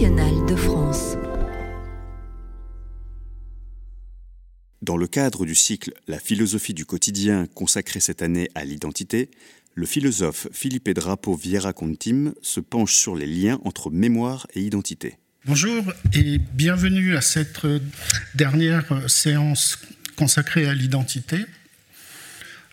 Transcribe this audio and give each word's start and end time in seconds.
nationale 0.00 0.46
de 0.46 0.56
France. 0.56 1.16
Dans 4.80 4.96
le 4.96 5.06
cadre 5.06 5.44
du 5.44 5.54
cycle 5.54 5.92
La 6.08 6.18
philosophie 6.18 6.72
du 6.72 6.86
quotidien 6.86 7.46
consacré 7.54 8.00
cette 8.00 8.22
année 8.22 8.48
à 8.54 8.64
l'identité, 8.64 9.30
le 9.74 9.84
philosophe 9.84 10.48
Philippe 10.52 10.88
Drapo 10.88 11.34
Vieira 11.34 11.74
Contim 11.74 12.32
se 12.40 12.60
penche 12.60 12.94
sur 12.94 13.14
les 13.14 13.26
liens 13.26 13.60
entre 13.64 13.90
mémoire 13.90 14.46
et 14.54 14.62
identité. 14.62 15.18
Bonjour 15.44 15.92
et 16.14 16.38
bienvenue 16.38 17.14
à 17.14 17.20
cette 17.20 17.66
dernière 18.34 19.10
séance 19.10 19.78
consacrée 20.16 20.66
à 20.66 20.72
l'identité. 20.72 21.44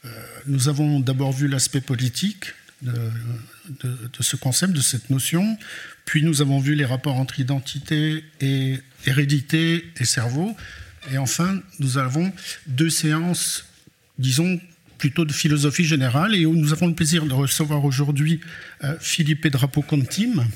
Euh, 0.05 0.09
nous 0.45 0.69
avons 0.69 1.01
d'abord 1.01 1.33
vu 1.33 1.49
l'aspect 1.49 1.81
politique 1.81 2.53
de, 2.81 3.11
ce 4.19 4.35
concept, 4.35 4.73
de 4.73 4.81
cette 4.81 5.09
notion, 5.09 5.57
puis 6.05 6.23
nous 6.23 6.41
avons 6.41 6.59
vu 6.59 6.75
les 6.75 6.85
rapports 6.85 7.15
entre 7.15 7.39
identité 7.39 8.23
et 8.39 8.79
hérédité 9.05 9.85
et 9.97 10.05
cerveau, 10.05 10.55
et 11.11 11.17
enfin 11.17 11.61
nous 11.79 11.97
avons 11.97 12.31
deux 12.67 12.89
séances, 12.89 13.65
disons, 14.19 14.59
plutôt 14.97 15.25
de 15.25 15.33
philosophie 15.33 15.85
générale, 15.85 16.35
et 16.35 16.45
où 16.45 16.55
nous 16.55 16.73
avons 16.73 16.87
le 16.87 16.95
plaisir 16.95 17.25
de 17.25 17.33
recevoir 17.33 17.85
aujourd'hui 17.85 18.39
euh, 18.83 18.95
Philippe 18.99 19.47
Drapo 19.47 19.81
Contim, 19.81 20.47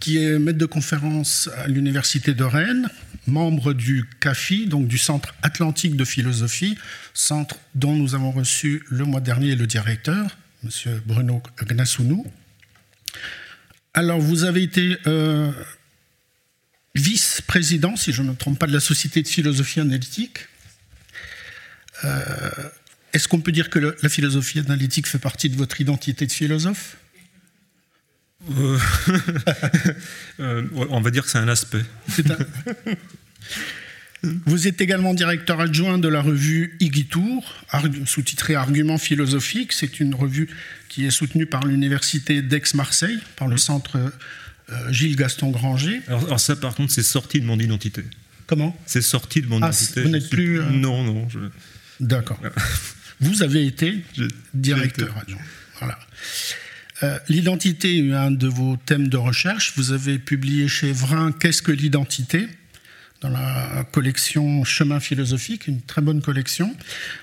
qui 0.00 0.18
est 0.18 0.38
maître 0.38 0.58
de 0.58 0.66
conférence 0.66 1.48
à 1.56 1.68
l'Université 1.68 2.34
de 2.34 2.44
Rennes, 2.44 2.90
membre 3.26 3.72
du 3.72 4.04
CAFI, 4.20 4.66
donc 4.66 4.86
du 4.86 4.98
Centre 4.98 5.34
Atlantique 5.42 5.96
de 5.96 6.04
Philosophie, 6.04 6.76
centre 7.14 7.56
dont 7.74 7.94
nous 7.94 8.14
avons 8.14 8.30
reçu 8.30 8.82
le 8.90 9.04
mois 9.04 9.20
dernier 9.20 9.54
le 9.54 9.66
directeur, 9.66 10.36
M. 10.64 11.00
Bruno 11.04 11.42
Gnasounou. 11.62 12.26
Alors, 13.92 14.20
vous 14.20 14.44
avez 14.44 14.62
été 14.62 14.96
euh, 15.06 15.52
vice-président, 16.94 17.96
si 17.96 18.12
je 18.12 18.22
ne 18.22 18.30
me 18.30 18.34
trompe 18.34 18.58
pas, 18.58 18.66
de 18.66 18.72
la 18.72 18.80
Société 18.80 19.22
de 19.22 19.28
philosophie 19.28 19.80
analytique. 19.80 20.48
Euh, 22.04 22.50
est-ce 23.12 23.28
qu'on 23.28 23.40
peut 23.40 23.52
dire 23.52 23.70
que 23.70 23.78
la 23.78 24.08
philosophie 24.08 24.58
analytique 24.58 25.06
fait 25.06 25.18
partie 25.18 25.48
de 25.48 25.56
votre 25.56 25.80
identité 25.80 26.26
de 26.26 26.32
philosophe? 26.32 26.96
Euh, 28.58 28.78
euh, 30.40 30.66
on 30.90 31.00
va 31.00 31.10
dire 31.10 31.24
que 31.24 31.30
c'est 31.30 31.38
un 31.38 31.48
aspect. 31.48 31.84
Vous 34.46 34.68
êtes 34.68 34.80
également 34.80 35.14
directeur 35.14 35.60
adjoint 35.60 35.98
de 35.98 36.08
la 36.08 36.20
revue 36.20 36.76
Igitour, 36.80 37.64
sous-titrée 38.06 38.54
Arguments 38.54 38.98
philosophiques. 38.98 39.72
C'est 39.72 40.00
une 40.00 40.14
revue 40.14 40.48
qui 40.88 41.04
est 41.04 41.10
soutenue 41.10 41.46
par 41.46 41.66
l'université 41.66 42.42
d'Aix-Marseille, 42.42 43.18
par 43.36 43.48
le 43.48 43.56
centre 43.56 43.98
euh, 44.70 44.92
Gilles 44.92 45.16
Gaston 45.16 45.50
Granger. 45.50 46.00
Alors, 46.08 46.40
ça, 46.40 46.56
par 46.56 46.74
contre, 46.74 46.92
c'est 46.92 47.02
sorti 47.02 47.40
de 47.40 47.46
mon 47.46 47.58
identité. 47.58 48.04
Comment? 48.46 48.76
C'est 48.86 49.02
sorti 49.02 49.42
de 49.42 49.46
mon 49.46 49.62
ah, 49.62 49.68
identité. 49.68 50.02
Vous 50.02 50.08
n'êtes 50.08 50.30
plus. 50.30 50.60
Non, 50.70 51.04
non. 51.04 51.28
D'accord. 52.00 52.40
Vous 53.20 53.42
avez 53.42 53.66
été 53.66 54.02
directeur 54.52 55.16
adjoint. 55.16 55.40
Voilà. 55.78 55.98
Euh, 57.02 57.18
l'identité 57.28 57.98
est 57.98 58.12
un 58.12 58.30
de 58.30 58.46
vos 58.46 58.76
thèmes 58.76 59.08
de 59.08 59.16
recherche. 59.16 59.72
Vous 59.76 59.92
avez 59.92 60.18
publié 60.18 60.68
chez 60.68 60.92
Vrin 60.92 61.32
Qu'est-ce 61.32 61.62
que 61.62 61.72
l'identité? 61.72 62.48
Dans 63.24 63.30
la 63.30 63.86
collection 63.90 64.64
Chemin 64.64 65.00
philosophique, 65.00 65.66
une 65.66 65.80
très 65.80 66.02
bonne 66.02 66.20
collection. 66.20 66.76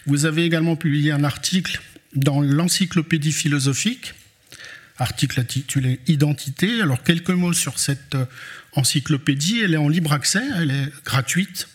Vous 0.08 0.26
avez 0.26 0.46
également 0.46 0.76
publié 0.76 1.12
un 1.12 1.24
article 1.24 1.80
dans 2.16 2.42
l'encyclopédie 2.42 3.32
philosophique, 3.32 4.16
article 4.98 5.40
intitulé 5.40 6.00
Identité. 6.08 6.82
Alors 6.82 7.04
quelques 7.04 7.30
mots 7.30 7.54
sur 7.54 7.78
cette 7.78 8.16
euh, 8.16 8.26
encyclopédie. 8.74 9.62
Elle 9.64 9.76
est 9.76 9.78
en 9.78 9.90
libre 9.90 10.12
accès, 10.12 10.42
elle 10.58 10.72
est 10.72 10.92
gratuite. 11.06 11.68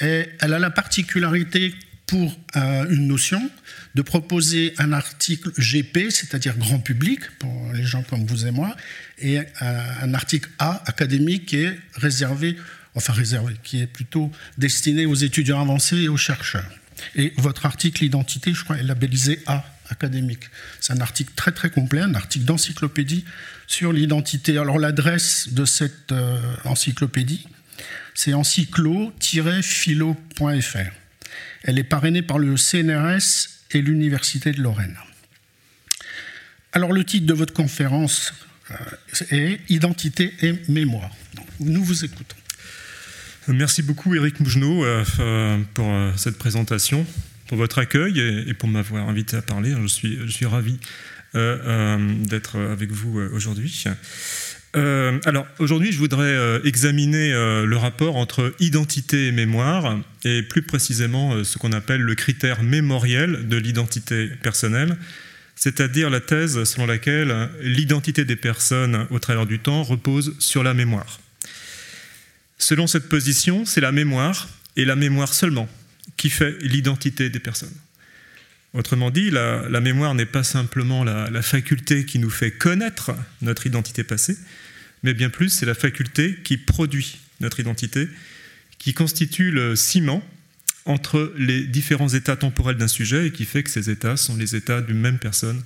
Et 0.00 0.28
elle 0.38 0.54
a 0.54 0.60
la 0.60 0.70
particularité 0.70 1.74
pour 2.06 2.38
euh, 2.54 2.86
une 2.90 3.08
notion 3.08 3.50
de 3.96 4.02
proposer 4.02 4.72
un 4.78 4.92
article 4.92 5.50
GP, 5.58 6.10
c'est-à-dire 6.10 6.56
grand 6.56 6.78
public, 6.78 7.20
pour 7.40 7.72
les 7.72 7.84
gens 7.84 8.04
comme 8.04 8.24
vous 8.24 8.46
et 8.46 8.52
moi, 8.52 8.76
et 9.18 9.38
un, 9.60 10.14
article 10.14 10.48
A 10.58 10.82
académique 10.86 11.46
qui 11.46 11.56
est 11.56 11.78
réservé, 11.94 12.56
enfin 12.94 13.12
réservé, 13.12 13.54
qui 13.62 13.80
est 13.80 13.86
plutôt 13.86 14.30
destiné 14.58 15.06
aux 15.06 15.14
étudiants 15.14 15.60
avancés 15.60 16.02
et 16.02 16.08
aux 16.08 16.16
chercheurs. 16.16 16.68
Et 17.16 17.32
votre 17.36 17.66
article 17.66 18.04
identité, 18.04 18.54
je 18.54 18.64
crois, 18.64 18.78
est 18.78 18.82
labellisé 18.82 19.42
A 19.46 19.64
académique. 19.90 20.44
C'est 20.80 20.92
un 20.92 21.00
article 21.00 21.32
très 21.36 21.52
très 21.52 21.70
complet, 21.70 22.00
un 22.00 22.14
article 22.14 22.44
d'encyclopédie 22.44 23.24
sur 23.66 23.92
l'identité. 23.92 24.58
Alors 24.58 24.78
l'adresse 24.78 25.52
de 25.52 25.64
cette 25.64 26.12
euh, 26.12 26.38
encyclopédie, 26.64 27.46
c'est 28.14 28.32
encyclo-philo.fr. 28.32 30.92
Elle 31.64 31.78
est 31.78 31.84
parrainée 31.84 32.22
par 32.22 32.38
le 32.38 32.56
CNRS 32.56 33.48
et 33.72 33.82
l'Université 33.82 34.52
de 34.52 34.62
Lorraine. 34.62 34.96
Alors 36.72 36.92
le 36.92 37.04
titre 37.04 37.26
de 37.26 37.34
votre 37.34 37.52
conférence 37.52 38.32
euh, 38.70 38.76
est 39.30 39.60
Identité 39.68 40.32
et 40.42 40.54
mémoire. 40.68 41.10
nous 41.60 41.84
vous 41.84 42.04
écoutons. 42.04 42.36
Merci 43.48 43.82
beaucoup 43.82 44.14
Eric 44.14 44.40
Mougenot 44.40 44.84
euh, 44.84 45.04
euh, 45.20 45.58
pour 45.74 45.86
cette 46.16 46.38
présentation, 46.38 47.06
pour 47.48 47.58
votre 47.58 47.78
accueil 47.78 48.18
et 48.48 48.54
pour 48.54 48.68
m'avoir 48.68 49.08
invité 49.08 49.36
à 49.36 49.42
parler. 49.42 49.74
Je 49.80 49.86
suis, 49.86 50.18
je 50.24 50.30
suis 50.30 50.46
ravi 50.46 50.78
d'être 51.34 52.58
avec 52.58 52.92
vous 52.92 53.18
aujourd'hui. 53.32 53.86
Euh, 54.76 55.20
alors 55.24 55.46
aujourd'hui, 55.58 55.92
je 55.92 55.98
voudrais 55.98 56.24
euh, 56.24 56.60
examiner 56.64 57.32
euh, 57.32 57.64
le 57.64 57.76
rapport 57.76 58.16
entre 58.16 58.52
identité 58.58 59.28
et 59.28 59.32
mémoire, 59.32 59.98
et 60.24 60.42
plus 60.42 60.62
précisément 60.62 61.44
ce 61.44 61.58
qu'on 61.58 61.72
appelle 61.72 62.00
le 62.00 62.14
critère 62.14 62.62
mémoriel 62.62 63.46
de 63.46 63.56
l'identité 63.56 64.28
personnelle, 64.42 64.96
c'est-à-dire 65.54 66.10
la 66.10 66.20
thèse 66.20 66.64
selon 66.64 66.86
laquelle 66.86 67.48
l'identité 67.60 68.24
des 68.24 68.36
personnes 68.36 69.06
au 69.10 69.18
travers 69.18 69.46
du 69.46 69.60
temps 69.60 69.82
repose 69.82 70.34
sur 70.40 70.64
la 70.64 70.74
mémoire. 70.74 71.20
Selon 72.64 72.86
cette 72.86 73.10
position, 73.10 73.66
c'est 73.66 73.82
la 73.82 73.92
mémoire, 73.92 74.48
et 74.76 74.86
la 74.86 74.96
mémoire 74.96 75.34
seulement, 75.34 75.68
qui 76.16 76.30
fait 76.30 76.56
l'identité 76.62 77.28
des 77.28 77.38
personnes. 77.38 77.74
Autrement 78.72 79.10
dit, 79.10 79.30
la, 79.30 79.80
mémoire 79.82 80.14
n'est 80.14 80.24
pas 80.24 80.44
simplement 80.44 81.04
la, 81.04 81.42
faculté 81.42 82.06
qui 82.06 82.18
nous 82.18 82.30
fait 82.30 82.52
connaître 82.52 83.12
notre 83.42 83.66
identité 83.66 84.02
passée, 84.02 84.38
mais 85.02 85.12
bien 85.12 85.28
plus, 85.28 85.50
c'est 85.50 85.66
la 85.66 85.74
faculté 85.74 86.38
qui 86.42 86.56
produit 86.56 87.18
notre 87.40 87.60
identité, 87.60 88.08
qui 88.78 88.94
constitue 88.94 89.50
le 89.50 89.76
ciment 89.76 90.26
entre 90.86 91.34
les 91.36 91.66
différents 91.66 92.08
états 92.08 92.36
temporels 92.36 92.78
d'un 92.78 92.88
sujet 92.88 93.26
et 93.26 93.30
qui 93.30 93.44
fait 93.44 93.62
que 93.62 93.70
ces 93.70 93.90
états 93.90 94.16
sont 94.16 94.38
les 94.38 94.56
états 94.56 94.80
d'une 94.80 95.00
même 95.00 95.18
personne 95.18 95.62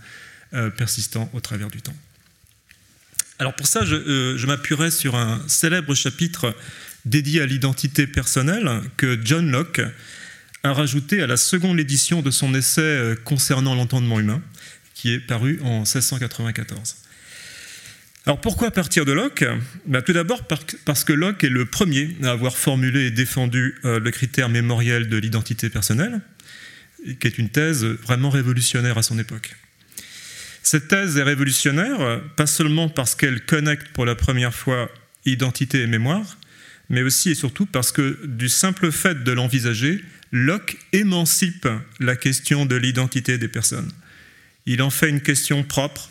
euh, 0.53 0.69
persistant 0.69 1.31
au 1.33 1.39
travers 1.39 1.69
du 1.69 1.81
temps. 1.81 1.97
Alors 3.39 3.55
pour 3.55 3.69
ça, 3.69 3.85
je, 3.85 3.95
euh, 3.95 4.37
je 4.37 4.47
m'appuierai 4.49 4.91
sur 4.91 5.15
un 5.15 5.41
célèbre 5.47 5.95
chapitre 5.95 6.57
dédié 7.05 7.41
à 7.41 7.47
l'identité 7.47 8.07
personnelle 8.07 8.69
que 8.97 9.19
John 9.25 9.51
Locke 9.51 9.81
a 10.63 10.73
rajouté 10.73 11.23
à 11.23 11.27
la 11.27 11.37
seconde 11.37 11.79
édition 11.79 12.23
de 12.23 12.31
son 12.31 12.55
essai 12.55 12.81
euh, 12.81 13.15
concernant 13.25 13.75
l'entendement 13.75 14.19
humain, 14.21 14.43
qui 14.95 15.13
est 15.13 15.21
paru 15.21 15.61
en 15.63 15.81
1694. 15.81 16.97
Alors 18.27 18.41
pourquoi 18.41 18.71
partir 18.71 19.05
de 19.05 19.13
Locke? 19.13 19.45
Ben, 19.87 20.03
Tout 20.03 20.13
d'abord 20.13 20.43
parce 20.85 21.05
que 21.05 21.13
Locke 21.13 21.45
est 21.45 21.49
le 21.49 21.65
premier 21.65 22.17
à 22.23 22.31
avoir 22.31 22.57
formulé 22.57 23.07
et 23.07 23.11
défendu 23.11 23.77
euh, 23.85 24.01
le 24.01 24.11
critère 24.11 24.49
mémoriel 24.49 25.09
de 25.09 25.17
l'identité 25.17 25.71
personnelle, 25.71 26.21
qui 27.21 27.27
est 27.27 27.39
une 27.39 27.49
thèse 27.49 27.85
vraiment 27.85 28.29
révolutionnaire 28.29 28.99
à 28.99 29.03
son 29.03 29.19
époque. 29.19 29.55
Cette 30.63 30.89
thèse 30.89 31.17
est 31.17 31.23
révolutionnaire, 31.23 32.21
pas 32.37 32.47
seulement 32.47 32.91
parce 32.91 33.15
qu'elle 33.15 33.41
connecte 33.47 33.89
pour 33.95 34.05
la 34.05 34.15
première 34.15 34.53
fois 34.53 34.91
identité 35.25 35.81
et 35.83 35.87
mémoire, 35.87 36.37
mais 36.89 37.03
aussi 37.03 37.31
et 37.31 37.35
surtout 37.35 37.67
parce 37.67 37.93
que 37.93 38.19
du 38.25 38.49
simple 38.49 38.91
fait 38.91 39.23
de 39.25 39.33
l'envisager, 39.33 40.03
Locke 40.33 40.77
émancipe 40.93 41.69
la 42.01 42.17
question 42.17 42.67
de 42.67 42.77
l'identité 42.77 43.39
des 43.39 43.49
personnes. 43.49 43.91
Il 44.67 44.83
en 44.83 44.91
fait 44.91 45.09
une 45.09 45.21
question 45.21 45.63
propre, 45.63 46.11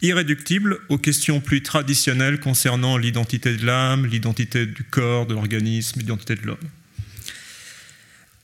irréductible 0.00 0.78
aux 0.88 0.98
questions 0.98 1.40
plus 1.40 1.62
traditionnelles 1.62 2.40
concernant 2.40 2.96
l'identité 2.96 3.56
de 3.56 3.66
l'âme, 3.66 4.06
l'identité 4.06 4.66
du 4.66 4.84
corps, 4.84 5.26
de 5.26 5.34
l'organisme, 5.34 6.00
l'identité 6.00 6.36
de 6.36 6.46
l'homme. 6.46 6.56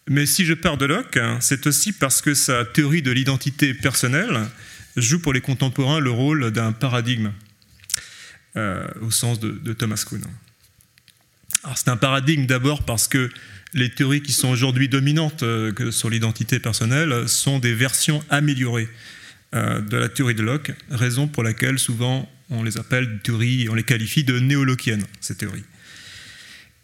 Mais 0.09 0.27
si 0.27 0.45
je 0.45 0.53
pars 0.53 0.77
de 0.77 0.85
Locke, 0.85 1.19
c'est 1.41 1.67
aussi 1.67 1.93
parce 1.93 2.21
que 2.21 2.35
sa 2.35 2.65
théorie 2.65 3.01
de 3.01 3.11
l'identité 3.11 3.73
personnelle 3.73 4.49
joue 4.97 5.19
pour 5.19 5.33
les 5.33 5.41
contemporains 5.41 6.01
le 6.01 6.11
rôle 6.11 6.51
d'un 6.51 6.73
paradigme, 6.73 7.33
euh, 8.57 8.87
au 9.01 9.11
sens 9.11 9.41
de, 9.41 9.73
Thomas 9.73 10.05
Kuhn. 10.07 10.23
C'est 11.77 11.89
un 11.89 11.97
paradigme 11.97 12.47
d'abord 12.47 12.85
parce 12.85 13.09
que 13.09 13.31
les 13.73 13.91
théories 13.91 14.23
qui 14.23 14.33
sont 14.33 14.49
aujourd'hui 14.49 14.89
dominantes 14.89 15.43
euh, 15.43 15.91
sur 15.91 16.11
l'identité 16.11 16.59
personnelle 16.61 17.29
sont 17.29 17.59
des 17.59 17.75
versions 17.75 18.23
améliorées 18.31 18.89
euh, 19.55 19.81
de 19.81 19.97
la 19.97 20.09
théorie 20.09 20.35
de 20.35 20.43
Locke, 20.43 20.73
raison 20.91 21.27
pour 21.27 21.43
laquelle 21.43 21.79
souvent 21.79 22.31
on 22.51 22.63
les 22.63 22.79
appelle 22.79 23.19
théories, 23.23 23.69
on 23.69 23.75
les 23.75 23.83
qualifie 23.83 24.25
de 24.25 24.39
néolochiennes, 24.39 25.05
ces 25.21 25.37
théories. 25.37 25.65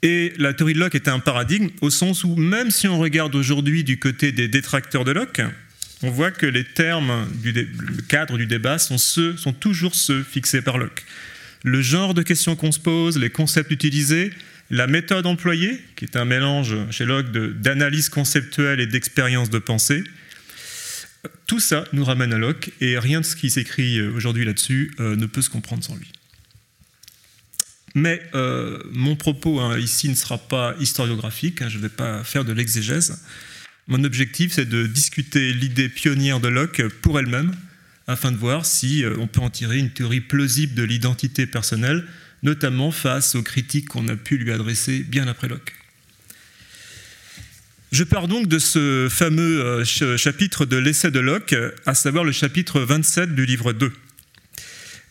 Et 0.02 0.32
la 0.38 0.54
théorie 0.54 0.74
de 0.74 0.80
Locke 0.80 0.94
est 0.94 1.08
un 1.08 1.20
paradigme 1.20 1.68
au 1.82 1.90
sens 1.90 2.24
où 2.24 2.34
même 2.34 2.70
si 2.70 2.88
on 2.88 2.98
regarde 2.98 3.34
aujourd'hui 3.34 3.84
du 3.84 3.98
côté 3.98 4.32
des 4.32 4.48
détracteurs 4.48 5.04
de 5.04 5.12
Locke, 5.12 5.42
on 6.02 6.10
voit 6.10 6.30
que 6.30 6.46
les 6.46 6.64
termes, 6.64 7.28
le 7.44 8.02
cadre 8.08 8.38
du 8.38 8.46
débat 8.46 8.78
sont, 8.78 8.96
ceux, 8.96 9.36
sont 9.36 9.52
toujours 9.52 9.94
ceux 9.94 10.22
fixés 10.22 10.62
par 10.62 10.78
Locke. 10.78 11.04
Le 11.62 11.82
genre 11.82 12.14
de 12.14 12.22
questions 12.22 12.56
qu'on 12.56 12.72
se 12.72 12.80
pose, 12.80 13.18
les 13.18 13.28
concepts 13.28 13.70
utilisés, 13.70 14.32
la 14.70 14.86
méthode 14.86 15.26
employée, 15.26 15.80
qui 15.96 16.04
est 16.04 16.16
un 16.16 16.24
mélange 16.24 16.76
chez 16.90 17.04
Locke 17.04 17.30
d'analyse 17.32 18.08
conceptuelle 18.08 18.80
et 18.80 18.86
d'expérience 18.86 19.50
de 19.50 19.58
pensée, 19.58 20.04
tout 21.46 21.60
ça 21.60 21.84
nous 21.92 22.04
ramène 22.04 22.32
à 22.32 22.38
Locke 22.38 22.70
et 22.80 22.98
rien 22.98 23.20
de 23.20 23.26
ce 23.26 23.36
qui 23.36 23.50
s'écrit 23.50 24.00
aujourd'hui 24.00 24.44
là-dessus 24.44 24.94
euh, 25.00 25.16
ne 25.16 25.26
peut 25.26 25.42
se 25.42 25.50
comprendre 25.50 25.84
sans 25.84 25.96
lui. 25.96 26.10
Mais 27.94 28.22
euh, 28.34 28.78
mon 28.92 29.16
propos 29.16 29.60
hein, 29.60 29.78
ici 29.78 30.08
ne 30.08 30.14
sera 30.14 30.38
pas 30.38 30.74
historiographique, 30.78 31.60
hein, 31.62 31.68
je 31.68 31.76
ne 31.76 31.82
vais 31.82 31.88
pas 31.88 32.22
faire 32.22 32.44
de 32.44 32.52
l'exégèse. 32.52 33.22
Mon 33.88 34.04
objectif, 34.04 34.52
c'est 34.52 34.68
de 34.68 34.86
discuter 34.86 35.52
l'idée 35.52 35.88
pionnière 35.88 36.38
de 36.38 36.48
Locke 36.48 36.86
pour 37.02 37.18
elle-même, 37.18 37.52
afin 38.06 38.30
de 38.30 38.36
voir 38.36 38.64
si 38.64 39.04
euh, 39.04 39.16
on 39.18 39.26
peut 39.26 39.40
en 39.40 39.50
tirer 39.50 39.78
une 39.78 39.90
théorie 39.90 40.20
plausible 40.20 40.74
de 40.74 40.84
l'identité 40.84 41.46
personnelle, 41.46 42.06
notamment 42.42 42.90
face 42.90 43.34
aux 43.34 43.42
critiques 43.42 43.88
qu'on 43.88 44.08
a 44.08 44.16
pu 44.16 44.38
lui 44.38 44.52
adresser 44.52 45.00
bien 45.00 45.28
après 45.28 45.48
Locke. 45.48 45.74
Je 47.92 48.04
pars 48.04 48.28
donc 48.28 48.46
de 48.46 48.60
ce 48.60 49.08
fameux 49.10 49.64
euh, 49.64 50.16
chapitre 50.16 50.64
de 50.64 50.76
l'essai 50.76 51.10
de 51.10 51.18
Locke, 51.18 51.56
à 51.86 51.94
savoir 51.94 52.22
le 52.22 52.30
chapitre 52.30 52.80
27 52.80 53.34
du 53.34 53.46
livre 53.46 53.72
2. 53.72 53.92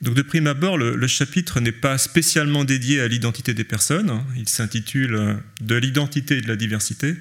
Donc 0.02 0.16
de 0.16 0.22
prime 0.22 0.48
abord, 0.48 0.78
le, 0.78 1.08
chapitre 1.08 1.60
n'est 1.60 1.74
pas 1.74 1.98
spécialement 1.98 2.64
dédié 2.64 3.02
à 3.02 3.10
l'identité 3.10 3.54
des 3.54 3.66
personnes, 3.66 4.24
il 4.38 4.48
s'intitule 4.48 5.16
euh, 5.16 5.34
De 5.60 5.76
l'identité 5.76 6.38
et 6.38 6.42
de 6.42 6.48
la 6.48 6.56
diversité, 6.56 7.18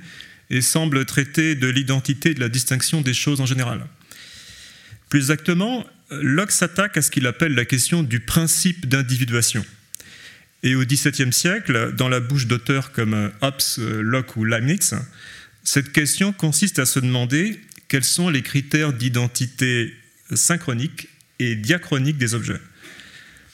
et 0.49 0.60
semble 0.60 1.05
traiter 1.05 1.56
de 1.56 1.66
l'identité 1.66 2.31
et 2.31 2.34
de 2.34 2.40
la 2.40 2.49
distinction 2.49 3.00
des 3.00 3.14
choses 3.14 3.40
en 3.40 3.46
général. 3.46 3.84
Plus 5.08 5.19
exactement, 5.19 5.84
Locke 6.10 6.52
s'attaque 6.52 6.96
à 6.96 7.02
ce 7.02 7.10
qu'il 7.10 7.26
appelle 7.26 7.55
la 7.55 7.64
question 7.64 8.05
du 8.05 8.20
principe 8.20 8.87
d'individuation. 8.87 9.64
Et 10.62 10.75
au 10.75 10.84
XVIIe 10.84 11.32
siècle, 11.32 11.94
dans 11.96 12.08
la 12.08 12.20
bouche 12.20 12.46
d'auteurs 12.46 12.90
comme 12.93 13.14
euh, 13.14 13.28
Hobbes, 13.40 13.62
euh, 13.78 14.02
Locke 14.02 14.37
ou 14.37 14.44
Leibniz, 14.44 14.94
cette 15.62 15.93
question 15.93 16.32
consiste 16.32 16.78
à 16.78 16.87
se 16.87 16.99
demander 16.99 17.60
quels 17.88 18.05
sont 18.05 18.28
les 18.28 18.43
critères 18.43 18.93
d'identité 18.93 19.94
synchronique 20.34 21.08
et 21.38 21.55
diachronique 21.56 22.19
des 22.19 22.34
objets. 22.34 22.60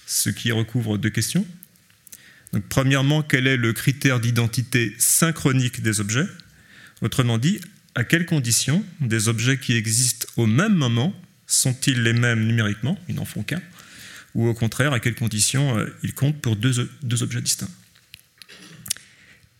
Ce 0.06 0.30
qui 0.30 0.52
recouvre 0.52 0.98
deux 0.98 1.10
questions. 1.10 1.46
Premièrement, 2.68 3.22
quel 3.22 3.46
est 3.46 3.56
le 3.56 3.72
critère 3.72 4.20
d'identité 4.20 4.94
synchronique 4.98 5.82
des 5.82 6.00
objets? 6.00 6.26
Autrement 7.02 7.38
dit, 7.38 7.60
à 7.94 8.04
quelles 8.04 8.26
conditions 8.26 8.84
des 9.00 9.28
objets 9.28 9.58
qui 9.58 9.74
existent 9.74 10.26
au 10.36 10.46
même 10.46 10.74
moment 10.74 11.14
sont-ils 11.46 12.02
les 12.02 12.12
mêmes 12.12 12.46
numériquement? 12.46 12.98
Ils 13.08 13.14
n'en 13.14 13.24
font 13.24 13.42
qu'un. 13.42 13.60
Ou 14.34 14.48
au 14.48 14.54
contraire, 14.54 14.92
à 14.92 15.00
quelles 15.00 15.14
conditions 15.14 15.78
euh, 15.78 15.86
ils 16.02 16.14
comptent 16.14 16.40
pour 16.40 16.56
deux, 16.56 16.80
objets 17.22 17.40
distincts 17.40 17.70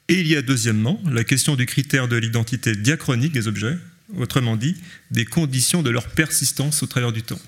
Et 0.09 0.21
il 0.21 0.27
y 0.27 0.37
a 0.37 0.43
deuxièmement 0.43 1.01
la 1.11 1.25
question 1.25 1.57
du 1.57 1.67
critère 1.67 2.09
de 2.09 2.17
l'identité 2.17 2.75
diachronique 2.75 3.33
des 3.33 3.47
objets, 3.47 3.77
autrement 4.17 4.57
dit, 4.57 4.77
des 5.11 5.25
conditions 5.25 5.83
de 5.83 5.91
leur 5.91 6.09
persistance 6.09 6.83
au 6.83 6.87
travers 6.87 7.13
du 7.13 7.23
temps. 7.23 7.41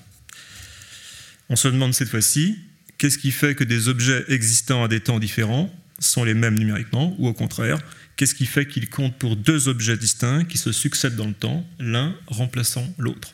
On 1.49 1.55
se 1.55 1.67
demande 1.67 1.93
cette 1.93 2.09
fois-ci, 2.09 2.57
qu'est-ce 2.97 3.17
qui 3.17 3.31
fait 3.31 3.55
que 3.55 3.63
des 3.63 3.87
objets 3.87 4.25
existant 4.29 4.83
à 4.83 4.87
des 4.87 4.99
temps 4.99 5.19
différents 5.19 5.73
sont 5.99 6.23
les 6.23 6.33
mêmes 6.33 6.57
numériquement, 6.57 7.15
ou 7.17 7.27
au 7.27 7.33
contraire, 7.33 7.79
qu'est-ce 8.15 8.35
qui 8.35 8.45
fait 8.45 8.67
qu'ils 8.67 8.89
comptent 8.89 9.17
pour 9.17 9.35
deux 9.35 9.67
objets 9.67 9.97
distincts 9.97 10.43
qui 10.43 10.57
se 10.57 10.71
succèdent 10.71 11.15
dans 11.15 11.27
le 11.27 11.33
temps, 11.33 11.65
l'un 11.79 12.15
remplaçant 12.27 12.87
l'autre, 12.97 13.33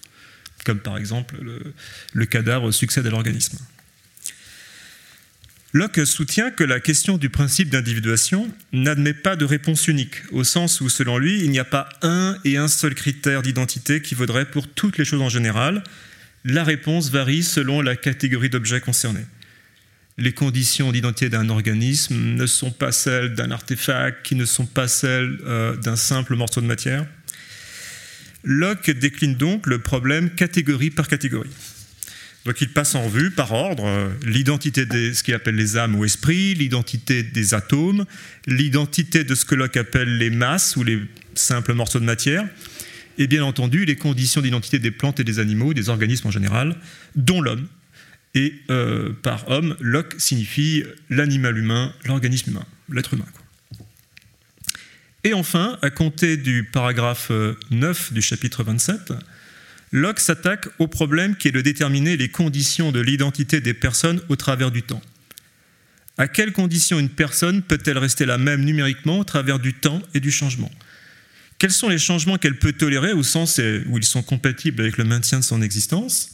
comme 0.66 0.80
par 0.80 0.98
exemple 0.98 1.38
le, 2.14 2.26
cadavre 2.26 2.72
succède 2.72 3.08
à 3.08 3.10
l'organisme. 3.10 3.58
Locke 5.76 6.06
soutient 6.06 6.52
que 6.52 6.64
la 6.64 6.80
question 6.80 7.18
du 7.18 7.32
principe 7.32 7.70
d'individuation 7.70 8.48
n'admet 8.74 9.16
pas 9.16 9.36
de 9.36 9.44
réponse 9.44 9.88
unique, 9.88 10.18
au 10.32 10.44
sens 10.44 10.82
où, 10.82 10.90
selon 10.90 11.18
lui, 11.18 11.44
il 11.44 11.50
n'y 11.50 11.58
a 11.58 11.66
pas 11.66 11.90
un 12.04 12.38
et 12.46 12.58
un 12.58 12.68
seul 12.68 12.94
critère 12.94 13.42
d'identité 13.42 14.00
qui 14.00 14.14
vaudrait 14.14 14.46
pour 14.46 14.68
toutes 14.68 15.00
les 15.00 15.06
choses 15.06 15.24
en 15.24 15.30
général, 15.30 15.84
la 16.46 16.64
réponse 16.64 17.10
varie 17.10 17.42
selon 17.42 17.82
la 17.82 17.96
catégorie 17.96 18.52
d'objets 18.52 18.82
concernés. 18.82 19.26
Les 20.20 20.32
conditions 20.32 20.92
d'identité 20.92 21.30
d'un 21.30 21.50
organisme 21.50 22.36
ne 22.36 22.46
sont 22.46 22.70
pas 22.70 22.92
celles 22.92 23.34
d'un 23.34 23.50
artefact, 23.50 24.24
qui 24.24 24.36
ne 24.36 24.46
sont 24.46 24.68
pas 24.68 24.88
celles 24.88 25.40
euh, 25.44 25.76
d'un 25.76 25.96
simple 25.96 26.36
morceau 26.36 26.62
de 26.62 26.68
matière. 26.68 27.08
Locke 28.44 28.92
décline 28.92 29.34
donc 29.34 29.66
le 29.66 29.80
problème 29.80 30.30
catégorie 30.30 30.92
par 30.92 31.08
catégorie. 31.08 31.50
Donc 32.46 32.60
il 32.60 32.70
passe 32.70 32.96
en 32.96 33.04
revue 33.04 33.32
par 33.32 33.54
ordre 33.54 33.86
euh, 33.86 34.10
l'identité 34.26 34.86
de 34.86 35.14
ce 35.14 35.24
qu'il 35.24 35.34
appelle 35.34 35.56
les 35.56 35.78
âmes 35.78 35.96
ou 35.96 36.04
esprits, 36.04 36.54
l'identité 36.56 37.24
des 37.24 37.54
atomes, 37.54 38.06
l'identité 38.48 39.24
de 39.24 39.34
ce 39.34 39.46
que 39.46 39.56
Locke 39.56 39.78
appelle 39.78 40.18
les 40.18 40.30
masses 40.30 40.76
ou 40.76 40.84
les 40.84 41.00
simples 41.36 41.74
morceaux 41.74 42.00
de 42.00 42.06
matière, 42.06 42.46
et 43.18 43.28
bien 43.28 43.46
entendu 43.46 43.86
les 43.86 43.96
conditions 43.96 44.42
d'identité 44.42 44.80
des 44.80 44.92
plantes 44.92 45.20
et 45.20 45.24
des 45.24 45.40
animaux, 45.40 45.74
des 45.74 45.90
organismes 45.90 46.28
en 46.28 46.32
général, 46.32 46.76
dont 47.16 47.42
l'homme. 47.42 47.68
Et 48.36 48.54
euh, 48.72 49.14
par 49.22 49.50
homme, 49.50 49.78
Locke 49.80 50.16
signifie 50.18 50.84
l'animal 51.10 51.58
humain, 51.58 51.94
l'organisme 52.06 52.52
humain, 52.52 52.66
l'être 52.92 53.14
humain. 53.14 53.26
Et 55.24 55.34
enfin, 55.34 55.78
à 55.82 55.90
compter 55.90 56.36
du 56.36 56.66
paragraphe 56.66 57.32
9 57.72 58.12
euh, 58.12 58.14
du 58.14 58.22
chapitre 58.22 58.64
27, 58.64 59.14
Locke 59.94 60.20
s'attaque 60.20 60.68
au 60.80 60.88
problème 60.88 61.36
qui 61.36 61.48
est 61.48 61.52
de 61.52 61.62
déterminer 61.62 62.18
les 62.18 62.28
conditions 62.28 62.92
de 62.92 63.00
l'identité 63.00 63.62
des 63.62 63.76
personnes 63.76 64.22
au 64.28 64.36
travers 64.36 64.72
du 64.72 64.82
temps. 64.82 65.02
À 66.18 66.28
quelles 66.28 66.52
conditions 66.52 67.00
une 67.00 67.10
personne 67.10 67.62
peut-elle 67.62 68.00
rester 68.00 68.26
la 68.26 68.40
même 68.40 68.66
numériquement 68.66 69.20
au 69.20 69.24
travers 69.24 69.60
du 69.60 69.76
temps 69.76 70.02
et 70.16 70.20
du 70.20 70.32
changement? 70.32 70.72
Quels 71.60 71.72
sont 71.72 71.90
les 71.90 72.00
changements 72.00 72.40
qu'elle 72.40 72.58
peut 72.58 72.74
tolérer 72.74 73.14
au 73.14 73.22
sens 73.22 73.60
où 73.60 73.98
ils 73.98 74.04
sont 74.04 74.24
compatibles 74.24 74.82
avec 74.82 74.98
le 74.98 75.04
maintien 75.04 75.38
de 75.40 75.44
son 75.44 75.62
existence? 75.62 76.34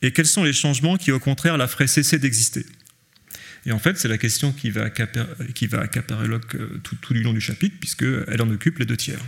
Et 0.00 0.10
quels 0.10 0.26
sont 0.26 0.42
les 0.42 0.54
changements 0.54 0.96
qui, 0.96 1.12
au 1.12 1.20
contraire, 1.20 1.58
la 1.58 1.68
feraient 1.68 1.86
cesser 1.86 2.18
d'exister? 2.18 2.64
Et 3.66 3.72
en 3.72 3.78
fait, 3.78 3.98
c'est 3.98 4.08
la 4.08 4.18
question 4.18 4.52
qui 4.52 4.70
va 4.70 4.84
accaparer, 4.84 6.26
Locke 6.26 6.54
euh, 6.54 6.80
tout, 6.82 7.12
du 7.12 7.22
long 7.22 7.34
du 7.34 7.40
chapitre, 7.40 7.76
puisqu'elle 7.78 8.40
en 8.40 8.50
occupe 8.50 8.78
les 8.78 8.86
deux 8.86 8.96
tiers. 8.96 9.20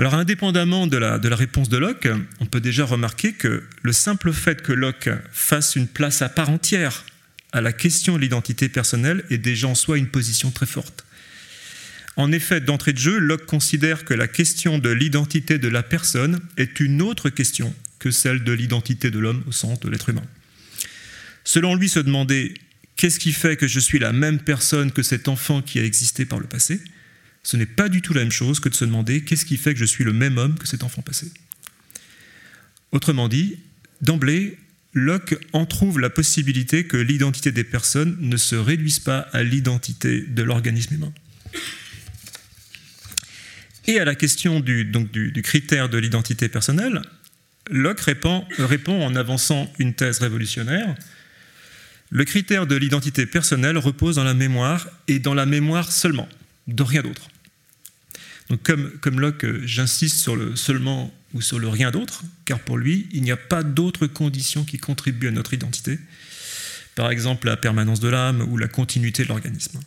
Alors, 0.00 0.14
indépendamment 0.14 0.86
de 0.86 0.96
la, 0.96 1.18
réponse 1.36 1.68
de 1.68 1.76
Locke, 1.76 2.08
on 2.40 2.46
peut 2.46 2.62
déjà 2.62 2.86
remarquer 2.86 3.34
que 3.34 3.62
le 3.82 3.92
simple 3.92 4.32
fait 4.32 4.62
que 4.62 4.72
Locke 4.72 5.10
fasse 5.30 5.76
une 5.76 5.88
place 5.88 6.22
à 6.22 6.30
part 6.30 6.48
entière 6.48 7.04
à 7.52 7.60
la 7.60 7.74
question 7.74 8.16
de 8.16 8.22
l'identité 8.22 8.70
personnelle 8.70 9.22
est 9.28 9.36
déjà 9.36 9.68
en 9.68 9.74
soi 9.74 9.98
une 9.98 10.06
position 10.06 10.50
très 10.52 10.64
forte. 10.64 11.04
En 12.16 12.32
effet, 12.32 12.62
d'entrée 12.62 12.94
de 12.94 12.98
jeu, 12.98 13.18
Locke 13.18 13.44
considère 13.44 14.06
que 14.06 14.14
la 14.14 14.26
question 14.26 14.78
de 14.78 14.88
l'identité 14.88 15.58
de 15.58 15.68
la 15.68 15.82
personne 15.82 16.40
est 16.56 16.80
une 16.80 17.02
autre 17.02 17.28
question 17.28 17.74
que 17.98 18.10
celle 18.10 18.42
de 18.42 18.52
l'identité 18.52 19.10
de 19.10 19.18
l'homme 19.18 19.44
au 19.48 19.52
sens 19.52 19.80
de 19.80 19.90
l'être 19.90 20.08
humain. 20.08 20.24
Selon 21.44 21.74
lui, 21.74 21.90
se 21.90 22.00
demander 22.00 22.54
qu'est-ce 22.96 23.20
qui 23.20 23.34
fait 23.34 23.58
que 23.58 23.68
je 23.68 23.78
suis 23.78 23.98
la 23.98 24.14
même 24.14 24.38
personne 24.38 24.92
que 24.92 25.02
cet 25.02 25.28
enfant 25.28 25.60
qui 25.60 25.78
a 25.78 25.84
existé 25.84 26.24
par 26.24 26.38
le 26.38 26.46
passé, 26.46 26.80
ce 27.42 27.56
n'est 27.56 27.66
pas 27.66 27.88
du 27.88 28.02
tout 28.02 28.12
la 28.12 28.20
même 28.20 28.32
chose 28.32 28.60
que 28.60 28.68
de 28.68 28.74
se 28.74 28.84
demander 28.84 29.22
qu'est-ce 29.22 29.44
qui 29.44 29.56
fait 29.56 29.74
que 29.74 29.80
je 29.80 29.84
suis 29.84 30.04
le 30.04 30.12
même 30.12 30.38
homme 30.38 30.58
que 30.58 30.66
cet 30.66 30.82
enfant 30.82 31.02
passé. 31.02 31.30
Autrement 32.92 33.28
dit, 33.28 33.58
d'emblée, 34.02 34.58
Locke 34.92 35.36
en 35.52 35.66
trouve 35.66 36.00
la 36.00 36.10
possibilité 36.10 36.84
que 36.84 36.96
l'identité 36.96 37.52
des 37.52 37.64
personnes 37.64 38.16
ne 38.20 38.36
se 38.36 38.56
réduise 38.56 38.98
pas 38.98 39.20
à 39.32 39.42
l'identité 39.42 40.22
de 40.22 40.42
l'organisme 40.42 40.94
humain. 40.94 41.12
Et 43.86 43.98
à 43.98 44.04
la 44.04 44.14
question 44.14 44.60
du, 44.60 44.84
donc 44.84 45.10
du, 45.10 45.42
critère 45.42 45.88
de 45.88 45.98
l'identité 45.98 46.48
personnelle, 46.48 47.02
Locke 47.70 48.00
répond, 48.00 48.44
répond 48.58 49.02
en 49.02 49.14
avançant 49.14 49.72
une 49.78 49.94
thèse 49.94 50.18
révolutionnaire. 50.18 50.94
Le 52.10 52.24
critère 52.24 52.66
de 52.66 52.74
l'identité 52.74 53.26
personnelle 53.26 53.78
repose 53.78 54.16
dans 54.16 54.24
la 54.24 54.34
mémoire 54.34 54.88
et 55.06 55.20
dans 55.20 55.34
la 55.34 55.46
mémoire 55.46 55.92
seulement, 55.92 56.28
de 56.74 56.82
rien 56.82 57.02
d'autre. 57.02 57.28
Donc 58.48 58.62
comme, 58.62 58.90
comme 59.00 59.20
Locke, 59.20 59.64
j'insiste 59.64 60.18
sur 60.18 60.36
le 60.36 60.56
seulement 60.56 61.14
ou 61.32 61.40
sur 61.40 61.58
le 61.58 61.68
rien 61.68 61.90
d'autre, 61.90 62.24
car 62.44 62.58
pour 62.58 62.76
lui, 62.76 63.08
il 63.12 63.22
n'y 63.22 63.30
a 63.30 63.36
pas 63.36 63.62
d'autres 63.62 64.06
conditions 64.06 64.64
qui 64.64 64.78
contribuent 64.78 65.28
à 65.28 65.30
notre 65.30 65.54
identité, 65.54 65.98
par 66.96 67.10
exemple 67.10 67.46
la 67.46 67.56
permanence 67.56 68.00
de 68.00 68.08
l'âme 68.08 68.42
ou 68.42 68.56
la 68.56 68.66
continuité 68.66 69.22
de 69.22 69.28
l'organisme. 69.28 69.80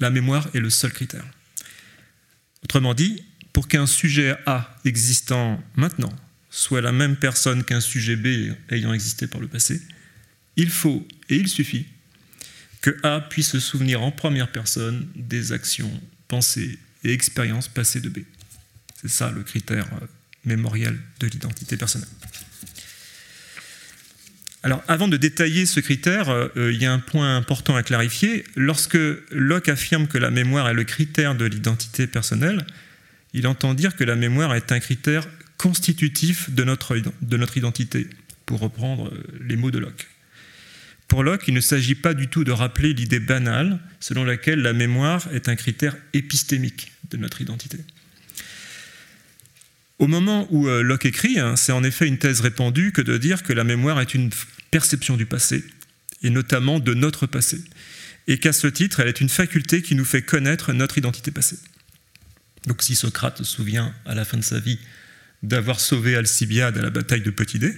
La 0.00 0.10
mémoire 0.10 0.48
est 0.54 0.60
le 0.60 0.70
seul 0.70 0.92
critère. 0.92 1.24
Autrement 2.64 2.94
dit, 2.94 3.22
pour 3.52 3.68
qu'un 3.68 3.86
sujet 3.86 4.36
A 4.46 4.76
existant 4.84 5.62
maintenant 5.76 6.12
soit 6.50 6.80
la 6.80 6.92
même 6.92 7.16
personne 7.16 7.62
qu'un 7.64 7.80
sujet 7.80 8.16
B 8.16 8.52
ayant 8.70 8.92
existé 8.92 9.28
par 9.28 9.40
le 9.40 9.46
passé, 9.46 9.80
il 10.56 10.68
faut 10.68 11.06
et 11.28 11.36
il 11.36 11.48
suffit 11.48 11.86
que 12.80 12.96
A 13.02 13.20
puisse 13.20 13.50
se 13.50 13.60
souvenir 13.60 14.02
en 14.02 14.10
première 14.10 14.50
personne 14.50 15.06
des 15.14 15.52
actions, 15.52 15.92
pensées 16.30 16.78
et 17.04 17.12
expériences 17.12 17.68
passées 17.68 18.00
de 18.00 18.08
B. 18.08 18.20
C'est 19.02 19.10
ça 19.10 19.30
le 19.30 19.42
critère 19.42 19.86
euh, 20.00 20.06
mémoriel 20.44 20.96
de 21.18 21.26
l'identité 21.26 21.76
personnelle. 21.76 22.08
Alors, 24.62 24.82
avant 24.88 25.08
de 25.08 25.16
détailler 25.16 25.66
ce 25.66 25.80
critère, 25.80 26.28
euh, 26.28 26.48
euh, 26.56 26.72
il 26.72 26.80
y 26.80 26.86
a 26.86 26.92
un 26.92 26.98
point 27.00 27.36
important 27.36 27.74
à 27.74 27.82
clarifier. 27.82 28.44
Lorsque 28.54 28.98
Locke 29.30 29.68
affirme 29.68 30.06
que 30.06 30.18
la 30.18 30.30
mémoire 30.30 30.68
est 30.68 30.74
le 30.74 30.84
critère 30.84 31.34
de 31.34 31.46
l'identité 31.46 32.06
personnelle, 32.06 32.64
il 33.32 33.46
entend 33.46 33.74
dire 33.74 33.96
que 33.96 34.04
la 34.04 34.16
mémoire 34.16 34.54
est 34.54 34.70
un 34.70 34.80
critère 34.80 35.26
constitutif 35.56 36.50
de 36.50 36.64
notre 36.64 37.56
identité, 37.56 38.06
pour 38.46 38.60
reprendre 38.60 39.12
les 39.40 39.56
mots 39.56 39.70
de 39.70 39.78
Locke. 39.78 40.08
Pour 41.10 41.24
Locke, 41.24 41.48
il 41.48 41.54
ne 41.54 41.60
s'agit 41.60 41.96
pas 41.96 42.14
du 42.14 42.28
tout 42.28 42.44
de 42.44 42.52
rappeler 42.52 42.94
l'idée 42.94 43.18
banale 43.18 43.80
selon 43.98 44.22
laquelle 44.22 44.60
la 44.60 44.72
mémoire 44.72 45.26
est 45.34 45.48
un 45.48 45.56
critère 45.56 45.96
épistémique 46.12 46.92
de 47.10 47.16
notre 47.16 47.40
identité. 47.40 47.78
Au 49.98 50.06
moment 50.06 50.46
où 50.50 50.68
euh, 50.68 50.82
Locke 50.82 51.06
écrit, 51.06 51.40
hein, 51.40 51.56
c'est 51.56 51.72
en 51.72 51.82
effet 51.82 52.06
une 52.06 52.18
thèse 52.18 52.40
répandue 52.40 52.92
que 52.92 53.02
de 53.02 53.18
dire 53.18 53.42
que 53.42 53.52
la 53.52 53.64
mémoire 53.64 54.00
est 54.00 54.14
une 54.14 54.30
perception 54.70 55.16
du 55.16 55.26
passé, 55.26 55.64
et 56.22 56.30
notamment 56.30 56.78
de 56.78 56.94
notre 56.94 57.26
passé, 57.26 57.60
et 58.28 58.38
qu'à 58.38 58.52
ce 58.52 58.68
titre, 58.68 59.00
elle 59.00 59.08
est 59.08 59.20
une 59.20 59.28
faculté 59.28 59.82
qui 59.82 59.96
nous 59.96 60.04
fait 60.04 60.22
connaître 60.22 60.72
notre 60.72 60.96
identité 60.96 61.32
passée. 61.32 61.58
Donc 62.68 62.84
si 62.84 62.94
Socrate 62.94 63.38
se 63.38 63.44
souvient 63.44 63.92
à 64.06 64.14
la 64.14 64.24
fin 64.24 64.36
de 64.36 64.44
sa 64.44 64.60
vie 64.60 64.78
d'avoir 65.42 65.80
sauvé 65.80 66.14
Alcibiade 66.14 66.78
à 66.78 66.82
la 66.82 66.90
bataille 66.90 67.22
de 67.22 67.30
Petit-Dé, 67.30 67.74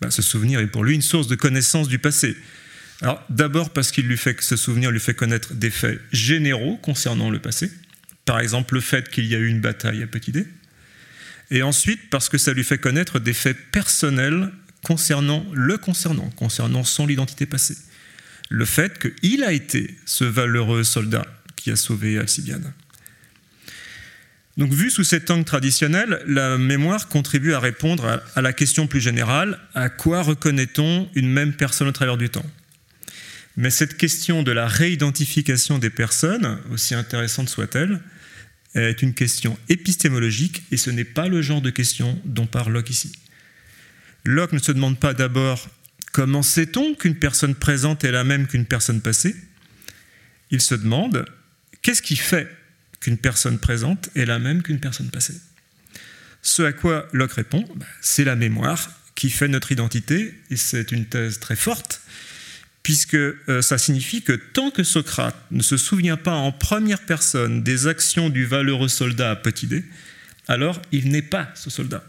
bah, 0.00 0.10
ce 0.10 0.22
souvenir 0.22 0.60
est 0.60 0.66
pour 0.66 0.84
lui 0.84 0.94
une 0.94 1.02
source 1.02 1.26
de 1.26 1.34
connaissance 1.34 1.88
du 1.88 1.98
passé. 1.98 2.36
D'abord 3.28 3.70
parce 3.70 3.90
qu'il 3.90 4.06
lui 4.06 4.16
fait 4.16 4.34
que 4.34 4.44
ce 4.44 4.56
souvenir 4.56 4.90
lui 4.90 5.00
fait 5.00 5.14
connaître 5.14 5.52
des 5.54 5.70
faits 5.70 6.00
généraux 6.12 6.76
concernant 6.78 7.28
le 7.28 7.38
passé, 7.38 7.70
par 8.24 8.40
exemple 8.40 8.74
le 8.74 8.80
fait 8.80 9.10
qu'il 9.10 9.26
y 9.26 9.34
a 9.34 9.38
eu 9.38 9.48
une 9.48 9.60
bataille 9.60 10.02
à 10.02 10.06
Petit 10.06 10.32
D, 10.32 10.46
et 11.50 11.62
ensuite 11.62 12.08
parce 12.08 12.28
que 12.28 12.38
ça 12.38 12.52
lui 12.52 12.64
fait 12.64 12.78
connaître 12.78 13.18
des 13.18 13.34
faits 13.34 13.58
personnels 13.72 14.50
concernant 14.82 15.44
le 15.52 15.76
concernant, 15.76 16.30
concernant 16.30 16.84
son 16.84 17.08
identité 17.08 17.46
passée. 17.46 17.76
Le 18.48 18.64
fait 18.64 18.98
qu'il 18.98 19.42
a 19.42 19.52
été 19.52 19.98
ce 20.06 20.24
valeureux 20.24 20.84
soldat 20.84 21.26
qui 21.56 21.70
a 21.70 21.76
sauvé 21.76 22.18
Alcibiade. 22.18 22.72
Donc, 24.56 24.72
vu 24.72 24.90
sous 24.90 25.02
cet 25.02 25.30
angle 25.30 25.44
traditionnel, 25.44 26.22
la 26.26 26.58
mémoire 26.58 27.08
contribue 27.08 27.54
à 27.54 27.60
répondre 27.60 28.22
à, 28.36 28.40
la 28.40 28.52
question 28.52 28.86
plus 28.86 29.00
générale 29.00 29.58
à 29.74 29.88
quoi 29.88 30.22
reconnaît-on 30.22 31.08
une 31.14 31.28
même 31.28 31.54
personne 31.54 31.88
au 31.88 31.92
travers 31.92 32.16
du 32.16 32.28
temps? 32.28 32.46
Mais 33.56 33.70
cette 33.70 33.96
question 33.96 34.42
de 34.42 34.52
la 34.52 34.68
réidentification 34.68 35.78
des 35.78 35.90
personnes, 35.90 36.58
aussi 36.70 36.94
intéressante 36.94 37.48
soit-elle, 37.48 38.00
est 38.74 39.02
une 39.02 39.14
question 39.14 39.58
épistémologique 39.68 40.62
et 40.70 40.76
ce 40.76 40.90
n'est 40.90 41.04
pas 41.04 41.28
le 41.28 41.42
genre 41.42 41.62
de 41.62 41.70
question 41.70 42.20
dont 42.24 42.46
parle 42.46 42.72
Locke 42.72 42.90
ici. 42.90 43.12
Locke 44.24 44.52
ne 44.52 44.58
se 44.58 44.72
demande 44.72 44.98
pas 44.98 45.14
d'abord 45.14 45.68
comment 46.12 46.42
sait-on 46.42 46.94
qu'une 46.94 47.16
personne 47.16 47.54
présente 47.54 48.04
est 48.04 48.12
la 48.12 48.24
même 48.24 48.46
qu'une 48.46 48.66
personne 48.66 49.00
passée? 49.00 49.34
Il 50.50 50.60
se 50.60 50.74
demande 50.74 51.24
qu'est-ce 51.82 52.02
qui 52.02 52.16
fait 52.16 52.48
qu'une 53.04 53.18
personne 53.18 53.58
présente 53.58 54.08
est 54.16 54.24
la 54.24 54.38
même 54.38 54.62
qu'une 54.62 54.80
personne 54.80 55.10
passée. 55.10 55.38
Ce 56.40 56.62
à 56.62 56.72
quoi 56.72 57.06
Locke 57.12 57.34
répond, 57.34 57.62
bah, 57.76 57.84
c'est 58.00 58.24
la 58.24 58.34
mémoire 58.34 58.90
qui 59.14 59.28
fait 59.28 59.46
notre 59.46 59.72
identité, 59.72 60.32
et 60.50 60.56
c'est 60.56 60.90
une 60.90 61.04
thèse 61.04 61.38
très 61.38 61.54
forte, 61.54 62.00
puisque 62.82 63.14
euh, 63.14 63.60
ça 63.60 63.76
signifie 63.76 64.22
que 64.22 64.32
tant 64.32 64.70
que 64.70 64.82
Socrate 64.82 65.36
ne 65.50 65.60
se 65.60 65.76
souvient 65.76 66.16
pas 66.16 66.32
en 66.32 66.50
première 66.50 67.04
personne 67.04 67.62
des 67.62 67.88
actions 67.88 68.30
du 68.30 68.46
valeureux 68.46 68.88
soldat 68.88 69.32
à 69.32 69.36
Petit 69.36 69.66
D, 69.66 69.84
alors 70.48 70.80
il 70.90 71.10
n'est 71.10 71.20
pas 71.20 71.50
ce 71.54 71.68
soldat. 71.68 72.02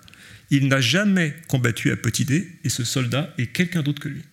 Il 0.50 0.70
n'a 0.70 0.80
jamais 0.80 1.36
combattu 1.50 1.92
à 1.92 1.98
Petit 1.98 2.24
D, 2.24 2.50
et 2.64 2.70
ce 2.70 2.86
soldat 2.86 3.34
est 3.38 3.48
quelqu'un 3.48 3.84
d'autre 3.84 4.02
que 4.02 4.08
lui. 4.08 4.24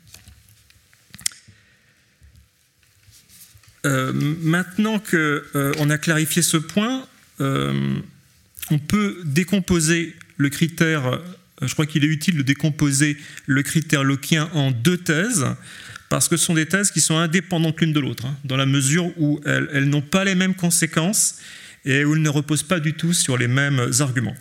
Euh, 3.85 4.13
maintenant 4.15 4.99
qu'on 4.99 5.17
euh, 5.17 5.91
a 5.91 5.99
clarifié 5.99 6.43
ce 6.43 6.57
point, 6.57 7.07
euh, 7.41 7.97
on 8.71 8.79
peut 8.79 9.19
décomposer 9.25 10.15
le 10.37 10.49
critère, 10.51 11.21
je 11.61 11.73
crois 11.73 11.87
qu'il 11.87 12.05
est 12.05 12.09
utile 12.09 12.37
de 12.37 12.43
décomposer 12.43 13.17
le 13.47 13.63
critère 13.63 14.05
loquien 14.05 14.49
en 14.53 14.71
deux 14.71 14.99
thèses, 14.99 15.47
parce 16.09 16.29
que 16.29 16.37
ce 16.37 16.45
sont 16.45 16.55
des 16.55 16.67
thèses 16.67 16.91
qui 16.91 17.01
sont 17.01 17.17
indépendantes 17.17 17.81
l'une 17.81 17.93
de 17.93 18.01
l'autre, 18.01 18.27
hein, 18.27 18.37
dans 18.45 18.57
la 18.57 18.67
mesure 18.67 19.11
où 19.19 19.41
elles, 19.45 19.89
n'ont 19.89 20.03
pas 20.03 20.25
les 20.25 20.35
mêmes 20.35 20.55
conséquences 20.55 21.39
et 21.85 22.05
où 22.05 22.15
elles 22.15 22.23
ne 22.23 22.29
reposent 22.29 22.63
pas 22.63 22.81
du 22.81 22.95
tout 22.95 23.13
sur 23.13 23.37
les 23.37 23.49
mêmes 23.49 23.91
arguments. 23.99 24.37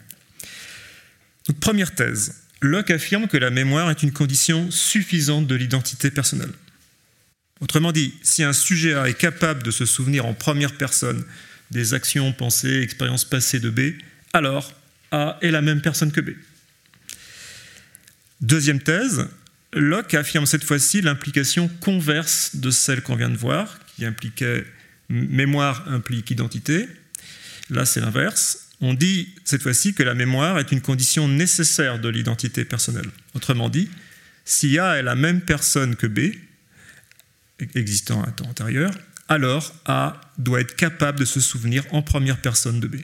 Première 1.59 1.95
thèse, 1.95 2.35
Locke 2.61 2.91
affirme 2.91 3.27
que 3.27 3.37
la 3.37 3.49
mémoire 3.49 3.89
est 3.89 4.03
une 4.03 4.11
condition 4.11 4.69
suffisante 4.69 5.47
de 5.47 5.55
l'identité 5.55 6.11
personnelle. 6.11 6.51
Autrement 7.61 7.91
dit, 7.91 8.13
si 8.23 8.43
un 8.43 8.53
sujet 8.53 8.95
A 8.95 9.07
est 9.07 9.17
capable 9.17 9.63
de 9.63 9.71
se 9.71 9.85
souvenir 9.85 10.25
en 10.25 10.33
première 10.33 10.75
personne 10.75 11.23
des 11.69 11.93
actions, 11.93 12.33
pensées, 12.33 12.81
expériences 12.81 13.23
passées 13.23 13.59
de 13.59 13.69
B, 13.69 13.93
alors 14.33 14.73
A 15.11 15.37
est 15.41 15.51
la 15.51 15.61
même 15.61 15.81
personne 15.81 16.11
que 16.11 16.21
B. 16.21 16.31
Deuxième 18.41 18.79
thèse, 18.79 19.27
Locke 19.73 20.15
affirme 20.15 20.47
cette 20.47 20.63
fois-ci 20.63 21.01
l'implication 21.01 21.69
converse 21.79 22.55
de 22.55 22.71
celle 22.71 23.03
qu'on 23.03 23.15
vient 23.15 23.29
de 23.29 23.37
voir, 23.37 23.79
qui 23.95 24.05
impliquait 24.05 24.65
mémoire 25.09 25.87
implique 25.87 26.31
identité. 26.31 26.87
Là, 27.69 27.85
c'est 27.85 27.99
l'inverse. 28.01 28.69
On 28.81 28.95
dit 28.95 29.29
cette 29.45 29.61
fois-ci 29.61 29.93
que 29.93 30.01
la 30.01 30.15
mémoire 30.15 30.57
est 30.57 30.71
une 30.71 30.81
condition 30.81 31.27
nécessaire 31.27 31.99
de 31.99 32.09
l'identité 32.09 32.65
personnelle. 32.65 33.09
Autrement 33.35 33.69
dit, 33.69 33.89
si 34.45 34.79
A 34.79 34.97
est 34.97 35.03
la 35.03 35.15
même 35.15 35.41
personne 35.41 35.95
que 35.95 36.07
B, 36.07 36.33
existant 37.75 38.23
à 38.23 38.27
un 38.27 38.31
temps 38.31 38.49
antérieur, 38.49 38.93
alors 39.29 39.73
A 39.85 40.19
doit 40.37 40.61
être 40.61 40.75
capable 40.75 41.19
de 41.19 41.25
se 41.25 41.39
souvenir 41.39 41.83
en 41.91 42.01
première 42.01 42.41
personne 42.41 42.79
de 42.79 42.87
B. 42.87 42.97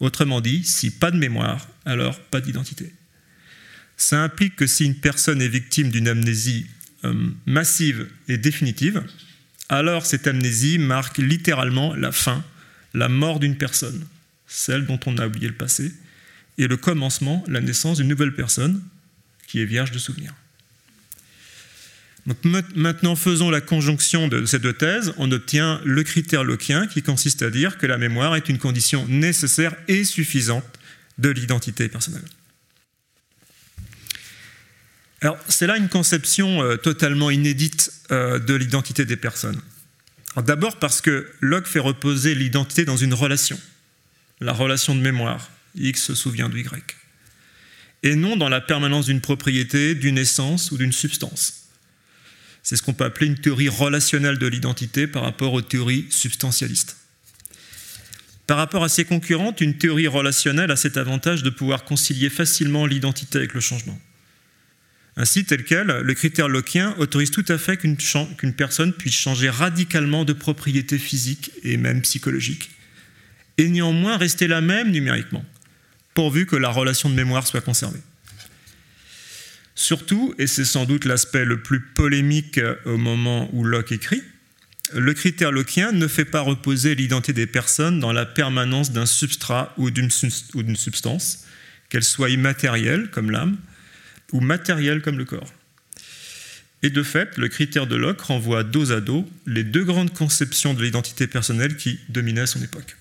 Autrement 0.00 0.40
dit, 0.40 0.64
si 0.64 0.90
pas 0.90 1.10
de 1.10 1.16
mémoire, 1.16 1.68
alors 1.84 2.20
pas 2.20 2.40
d'identité. 2.40 2.92
Ça 3.96 4.22
implique 4.22 4.56
que 4.56 4.66
si 4.66 4.84
une 4.84 4.96
personne 4.96 5.40
est 5.40 5.48
victime 5.48 5.90
d'une 5.90 6.08
amnésie 6.08 6.66
euh, 7.04 7.30
massive 7.46 8.08
et 8.28 8.36
définitive, 8.36 9.02
alors 9.68 10.04
cette 10.04 10.26
amnésie 10.26 10.78
marque 10.78 11.18
littéralement 11.18 11.94
la 11.94 12.12
fin, 12.12 12.44
la 12.92 13.08
mort 13.08 13.40
d'une 13.40 13.56
personne, 13.56 14.04
celle 14.46 14.84
dont 14.86 15.00
on 15.06 15.16
a 15.18 15.26
oublié 15.26 15.48
le 15.48 15.54
passé, 15.54 15.92
et 16.58 16.66
le 16.66 16.76
commencement, 16.76 17.42
la 17.48 17.60
naissance 17.60 17.98
d'une 17.98 18.08
nouvelle 18.08 18.34
personne 18.34 18.82
qui 19.46 19.60
est 19.60 19.64
vierge 19.64 19.92
de 19.92 19.98
souvenirs 19.98 20.34
maintenant, 22.74 23.16
faisons 23.16 23.50
la 23.50 23.60
conjonction 23.60 24.28
de 24.28 24.46
ces 24.46 24.58
deux 24.58 24.72
thèses. 24.72 25.12
On 25.18 25.30
obtient 25.30 25.80
le 25.84 26.02
critère 26.02 26.44
loquien 26.44 26.86
qui 26.86 27.02
consiste 27.02 27.42
à 27.42 27.50
dire 27.50 27.76
que 27.76 27.86
la 27.86 27.98
mémoire 27.98 28.34
est 28.34 28.48
une 28.48 28.58
condition 28.58 29.06
nécessaire 29.08 29.74
et 29.88 30.04
suffisante 30.04 30.64
de 31.18 31.28
l'identité 31.28 31.88
personnelle. 31.88 32.24
Alors, 35.20 35.38
c'est 35.48 35.66
là 35.66 35.76
une 35.76 35.88
conception 35.88 36.62
euh, 36.62 36.76
totalement 36.76 37.30
inédite 37.30 37.92
euh, 38.10 38.38
de 38.38 38.54
l'identité 38.54 39.06
des 39.06 39.16
personnes. 39.16 39.60
D'abord 40.36 40.78
parce 40.78 41.00
que 41.00 41.30
Locke 41.40 41.66
fait 41.66 41.78
reposer 41.78 42.34
l'identité 42.34 42.84
dans 42.84 42.96
une 42.96 43.14
relation, 43.14 43.58
la 44.40 44.52
relation 44.52 44.94
de 44.94 45.00
mémoire, 45.00 45.50
X 45.76 46.02
se 46.02 46.14
souvient 46.14 46.48
de 46.48 46.58
Y, 46.58 46.96
et 48.02 48.16
non 48.16 48.36
dans 48.36 48.48
la 48.48 48.60
permanence 48.60 49.06
d'une 49.06 49.20
propriété, 49.20 49.94
d'une 49.94 50.18
essence 50.18 50.72
ou 50.72 50.76
d'une 50.76 50.92
substance. 50.92 51.63
C'est 52.64 52.76
ce 52.76 52.82
qu'on 52.82 52.94
peut 52.94 53.04
appeler 53.04 53.26
une 53.26 53.38
théorie 53.38 53.68
relationnelle 53.68 54.38
de 54.38 54.46
l'identité 54.46 55.06
par 55.06 55.22
rapport 55.22 55.52
aux 55.52 55.62
théories 55.62 56.06
substantialistes. 56.08 56.96
Par 58.46 58.56
rapport 58.56 58.82
à 58.82 58.88
ses 58.88 59.04
concurrentes, 59.04 59.60
une 59.60 59.76
théorie 59.76 60.06
relationnelle 60.06 60.70
a 60.70 60.76
cet 60.76 60.96
avantage 60.96 61.42
de 61.42 61.50
pouvoir 61.50 61.84
concilier 61.84 62.30
facilement 62.30 62.86
l'identité 62.86 63.38
avec 63.38 63.52
le 63.52 63.60
changement. 63.60 63.98
Ainsi, 65.16 65.44
tel 65.44 65.62
quel, 65.64 65.86
le 65.86 66.14
critère 66.14 66.48
lockien 66.48 66.94
autorise 66.98 67.30
tout 67.30 67.44
à 67.48 67.58
fait 67.58 67.76
qu'une 67.76 68.54
personne 68.54 68.92
puisse 68.92 69.14
changer 69.14 69.50
radicalement 69.50 70.24
de 70.24 70.32
propriété 70.32 70.98
physique 70.98 71.52
et 71.62 71.76
même 71.76 72.00
psychologique, 72.00 72.70
et 73.58 73.68
néanmoins 73.68 74.16
rester 74.16 74.48
la 74.48 74.60
même 74.60 74.90
numériquement, 74.90 75.44
pourvu 76.14 76.46
que 76.46 76.56
la 76.56 76.70
relation 76.70 77.08
de 77.10 77.14
mémoire 77.14 77.46
soit 77.46 77.60
conservée. 77.60 78.00
Surtout, 79.74 80.34
et 80.38 80.46
c'est 80.46 80.64
sans 80.64 80.84
doute 80.84 81.04
l'aspect 81.04 81.44
le 81.44 81.60
plus 81.60 81.80
polémique 81.80 82.58
euh, 82.58 82.76
au 82.84 82.96
moment 82.96 83.48
où 83.52 83.64
Locke 83.64 83.92
écrit, 83.92 84.22
le 84.92 85.14
critère 85.14 85.50
lockien 85.50 85.92
ne 85.92 86.06
fait 86.06 86.24
pas 86.24 86.40
reposer 86.40 86.94
l'identité 86.94 87.32
des 87.32 87.46
personnes 87.46 87.98
dans 88.00 88.12
la 88.12 88.26
permanence 88.26 88.92
d'un 88.92 89.06
substrat 89.06 89.74
ou 89.76 89.90
d'une 89.90 90.10
substance, 90.10 91.44
qu'elle 91.88 92.04
soit 92.04 92.30
immatérielle 92.30 93.10
comme 93.10 93.30
l'âme 93.30 93.56
ou 94.32 94.40
matérielle 94.40 95.00
comme 95.00 95.18
le 95.18 95.24
corps. 95.24 95.52
Et 96.82 96.90
de 96.90 97.02
fait, 97.02 97.38
le 97.38 97.48
critère 97.48 97.86
de 97.86 97.96
Locke 97.96 98.20
renvoie 98.20 98.62
dos 98.62 98.92
à 98.92 99.00
dos 99.00 99.28
les 99.46 99.64
deux 99.64 99.84
grandes 99.84 100.12
conceptions 100.12 100.74
de 100.74 100.82
l'identité 100.82 101.26
personnelle 101.26 101.76
qui 101.76 101.98
dominaient 102.10 102.42
à 102.42 102.46
son 102.46 102.62
époque. 102.62 102.96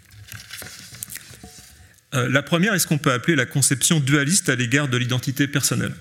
Euh, 2.13 2.29
la 2.29 2.41
première 2.41 2.73
est 2.73 2.79
ce 2.79 2.87
qu'on 2.87 2.97
peut 2.97 3.11
appeler 3.11 3.35
la 3.35 3.45
conception 3.45 3.99
dualiste 3.99 4.47
à 4.47 4.55
l'égard 4.55 4.87
de 4.87 4.97
l'identité 4.97 5.47
personnelle. 5.47 5.93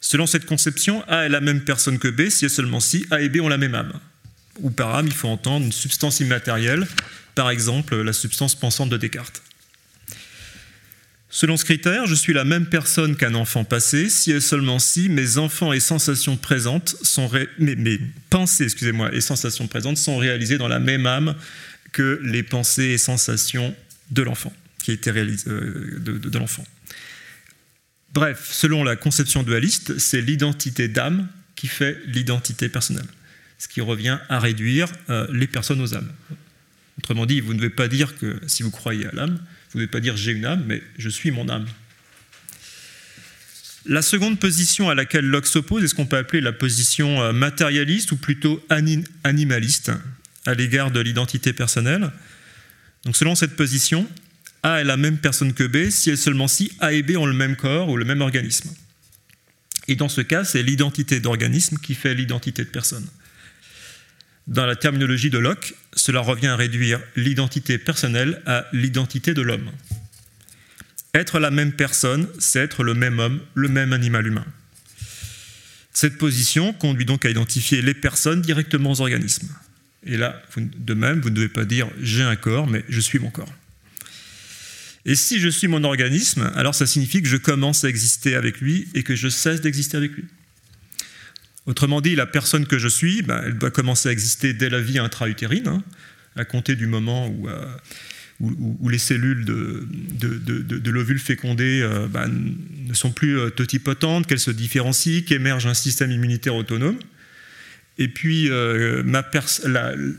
Selon 0.00 0.26
cette 0.26 0.46
conception, 0.46 1.02
A 1.08 1.26
est 1.26 1.28
la 1.28 1.40
même 1.40 1.62
personne 1.62 1.98
que 1.98 2.08
B 2.08 2.30
si 2.30 2.44
et 2.44 2.48
seulement 2.48 2.80
si 2.80 3.06
A 3.10 3.20
et 3.20 3.28
B 3.28 3.40
ont 3.40 3.48
la 3.48 3.58
même 3.58 3.74
âme. 3.74 3.92
Ou 4.60 4.70
par 4.70 4.94
âme, 4.94 5.06
il 5.06 5.12
faut 5.12 5.28
entendre 5.28 5.66
une 5.66 5.72
substance 5.72 6.20
immatérielle, 6.20 6.86
par 7.34 7.50
exemple 7.50 7.96
la 7.96 8.12
substance 8.12 8.54
pensante 8.54 8.90
de 8.90 8.96
Descartes. 8.96 9.42
Selon 11.30 11.56
ce 11.56 11.64
critère, 11.64 12.06
je 12.06 12.14
suis 12.14 12.32
la 12.32 12.44
même 12.44 12.66
personne 12.66 13.14
qu'un 13.14 13.34
enfant 13.34 13.62
passé 13.62 14.08
si 14.08 14.32
et 14.32 14.40
seulement 14.40 14.78
si 14.78 15.08
mes 15.10 15.36
enfants 15.36 15.72
présentes 16.40 16.96
sont 17.02 17.30
pensées, 18.30 18.68
et 19.12 19.20
sensations 19.20 19.66
présentes 19.66 19.98
sont 19.98 20.16
réalisées 20.16 20.56
dans 20.56 20.68
la 20.68 20.78
même 20.78 21.06
âme 21.06 21.34
que 21.92 22.20
les 22.24 22.42
pensées 22.42 22.90
et 22.90 22.98
sensations 22.98 23.74
de 24.10 24.22
l'enfant, 24.22 24.52
qui 24.82 24.92
étaient 24.92 25.10
réalisées 25.10 25.50
euh, 25.50 25.98
de 26.00 26.38
l'enfant. 26.38 26.64
Bref, 28.14 28.48
selon 28.50 28.84
la 28.84 28.96
conception 28.96 29.42
dualiste, 29.42 29.98
c'est 29.98 30.20
l'identité 30.20 30.88
d'âme 30.88 31.28
qui 31.56 31.66
fait 31.66 32.00
l'identité 32.06 32.68
personnelle, 32.68 33.06
ce 33.58 33.68
qui 33.68 33.80
revient 33.80 34.18
à 34.28 34.38
réduire 34.38 34.88
euh, 35.10 35.26
les 35.32 35.46
personnes 35.46 35.80
aux 35.80 35.94
âmes. 35.94 36.10
Autrement 36.98 37.26
dit, 37.26 37.40
vous 37.40 37.52
ne 37.52 37.58
devez 37.58 37.70
pas 37.70 37.88
dire 37.88 38.16
que 38.16 38.40
si 38.46 38.62
vous 38.62 38.70
croyez 38.70 39.06
à 39.06 39.12
l'âme, 39.12 39.38
vous 39.72 39.78
ne 39.78 39.84
devez 39.84 39.90
pas 39.90 40.00
dire 40.00 40.16
j'ai 40.16 40.32
une 40.32 40.44
âme, 40.44 40.64
mais 40.66 40.82
je 40.96 41.08
suis 41.08 41.30
mon 41.30 41.48
âme. 41.48 41.66
La 43.84 44.02
seconde 44.02 44.38
position 44.38 44.90
à 44.90 44.94
laquelle 44.94 45.24
Locke 45.24 45.46
s'oppose 45.46 45.82
est 45.84 45.88
ce 45.88 45.94
qu'on 45.94 46.06
peut 46.06 46.16
appeler 46.16 46.40
la 46.40 46.52
position 46.52 47.22
euh, 47.22 47.32
matérialiste 47.32 48.12
ou 48.12 48.16
plutôt 48.16 48.64
animaliste 49.24 49.92
à 50.46 50.54
l'égard 50.54 50.90
de 50.90 51.00
l'identité 51.00 51.52
personnelle. 51.52 52.10
Donc 53.04 53.16
selon 53.16 53.34
cette 53.34 53.56
position, 53.56 54.08
a 54.74 54.80
est 54.80 54.84
la 54.84 54.96
même 54.96 55.18
personne 55.18 55.52
que 55.52 55.64
B 55.64 55.90
si 55.90 56.10
et 56.10 56.16
seulement 56.16 56.48
si 56.48 56.72
A 56.80 56.92
et 56.92 57.02
B 57.02 57.16
ont 57.16 57.26
le 57.26 57.34
même 57.34 57.56
corps 57.56 57.88
ou 57.88 57.96
le 57.96 58.04
même 58.04 58.20
organisme. 58.20 58.70
Et 59.88 59.96
dans 59.96 60.08
ce 60.08 60.20
cas, 60.20 60.44
c'est 60.44 60.62
l'identité 60.62 61.20
d'organisme 61.20 61.78
qui 61.78 61.94
fait 61.94 62.14
l'identité 62.14 62.64
de 62.64 62.68
personne. 62.68 63.06
Dans 64.46 64.66
la 64.66 64.76
terminologie 64.76 65.30
de 65.30 65.38
Locke, 65.38 65.74
cela 65.94 66.20
revient 66.20 66.46
à 66.46 66.56
réduire 66.56 67.00
l'identité 67.16 67.78
personnelle 67.78 68.40
à 68.46 68.66
l'identité 68.72 69.34
de 69.34 69.42
l'homme. 69.42 69.70
Être 71.14 71.38
la 71.38 71.50
même 71.50 71.72
personne, 71.72 72.28
c'est 72.38 72.60
être 72.60 72.82
le 72.82 72.94
même 72.94 73.18
homme, 73.18 73.40
le 73.54 73.68
même 73.68 73.92
animal 73.92 74.26
humain. 74.26 74.46
Cette 75.92 76.16
position 76.16 76.72
conduit 76.72 77.06
donc 77.06 77.24
à 77.24 77.30
identifier 77.30 77.82
les 77.82 77.94
personnes 77.94 78.40
directement 78.40 78.92
aux 78.92 79.00
organismes. 79.00 79.48
Et 80.04 80.16
là, 80.16 80.40
de 80.56 80.94
même, 80.94 81.20
vous 81.20 81.30
ne 81.30 81.34
devez 81.34 81.48
pas 81.48 81.64
dire 81.64 81.88
j'ai 82.00 82.22
un 82.22 82.36
corps, 82.36 82.66
mais 82.66 82.84
je 82.88 83.00
suis 83.00 83.18
mon 83.18 83.30
corps. 83.30 83.52
Et 85.08 85.14
si 85.14 85.40
je 85.40 85.48
suis 85.48 85.68
mon 85.68 85.84
organisme, 85.84 86.52
alors 86.54 86.74
ça 86.74 86.86
signifie 86.86 87.22
que 87.22 87.28
je 87.28 87.38
commence 87.38 87.82
à 87.82 87.88
exister 87.88 88.34
avec 88.34 88.60
lui 88.60 88.88
et 88.94 89.02
que 89.02 89.16
je 89.16 89.30
cesse 89.30 89.62
d'exister 89.62 89.96
avec 89.96 90.12
lui. 90.12 90.26
Autrement 91.64 92.02
dit, 92.02 92.14
la 92.14 92.26
personne 92.26 92.66
que 92.66 92.78
je 92.78 92.88
suis, 92.88 93.22
ben, 93.22 93.40
elle 93.42 93.56
doit 93.56 93.70
commencer 93.70 94.10
à 94.10 94.12
exister 94.12 94.52
dès 94.52 94.68
la 94.68 94.82
vie 94.82 94.98
intra-utérine, 94.98 95.66
hein, 95.66 95.82
à 96.36 96.44
compter 96.44 96.76
du 96.76 96.86
moment 96.86 97.26
où, 97.26 97.48
euh, 97.48 97.64
les 98.90 98.98
cellules 98.98 99.46
de, 99.46 100.90
l'ovule 100.90 101.18
fécondé 101.18 101.80
euh, 101.82 102.06
ben, 102.06 102.30
ne 102.86 102.92
sont 102.92 103.10
plus 103.10 103.38
euh, 103.38 103.48
totipotentes, 103.48 104.26
qu'elles 104.26 104.38
se 104.38 104.50
différencient, 104.50 105.22
qu'émerge 105.26 105.66
un 105.66 105.74
système 105.74 106.10
immunitaire 106.10 106.54
autonome. 106.54 106.98
Et 108.00 108.06
puis, 108.06 108.48
euh, 108.48 109.02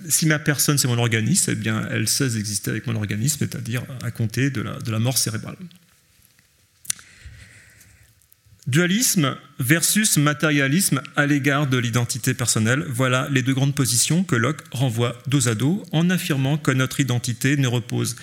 si 0.09 0.25
ma 0.25 0.39
personne, 0.39 0.77
c'est 0.77 0.87
mon 0.89 0.97
organisme, 0.97 1.51
eh 1.53 1.55
bien, 1.55 1.87
elle 1.89 2.09
cesse 2.09 2.33
d'exister 2.33 2.71
avec 2.71 2.87
mon 2.87 2.95
organisme, 2.95 3.37
c'est-à-dire 3.39 3.83
à 4.03 4.11
compter 4.11 4.49
de 4.49 4.61
la, 4.61 4.99
mort 4.99 5.17
cérébrale. 5.17 5.55
Dualisme 8.67 9.37
versus 9.59 10.17
matérialisme 10.17 11.01
à 11.15 11.25
l'égard 11.25 11.67
de 11.67 11.77
l'identité 11.77 12.33
personnelle, 12.33 12.85
voilà 12.89 13.27
les 13.31 13.41
deux 13.41 13.53
grandes 13.53 13.73
positions 13.73 14.23
que 14.25 14.35
Locke 14.35 14.61
renvoie 14.71 15.17
dos 15.27 15.47
à 15.47 15.55
dos 15.55 15.83
en 15.91 16.09
affirmant 16.09 16.57
que 16.57 16.71
notre 16.71 16.99
identité 16.99 17.55
ne 17.55 17.67
repose 17.67 18.17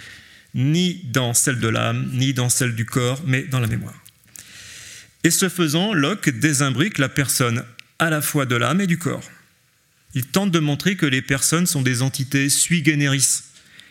ni 0.55 1.01
dans 1.05 1.35
celle 1.35 1.59
de 1.59 1.69
l'âme, 1.69 2.11
ni 2.13 2.33
dans 2.35 2.51
celle 2.51 2.75
du 2.75 2.85
corps, 2.85 3.23
mais 3.27 3.43
dans 3.43 3.59
la 3.59 3.67
mémoire. 3.67 4.01
Et 5.25 5.31
ce 5.31 5.49
faisant, 5.49 5.95
Locke 5.95 6.29
désimbrique 6.29 6.99
la 6.99 7.09
personne 7.09 7.65
à 7.99 8.11
la 8.11 8.21
fois 8.21 8.45
de 8.45 8.55
l'âme 8.55 8.83
et 8.83 8.87
du 8.87 8.99
corps 8.99 9.25
il 10.17 10.25
tente 10.25 10.51
de 10.51 10.59
montrer 10.61 10.97
que 10.97 11.05
les 11.05 11.21
personnes 11.21 11.67
sont 11.67 11.83
des 11.83 12.01
entités 12.01 12.49
sui 12.49 12.83
generis, 12.83 13.43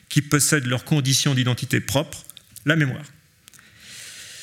qui 0.10 0.24
possèdent 0.24 0.66
leurs 0.66 0.84
conditions 0.84 1.36
d'identité 1.36 1.80
propres, 1.80 2.26
la 2.66 2.76
mémoire. 2.76 3.06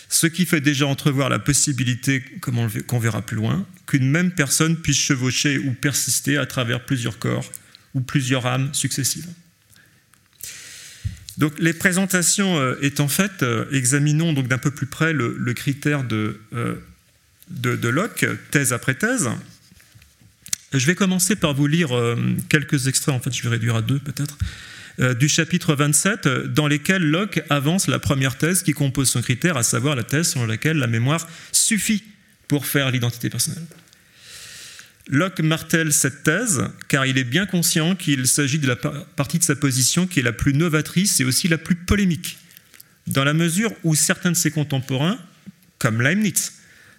Ce 0.08 0.28
qui 0.28 0.46
fait 0.46 0.60
déjà 0.60 0.86
entrevoir 0.86 1.28
la 1.28 1.40
possibilité, 1.40 2.22
comme 2.40 2.58
on 2.58 2.68
qu'on 2.86 3.00
verra 3.00 3.20
plus 3.20 3.36
loin, 3.36 3.66
qu'une 3.88 4.08
même 4.08 4.30
personne 4.30 4.76
puisse 4.76 4.98
chevaucher 4.98 5.58
ou 5.58 5.72
persister 5.72 6.36
à 6.36 6.46
travers 6.46 6.84
plusieurs 6.84 7.18
corps 7.18 7.50
ou 7.94 8.00
plusieurs 8.00 8.46
âmes 8.46 8.72
successives. 8.72 9.26
Donc 11.38 11.58
les 11.58 11.72
présentations 11.72 12.58
euh, 12.58 12.76
étant 12.80 13.08
faites, 13.08 13.42
euh, 13.42 13.64
examinons 13.72 14.34
donc 14.34 14.46
d'un 14.46 14.58
peu 14.58 14.70
plus 14.70 14.86
près 14.86 15.12
le, 15.12 15.52
critère 15.54 16.04
euh, 16.12 16.76
de 17.48 17.88
Locke, 17.88 18.24
thèse 18.52 18.72
après 18.72 18.94
thèse. 18.94 19.28
Je 20.72 20.86
vais 20.86 20.94
commencer 20.94 21.36
par 21.36 21.52
vous 21.52 21.66
lire 21.66 21.94
euh, 21.94 22.16
quelques 22.48 22.86
extraits, 22.86 23.14
en 23.14 23.20
fait 23.20 23.32
je 23.32 23.42
vais 23.42 23.50
réduire 23.50 23.76
à 23.76 23.82
deux 23.82 23.98
peut-être, 23.98 24.38
euh, 25.00 25.12
du 25.12 25.28
chapitre 25.28 25.74
27, 25.74 26.28
dans 26.46 26.66
lesquels 26.66 27.02
Locke 27.02 27.42
avance 27.50 27.88
la 27.88 27.98
première 27.98 28.38
thèse 28.38 28.62
qui 28.62 28.72
compose 28.72 29.10
son 29.10 29.20
critère, 29.20 29.56
à 29.58 29.62
savoir 29.62 29.96
la 29.96 30.02
thèse 30.02 30.30
selon 30.30 30.46
laquelle 30.46 30.78
la 30.78 30.86
mémoire 30.86 31.28
suffit 31.52 32.02
pour 32.48 32.66
faire 32.66 32.90
l'identité 32.90 33.28
personnelle. 33.28 33.64
Locke 35.08 35.40
martèle 35.40 35.92
cette 35.92 36.22
thèse 36.22 36.64
car 36.88 37.04
il 37.04 37.18
est 37.18 37.24
bien 37.24 37.44
conscient 37.44 37.94
qu'il 37.94 38.26
s'agit 38.26 38.58
de 38.58 38.68
la 38.68 38.76
partie 38.76 39.38
de 39.38 39.44
sa 39.44 39.56
position 39.56 40.06
qui 40.06 40.20
est 40.20 40.22
la 40.22 40.32
plus 40.32 40.54
novatrice 40.54 41.20
et 41.20 41.24
aussi 41.24 41.48
la 41.48 41.58
plus 41.58 41.74
polémique, 41.74 42.38
dans 43.08 43.24
la 43.24 43.34
mesure 43.34 43.72
où 43.84 43.94
certains 43.94 44.30
de 44.30 44.36
ses 44.36 44.50
contemporains, 44.50 45.18
comme 45.78 46.00
Leibniz, 46.00 46.52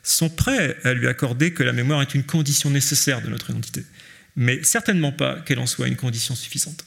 sont 0.03 0.29
prêts 0.29 0.77
à 0.83 0.93
lui 0.93 1.07
accorder 1.07 1.51
que 1.53 1.63
la 1.63 1.73
mémoire 1.73 2.01
est 2.01 2.13
une 2.13 2.23
condition 2.23 2.69
nécessaire 2.69 3.21
de 3.21 3.29
notre 3.29 3.49
identité, 3.49 3.83
mais 4.35 4.61
certainement 4.63 5.11
pas 5.11 5.39
qu'elle 5.41 5.59
en 5.59 5.65
soit 5.65 5.87
une 5.87 5.95
condition 5.95 6.35
suffisante. 6.35 6.85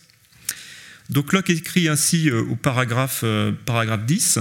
Donc 1.08 1.32
Locke 1.32 1.50
écrit 1.50 1.88
ainsi 1.88 2.28
euh, 2.28 2.42
au 2.42 2.56
paragraphe, 2.56 3.20
euh, 3.24 3.52
paragraphe 3.64 4.04
10, 4.04 4.38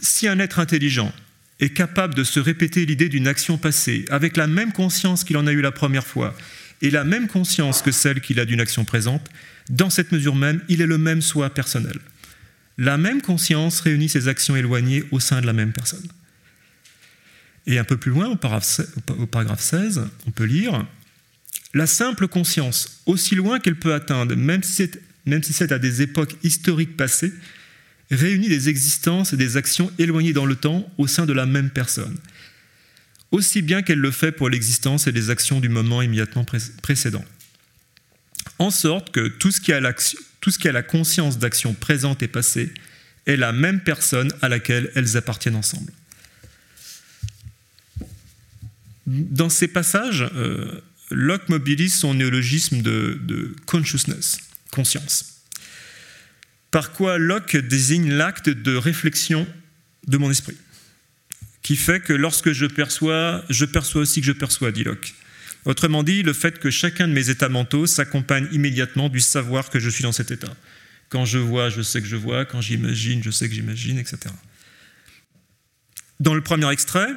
Si 0.00 0.28
un 0.28 0.38
être 0.38 0.58
intelligent 0.58 1.12
est 1.60 1.70
capable 1.70 2.14
de 2.14 2.24
se 2.24 2.38
répéter 2.40 2.86
l'idée 2.86 3.08
d'une 3.08 3.26
action 3.26 3.58
passée 3.58 4.04
avec 4.10 4.36
la 4.36 4.46
même 4.46 4.72
conscience 4.72 5.24
qu'il 5.24 5.36
en 5.36 5.46
a 5.46 5.52
eu 5.52 5.60
la 5.60 5.72
première 5.72 6.06
fois 6.06 6.36
et 6.82 6.90
la 6.90 7.04
même 7.04 7.28
conscience 7.28 7.82
que 7.82 7.90
celle 7.90 8.20
qu'il 8.20 8.38
a 8.38 8.44
d'une 8.44 8.60
action 8.60 8.84
présente, 8.84 9.28
dans 9.68 9.90
cette 9.90 10.12
mesure 10.12 10.36
même, 10.36 10.62
il 10.68 10.80
est 10.80 10.86
le 10.86 10.98
même 10.98 11.22
soi 11.22 11.50
personnel. 11.50 11.98
La 12.76 12.96
même 12.96 13.20
conscience 13.20 13.80
réunit 13.80 14.08
ses 14.08 14.28
actions 14.28 14.54
éloignées 14.54 15.02
au 15.10 15.18
sein 15.18 15.40
de 15.40 15.46
la 15.46 15.52
même 15.52 15.72
personne. 15.72 16.06
Et 17.68 17.78
un 17.78 17.84
peu 17.84 17.98
plus 17.98 18.10
loin, 18.10 18.28
au 18.28 18.36
paragraphe 18.36 19.60
16, 19.60 20.08
on 20.26 20.30
peut 20.30 20.44
lire 20.44 20.86
La 21.74 21.86
simple 21.86 22.26
conscience, 22.26 23.02
aussi 23.04 23.34
loin 23.34 23.60
qu'elle 23.60 23.78
peut 23.78 23.92
atteindre, 23.92 24.34
même 24.34 24.62
si 24.62 25.52
c'est 25.52 25.72
à 25.72 25.78
des 25.78 26.00
époques 26.00 26.34
historiques 26.42 26.96
passées, 26.96 27.32
réunit 28.10 28.48
des 28.48 28.70
existences 28.70 29.34
et 29.34 29.36
des 29.36 29.58
actions 29.58 29.92
éloignées 29.98 30.32
dans 30.32 30.46
le 30.46 30.56
temps 30.56 30.90
au 30.96 31.06
sein 31.06 31.26
de 31.26 31.34
la 31.34 31.44
même 31.44 31.68
personne, 31.68 32.16
aussi 33.32 33.60
bien 33.60 33.82
qu'elle 33.82 33.98
le 33.98 34.12
fait 34.12 34.32
pour 34.32 34.48
l'existence 34.48 35.06
et 35.06 35.12
les 35.12 35.28
actions 35.28 35.60
du 35.60 35.68
moment 35.68 36.00
immédiatement 36.00 36.46
précédent. 36.80 37.24
En 38.58 38.70
sorte 38.70 39.10
que 39.12 39.28
tout 39.28 39.50
ce 39.50 39.60
qui 39.60 39.74
a, 39.74 39.94
tout 40.40 40.50
ce 40.50 40.58
qui 40.58 40.68
a 40.68 40.72
la 40.72 40.82
conscience 40.82 41.38
d'action 41.38 41.74
présente 41.74 42.22
et 42.22 42.28
passée 42.28 42.72
est 43.26 43.36
la 43.36 43.52
même 43.52 43.80
personne 43.80 44.32
à 44.40 44.48
laquelle 44.48 44.90
elles 44.94 45.18
appartiennent 45.18 45.56
ensemble. 45.56 45.92
Dans 49.08 49.48
ces 49.48 49.68
passages, 49.68 50.28
euh, 50.34 50.82
Locke 51.10 51.48
mobilise 51.48 51.94
son 51.94 52.12
néologisme 52.14 52.82
de, 52.82 53.54
consciousness, 53.64 54.38
conscience. 54.70 55.44
Par 56.70 56.92
quoi 56.92 57.16
Locke 57.16 57.56
désigne 57.56 58.12
l'acte 58.12 58.50
de 58.50 58.76
réflexion 58.76 59.46
de 60.06 60.18
mon 60.18 60.30
esprit, 60.30 60.56
qui 61.62 61.76
fait 61.76 62.00
que 62.00 62.12
lorsque 62.12 62.52
je 62.52 62.66
perçois, 62.66 63.42
je 63.48 63.64
perçois 63.64 64.02
aussi 64.02 64.20
que 64.20 64.26
je 64.26 64.32
perçois, 64.32 64.72
dit 64.72 64.84
Locke. 64.84 65.14
Autrement 65.64 66.02
dit, 66.02 66.22
le 66.22 66.34
fait 66.34 66.58
que 66.58 66.70
chacun 66.70 67.08
de 67.08 67.12
mes 67.14 67.30
états 67.30 67.48
mentaux 67.48 67.86
s'accompagne 67.86 68.48
immédiatement 68.52 69.08
du 69.08 69.20
savoir 69.20 69.70
que 69.70 69.80
je 69.80 69.88
suis 69.88 70.02
dans 70.02 70.12
cet 70.12 70.30
état. 70.30 70.54
Quand 71.08 71.24
je 71.24 71.38
vois, 71.38 71.70
je 71.70 71.80
sais 71.80 72.02
que 72.02 72.06
je 72.06 72.16
vois, 72.16 72.44
quand 72.44 72.60
j'imagine, 72.60 73.22
je 73.22 73.30
sais 73.30 73.48
que 73.48 73.54
j'imagine, 73.54 73.98
etc. 73.98 74.18
Dans 76.20 76.34
le 76.34 76.42
premier 76.42 76.70
extrait, 76.70 77.08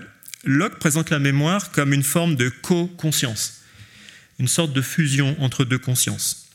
Locke 0.43 0.79
présente 0.79 1.09
la 1.09 1.19
mémoire 1.19 1.71
comme 1.71 1.93
une 1.93 2.03
forme 2.03 2.35
de 2.35 2.49
co-conscience, 2.49 3.61
une 4.39 4.47
sorte 4.47 4.73
de 4.73 4.81
fusion 4.81 5.35
entre 5.41 5.65
deux 5.65 5.77
consciences. 5.77 6.49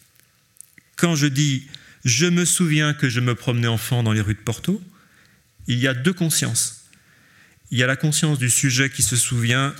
Quand 0.96 1.14
je 1.14 1.26
dis 1.26 1.66
je 2.04 2.26
me 2.26 2.44
souviens 2.44 2.94
que 2.94 3.08
je 3.08 3.18
me 3.18 3.34
promenais 3.34 3.66
enfant 3.66 4.04
dans 4.04 4.12
les 4.12 4.20
rues 4.20 4.34
de 4.34 4.40
Porto, 4.40 4.80
il 5.66 5.78
y 5.78 5.88
a 5.88 5.94
deux 5.94 6.12
consciences. 6.12 6.84
Il 7.72 7.78
y 7.78 7.82
a 7.82 7.86
la 7.88 7.96
conscience 7.96 8.38
du 8.38 8.48
sujet 8.48 8.90
qui 8.90 9.02
se 9.02 9.16
souvient 9.16 9.74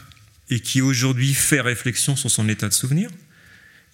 et 0.50 0.58
qui 0.58 0.80
aujourd'hui 0.80 1.34
fait 1.34 1.60
réflexion 1.60 2.16
sur 2.16 2.30
son 2.30 2.48
état 2.48 2.68
de 2.68 2.74
souvenir. 2.74 3.10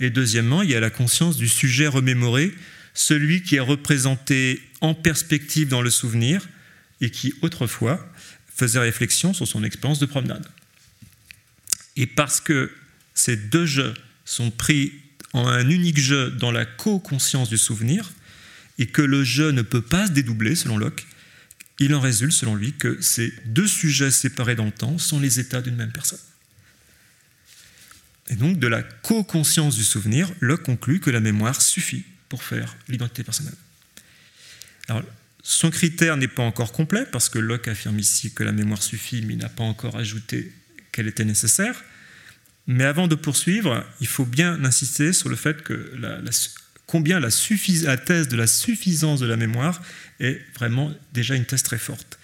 Et 0.01 0.09
deuxièmement, 0.09 0.63
il 0.63 0.71
y 0.71 0.75
a 0.75 0.81
la 0.81 0.89
conscience 0.89 1.37
du 1.37 1.47
sujet 1.47 1.87
remémoré, 1.87 2.55
celui 2.95 3.43
qui 3.43 3.57
est 3.57 3.61
représenté 3.61 4.63
en 4.81 4.95
perspective 4.95 5.69
dans 5.69 5.83
le 5.83 5.91
souvenir 5.91 6.49
et 7.03 7.11
qui 7.11 7.35
autrefois 7.43 8.12
faisait 8.63 8.79
réflexion 8.79 9.35
sur 9.35 9.49
son 9.49 9.65
expérience 9.65 9.99
de 9.99 10.07
promenade. 10.07 10.47
Et 11.97 12.07
parce 12.07 12.41
que 12.41 12.71
ces 13.13 13.37
deux 13.37 13.67
jeux 13.67 13.93
sont 14.25 14.53
pris 14.53 14.93
en 15.33 15.49
un 15.49 15.69
unique 15.69 15.99
jeu 15.99 16.31
dans 16.31 16.53
la 16.53 16.65
co-conscience 16.65 17.49
du 17.49 17.59
souvenir, 17.59 18.13
et 18.79 18.87
que 18.87 19.03
le 19.03 19.25
jeu 19.25 19.51
ne 19.51 19.63
peut 19.63 19.83
pas 19.83 20.07
se 20.07 20.13
dédoubler, 20.13 20.55
selon 20.55 20.77
Locke, 20.77 21.07
il 21.81 21.93
en 21.95 22.01
résulte, 22.01 22.33
selon 22.33 22.55
lui, 22.55 22.73
que 22.73 23.01
ces 23.01 23.33
deux 23.47 23.67
sujets 23.67 24.13
séparés 24.13 24.55
dans 24.55 24.65
le 24.65 24.71
temps 24.71 24.97
sont 24.97 25.19
les 25.19 25.41
états 25.41 25.61
d'une 25.61 25.75
même 25.75 25.93
personne. 25.93 26.21
Et 28.29 28.37
donc, 28.37 28.61
de 28.61 28.69
la 28.69 28.83
co-conscience 28.83 29.75
du 29.75 29.85
souvenir, 29.85 30.31
Locke 30.41 30.63
conclut 30.63 31.01
que 31.01 31.11
la 31.11 31.21
mémoire 31.21 31.61
suffit 31.61 32.05
pour 32.29 32.45
faire 32.45 32.77
l'identité 32.89 33.25
personnelle. 33.25 33.57
Alors, 34.89 35.03
son 35.43 35.71
critère 35.71 36.17
n'est 36.17 36.29
pas 36.29 36.43
encore 36.43 36.73
complet, 36.73 37.05
parce 37.11 37.29
que 37.29 37.39
Locke 37.39 37.69
affirme 37.69 37.99
ici 37.99 38.33
que 38.33 38.45
la 38.45 38.53
mémoire 38.53 38.83
suffit, 38.83 39.23
mais 39.23 39.35
il 39.35 39.39
n'a 39.39 39.49
pas 39.49 39.65
encore 39.65 39.97
ajouté 39.97 40.53
qu'elle 40.93 41.09
était 41.09 41.25
nécessaire. 41.25 41.83
Mais 42.69 42.85
avant 42.85 43.09
de 43.09 43.17
poursuivre, 43.17 43.85
il 44.01 44.07
faut 44.07 44.25
bien 44.25 44.65
insister 44.65 45.13
sur 45.13 45.29
le 45.29 45.37
fait 45.37 45.63
que 45.63 45.93
combien 46.87 47.19
la, 47.19 47.29
la, 47.29 47.97
thèse 47.97 48.29
de 48.29 48.37
la 48.37 48.47
suffisance 48.47 49.19
de 49.19 49.27
la 49.27 49.37
mémoire 49.37 49.83
est 50.21 50.41
vraiment 50.55 50.93
déjà 51.13 51.35
une 51.35 51.45
thèse 51.45 51.65
très 51.65 51.79
forte. 51.79 52.19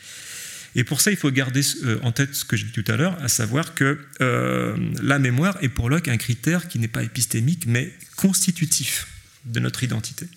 Et 0.76 0.84
pour 0.84 1.00
ça, 1.00 1.10
il 1.10 1.16
faut 1.16 1.30
garder 1.32 1.62
euh, 1.84 1.98
en 2.02 2.12
tête 2.12 2.34
ce 2.34 2.44
que 2.44 2.56
j'ai 2.56 2.66
dit 2.66 2.72
tout 2.72 2.84
à 2.92 2.96
l'heure, 2.96 3.20
à 3.20 3.28
savoir 3.28 3.74
que 3.74 3.98
euh, 4.20 4.76
la 5.02 5.18
mémoire 5.18 5.58
est 5.60 5.68
pour 5.68 5.88
Locke 5.90 6.06
un 6.06 6.18
critère 6.18 6.68
qui 6.68 6.78
n'est 6.78 6.86
pas 6.86 7.02
épistémique, 7.02 7.66
mais 7.66 7.92
constitutif 8.14 9.08
de 9.44 9.58
notre 9.58 9.82
identité. 9.82 10.28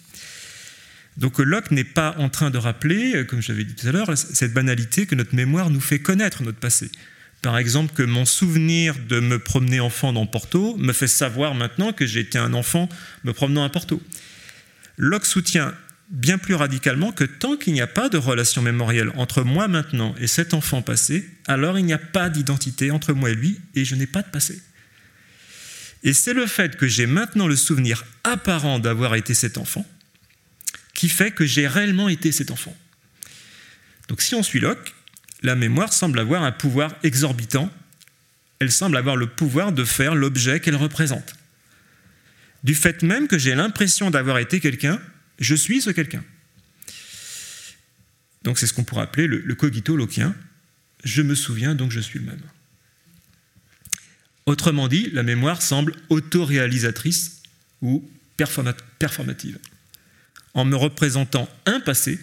Donc 1.21 1.37
Locke 1.37 1.69
n'est 1.69 1.83
pas 1.83 2.15
en 2.17 2.29
train 2.29 2.49
de 2.49 2.57
rappeler, 2.57 3.15
euh, 3.15 3.23
comme 3.23 3.43
j'avais 3.43 3.63
dit 3.63 3.75
tout 3.75 3.87
à 3.87 3.91
l'heure, 3.91 4.17
cette 4.17 4.53
banalité 4.53 5.05
que 5.05 5.13
notre 5.13 5.35
mémoire 5.35 5.69
nous 5.69 5.79
fait 5.79 5.99
connaître 5.99 6.41
notre 6.41 6.57
passé. 6.57 6.89
Par 7.43 7.59
exemple, 7.59 7.93
que 7.93 8.01
mon 8.01 8.25
souvenir 8.25 8.95
de 9.07 9.19
me 9.19 9.37
promener 9.37 9.79
enfant 9.79 10.13
dans 10.13 10.25
Porto 10.25 10.75
me 10.77 10.93
fait 10.93 11.07
savoir 11.07 11.53
maintenant 11.53 11.93
que 11.93 12.05
été 12.17 12.39
un 12.39 12.55
enfant 12.55 12.89
me 13.23 13.33
promenant 13.33 13.63
à 13.63 13.69
Porto. 13.69 14.01
Locke 14.97 15.27
soutient 15.27 15.75
bien 16.09 16.39
plus 16.39 16.55
radicalement 16.55 17.11
que 17.11 17.23
tant 17.23 17.55
qu'il 17.55 17.73
n'y 17.73 17.81
a 17.81 17.87
pas 17.87 18.09
de 18.09 18.17
relation 18.17 18.63
mémorielle 18.63 19.11
entre 19.15 19.43
moi 19.43 19.67
maintenant 19.67 20.15
et 20.19 20.27
cet 20.27 20.55
enfant 20.55 20.81
passé, 20.81 21.29
alors 21.47 21.77
il 21.77 21.85
n'y 21.85 21.93
a 21.93 21.99
pas 21.99 22.29
d'identité 22.29 22.89
entre 22.89 23.13
moi 23.13 23.29
et 23.29 23.35
lui 23.35 23.59
et 23.75 23.85
je 23.85 23.93
n'ai 23.93 24.07
pas 24.07 24.23
de 24.23 24.29
passé. 24.29 24.59
Et 26.03 26.13
c'est 26.13 26.33
le 26.33 26.47
fait 26.47 26.77
que 26.77 26.87
j'ai 26.87 27.05
maintenant 27.05 27.47
le 27.47 27.55
souvenir 27.55 28.05
apparent 28.23 28.79
d'avoir 28.79 29.13
été 29.13 29.35
cet 29.35 29.59
enfant 29.59 29.85
qui 30.93 31.09
fait 31.09 31.31
que 31.31 31.45
j'ai 31.45 31.67
réellement 31.67 32.09
été 32.09 32.31
cet 32.31 32.51
enfant. 32.51 32.75
Donc 34.07 34.21
si 34.21 34.35
on 34.35 34.43
suit 34.43 34.59
Locke, 34.59 34.93
la 35.41 35.55
mémoire 35.55 35.93
semble 35.93 36.19
avoir 36.19 36.43
un 36.43 36.51
pouvoir 36.51 36.93
exorbitant, 37.03 37.71
elle 38.59 38.71
semble 38.71 38.97
avoir 38.97 39.15
le 39.15 39.27
pouvoir 39.27 39.71
de 39.71 39.83
faire 39.83 40.15
l'objet 40.15 40.59
qu'elle 40.59 40.75
représente. 40.75 41.33
Du 42.63 42.75
fait 42.75 43.01
même 43.01 43.27
que 43.27 43.37
j'ai 43.37 43.55
l'impression 43.55 44.11
d'avoir 44.11 44.37
été 44.37 44.59
quelqu'un, 44.59 45.01
je 45.39 45.55
suis 45.55 45.81
ce 45.81 45.89
quelqu'un. 45.89 46.23
Donc 48.43 48.59
c'est 48.59 48.67
ce 48.67 48.73
qu'on 48.73 48.83
pourrait 48.83 49.03
appeler 49.03 49.27
le, 49.27 49.55
cogito 49.55 49.95
loquien. 49.95 50.35
Je 51.03 51.21
me 51.21 51.35
souviens, 51.35 51.73
donc 51.73 51.91
je 51.91 51.99
suis 51.99 52.19
le 52.19 52.25
même. 52.25 52.41
Autrement 54.45 54.87
dit, 54.87 55.09
la 55.11 55.23
mémoire 55.23 55.61
semble 55.61 55.95
autoréalisatrice 56.09 57.41
ou 57.81 58.07
performative. 58.37 59.57
En 60.53 60.65
me 60.65 60.75
représentant 60.75 61.49
un 61.65 61.79
passé, 61.79 62.19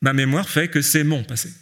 ma 0.00 0.12
mémoire 0.12 0.48
fait 0.48 0.68
que 0.68 0.82
c'est 0.82 1.04
mon 1.04 1.22
passé. 1.22 1.52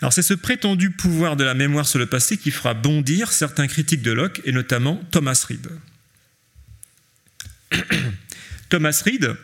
Alors 0.00 0.12
c'est 0.12 0.22
ce 0.22 0.34
prétendu 0.34 0.90
pouvoir 0.90 1.36
de 1.36 1.44
la 1.44 1.54
mémoire 1.54 1.86
sur 1.86 1.98
le 1.98 2.06
passé 2.06 2.36
qui 2.36 2.50
fera 2.50 2.74
bondir 2.74 3.30
certains 3.32 3.68
critiques 3.68 4.02
de 4.02 4.10
Locke, 4.10 4.40
et 4.44 4.52
notamment 4.52 5.00
Thomas 5.10 5.46
Reid. 5.48 5.68
Thomas 8.68 9.00
Reid 9.04 9.36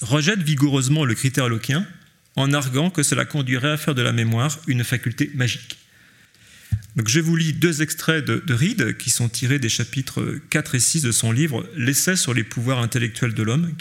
rejette 0.00 0.42
vigoureusement 0.42 1.04
le 1.04 1.14
critère 1.14 1.48
locquien 1.48 1.86
en 2.36 2.52
arguant 2.52 2.90
que 2.90 3.02
cela 3.02 3.24
conduirait 3.24 3.72
à 3.72 3.76
faire 3.76 3.94
de 3.94 4.02
la 4.02 4.12
mémoire 4.12 4.58
une 4.66 4.82
faculté 4.82 5.30
magique. 5.34 5.78
Donc 6.96 7.08
je 7.08 7.20
vous 7.20 7.36
lis 7.36 7.52
deux 7.52 7.82
extraits 7.82 8.24
de, 8.24 8.42
de 8.46 8.54
Reid 8.54 8.96
qui 8.96 9.10
sont 9.10 9.28
tirés 9.28 9.58
des 9.58 9.68
chapitres 9.68 10.40
4 10.50 10.74
et 10.76 10.80
6 10.80 11.02
de 11.02 11.12
son 11.12 11.32
livre 11.32 11.68
L'essai 11.76 12.16
sur 12.16 12.34
les 12.34 12.44
pouvoirs 12.44 12.78
intellectuels 12.78 13.34
de 13.34 13.42
l'homme, 13.42 13.72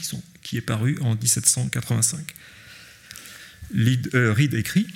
qui, 0.41 0.57
est 0.57 0.61
paru 0.61 0.97
en 1.01 1.15
1785. 1.15 2.19
Euh, 3.75 4.33
Reid 4.33 4.53
écrit 4.53 4.87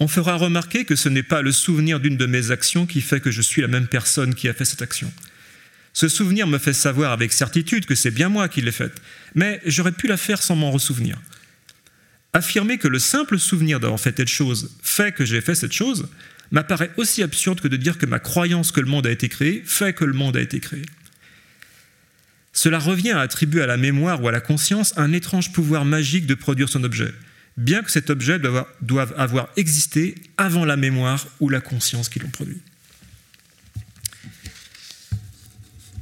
on 0.00 0.06
fera 0.06 0.36
remarquer 0.36 0.84
que 0.84 0.94
ce 0.94 1.08
n'est 1.08 1.24
pas 1.24 1.42
le 1.42 1.50
souvenir 1.50 1.98
d'une 1.98 2.16
de 2.16 2.26
mes 2.26 2.52
actions 2.52 2.86
qui 2.86 3.00
fait 3.00 3.20
que 3.20 3.32
je 3.32 3.42
suis 3.42 3.62
la 3.62 3.68
même 3.68 3.88
personne 3.88 4.34
qui 4.34 4.48
a 4.48 4.54
fait 4.54 4.64
cette 4.64 4.82
action. 4.82 5.12
Ce 5.92 6.08
souvenir 6.08 6.46
me 6.46 6.58
fait 6.58 6.72
savoir 6.72 7.10
avec 7.10 7.32
certitude 7.32 7.84
que 7.84 7.96
c'est 7.96 8.12
bien 8.12 8.28
moi 8.28 8.48
qui 8.48 8.60
l'ai 8.60 8.70
faite, 8.70 9.02
mais 9.34 9.60
j'aurais 9.66 9.92
pu 9.92 10.06
la 10.06 10.16
faire 10.16 10.40
sans 10.40 10.54
m'en 10.54 10.70
ressouvenir. 10.70 11.18
Affirmer 12.32 12.78
que 12.78 12.86
le 12.86 13.00
simple 13.00 13.38
souvenir 13.38 13.80
d'avoir 13.80 13.98
fait 13.98 14.12
telle 14.12 14.28
chose 14.28 14.76
fait 14.82 15.12
que 15.12 15.24
j'ai 15.24 15.40
fait 15.40 15.56
cette 15.56 15.72
chose 15.72 16.08
m'apparaît 16.50 16.90
aussi 16.96 17.22
absurde 17.22 17.60
que 17.60 17.68
de 17.68 17.76
dire 17.76 17.98
que 17.98 18.06
ma 18.06 18.18
croyance 18.18 18.72
que 18.72 18.80
le 18.80 18.86
monde 18.86 19.06
a 19.06 19.10
été 19.10 19.28
créé 19.28 19.62
fait 19.64 19.92
que 19.92 20.04
le 20.04 20.12
monde 20.12 20.36
a 20.36 20.40
été 20.40 20.60
créé. 20.60 20.82
Cela 22.52 22.78
revient 22.78 23.12
à 23.12 23.20
attribuer 23.20 23.62
à 23.62 23.66
la 23.66 23.76
mémoire 23.76 24.22
ou 24.22 24.28
à 24.28 24.32
la 24.32 24.40
conscience 24.40 24.92
un 24.96 25.12
étrange 25.12 25.52
pouvoir 25.52 25.84
magique 25.84 26.26
de 26.26 26.34
produire 26.34 26.68
son 26.68 26.82
objet, 26.82 27.12
bien 27.56 27.82
que 27.82 27.90
cet 27.90 28.10
objet 28.10 28.38
doive 28.38 29.14
avoir 29.16 29.48
existé 29.56 30.14
avant 30.36 30.64
la 30.64 30.76
mémoire 30.76 31.26
ou 31.40 31.48
la 31.48 31.60
conscience 31.60 32.08
qui 32.08 32.18
l'ont 32.18 32.30
produit. 32.30 32.60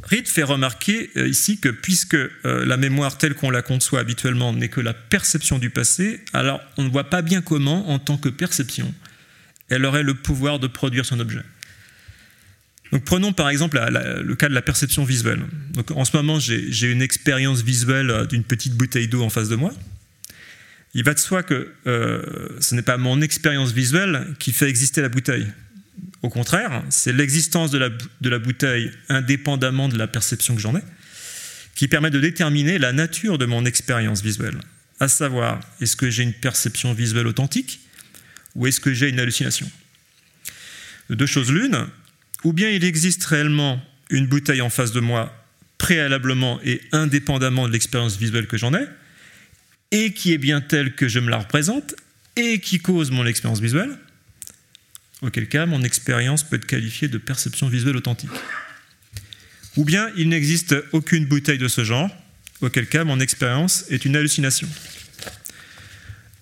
Reed 0.09 0.29
fait 0.29 0.45
remarquer 0.45 1.11
euh, 1.17 1.27
ici 1.27 1.59
que 1.59 1.69
puisque 1.69 2.15
euh, 2.15 2.31
la 2.65 2.77
mémoire 2.77 3.19
telle 3.19 3.35
qu'on 3.35 3.51
la 3.51 3.63
conçoit 3.63 3.99
habituellement 3.99 4.53
n'est 4.53 4.69
que 4.69 4.81
la 4.81 4.95
perception 4.95 5.59
du 5.59 5.69
passé, 5.69 6.21
alors 6.33 6.61
on 6.77 6.85
ne 6.85 6.89
voit 6.89 7.11
pas 7.11 7.23
bien 7.23 7.43
comment, 7.43 7.91
en 7.91 7.99
tant 7.99 8.17
que 8.17 8.29
perception, 8.29 8.95
elle 9.69 9.85
aurait 9.85 10.03
le 10.03 10.15
pouvoir 10.15 10.59
de 10.59 10.67
produire 10.67 11.05
son 11.05 11.21
objet. 11.21 11.43
Donc 12.93 13.05
prenons 13.05 13.33
par 13.33 13.49
exemple 13.49 13.81
le 13.81 14.35
cas 14.37 14.49
de 14.49 14.55
la 14.55 14.63
perception 14.63 15.05
visuelle. 15.05 15.45
En 15.95 16.05
ce 16.05 16.17
moment, 16.17 16.39
j'ai 16.39 16.91
une 16.91 17.03
expérience 17.03 17.63
visuelle 17.63 18.11
euh, 18.11 18.27
d'une 18.27 18.45
petite 18.45 18.75
bouteille 18.75 19.09
d'eau 19.09 19.23
en 19.23 19.31
face 19.31 19.49
de 19.49 19.57
moi. 19.57 19.73
Il 20.95 21.03
va 21.03 21.13
de 21.13 21.19
soi 21.19 21.43
que 21.43 21.73
euh, 21.87 22.23
ce 22.61 22.75
n'est 22.75 22.83
pas 22.83 22.97
mon 22.97 23.21
expérience 23.21 23.73
visuelle 23.73 24.35
qui 24.39 24.53
fait 24.53 24.69
exister 24.69 25.03
la 25.03 25.09
bouteille. 25.09 25.47
Au 26.23 26.29
contraire, 26.29 26.83
c'est 26.89 27.13
l'existence 27.13 27.71
de 27.71 27.79
la, 27.79 27.91
de 27.91 28.29
la 28.31 28.39
bouteille, 28.39 28.91
indépendamment 29.09 29.89
de 29.89 29.99
la 29.99 30.07
perception 30.07 30.55
que 30.55 30.61
j'en 30.61 30.77
ai, 30.77 30.83
qui 31.75 31.89
permet 31.89 32.11
de 32.11 32.21
déterminer 32.21 32.79
la 32.79 32.93
nature 32.93 33.37
de 33.37 33.47
mon 33.47 33.65
expérience 33.65 34.23
visuelle. 34.23 34.59
À 34.99 35.09
savoir, 35.09 35.61
est-ce 35.81 35.97
que 35.97 36.09
j'ai 36.09 36.23
une 36.23 36.33
perception 36.33 36.95
visuelle 36.95 37.27
authentique 37.27 37.81
ou 38.57 38.67
est-ce 38.67 38.81
que 38.81 38.93
j'ai 38.93 39.09
une 39.09 39.21
hallucination? 39.21 39.71
De 41.11 41.15
deux 41.15 41.27
choses 41.27 41.53
l'une, 41.53 41.87
ou 42.43 42.53
bien 42.53 42.71
il 42.71 42.85
existe 42.85 43.25
réellement 43.25 43.81
une 44.11 44.27
bouteille 44.27 44.63
en 44.63 44.71
face 44.71 44.93
de 44.93 45.01
moi 45.01 45.33
préalablement 45.79 46.59
et 46.65 46.81
indépendamment 46.91 47.69
de 47.69 47.73
l'expérience 47.73 48.17
visuelle 48.17 48.47
que 48.47 48.57
j'en 48.57 48.75
ai, 48.75 48.87
et 49.93 50.13
qui 50.13 50.33
est 50.33 50.39
bien 50.39 50.61
telle 50.61 50.95
que 50.95 51.07
je 51.07 51.21
me 51.21 51.31
la 51.31 51.39
représente 51.39 51.95
et 52.35 52.59
qui 52.59 52.81
cause 52.81 53.11
mon 53.11 53.27
expérience 53.27 53.61
visuelle, 53.61 53.97
auquel 55.23 55.49
cas 55.49 55.67
mon 55.67 55.83
expérience 55.83 56.43
peut 56.43 56.57
être 56.57 56.67
qualifiée 56.67 57.09
de 57.09 57.19
perception 57.19 57.69
visuelle 57.69 57.97
authentique. 57.97 58.31
Ou 59.77 59.85
bien 59.85 60.11
il 60.17 60.31
n'existe 60.31 60.75
aucune 60.93 61.27
bouteille 61.27 61.59
de 61.59 61.69
ce 61.69 61.85
genre, 61.85 62.11
auquel 62.63 62.87
cas 62.87 63.05
mon 63.05 63.21
expérience 63.21 63.85
est 63.91 64.07
une 64.07 64.17
hallucination. 64.17 64.69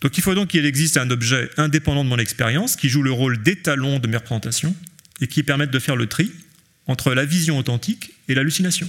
Donc 0.05 0.19
il 0.19 0.23
faut 0.23 0.35
donc 0.35 0.49
qu'il 0.49 0.67
existe 0.67 0.99
un 0.99 1.09
objet 1.09 1.49
indépendant 1.57 2.05
de 2.05 2.11
mon 2.11 2.19
expérience 2.19 2.77
qui 2.77 2.91
joue 2.91 3.03
le 3.03 3.11
rôle 3.11 3.43
d'étalon 3.43 3.99
de 3.99 4.07
mes 4.07 4.19
représentations 4.19 4.77
et 5.23 5.27
qui 5.27 5.43
permette 5.43 5.71
de 5.71 5.79
faire 5.79 5.97
le 5.97 6.07
tri 6.07 6.31
entre 6.87 7.15
la 7.15 7.25
vision 7.25 7.57
authentique 7.57 8.13
et 8.29 8.35
l'hallucination. 8.35 8.87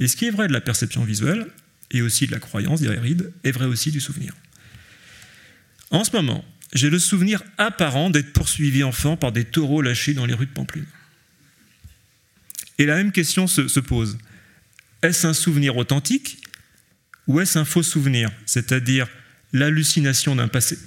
Et 0.00 0.08
ce 0.08 0.16
qui 0.16 0.24
est 0.24 0.30
vrai 0.30 0.48
de 0.48 0.54
la 0.54 0.62
perception 0.62 1.04
visuelle 1.04 1.46
et 1.90 2.00
aussi 2.00 2.26
de 2.26 2.32
la 2.32 2.38
croyance, 2.38 2.80
dirait 2.80 2.98
Reed, 2.98 3.30
est 3.44 3.50
vrai 3.50 3.66
aussi 3.66 3.90
du 3.90 4.00
souvenir. 4.00 4.32
En 5.90 6.04
ce 6.04 6.16
moment, 6.16 6.42
j'ai 6.72 6.88
le 6.88 6.98
souvenir 6.98 7.42
apparent 7.58 8.08
d'être 8.08 8.32
poursuivi 8.32 8.82
enfant 8.84 9.18
par 9.18 9.32
des 9.32 9.44
taureaux 9.44 9.82
lâchés 9.82 10.14
dans 10.14 10.24
les 10.24 10.34
rues 10.34 10.46
de 10.46 10.52
Pamplune. 10.52 10.86
Et 12.78 12.86
la 12.86 12.96
même 12.96 13.12
question 13.12 13.46
se, 13.46 13.80
pose. 13.80 14.16
Est-ce 15.02 15.26
un 15.26 15.34
souvenir 15.34 15.76
authentique 15.76 16.38
ou 17.26 17.40
est-ce 17.40 17.58
un 17.58 17.66
faux 17.66 17.82
souvenir, 17.82 18.30
c'est-à-dire 18.46 19.06
l'hallucination 19.52 20.36
d'un 20.36 20.48
passé 20.48 20.78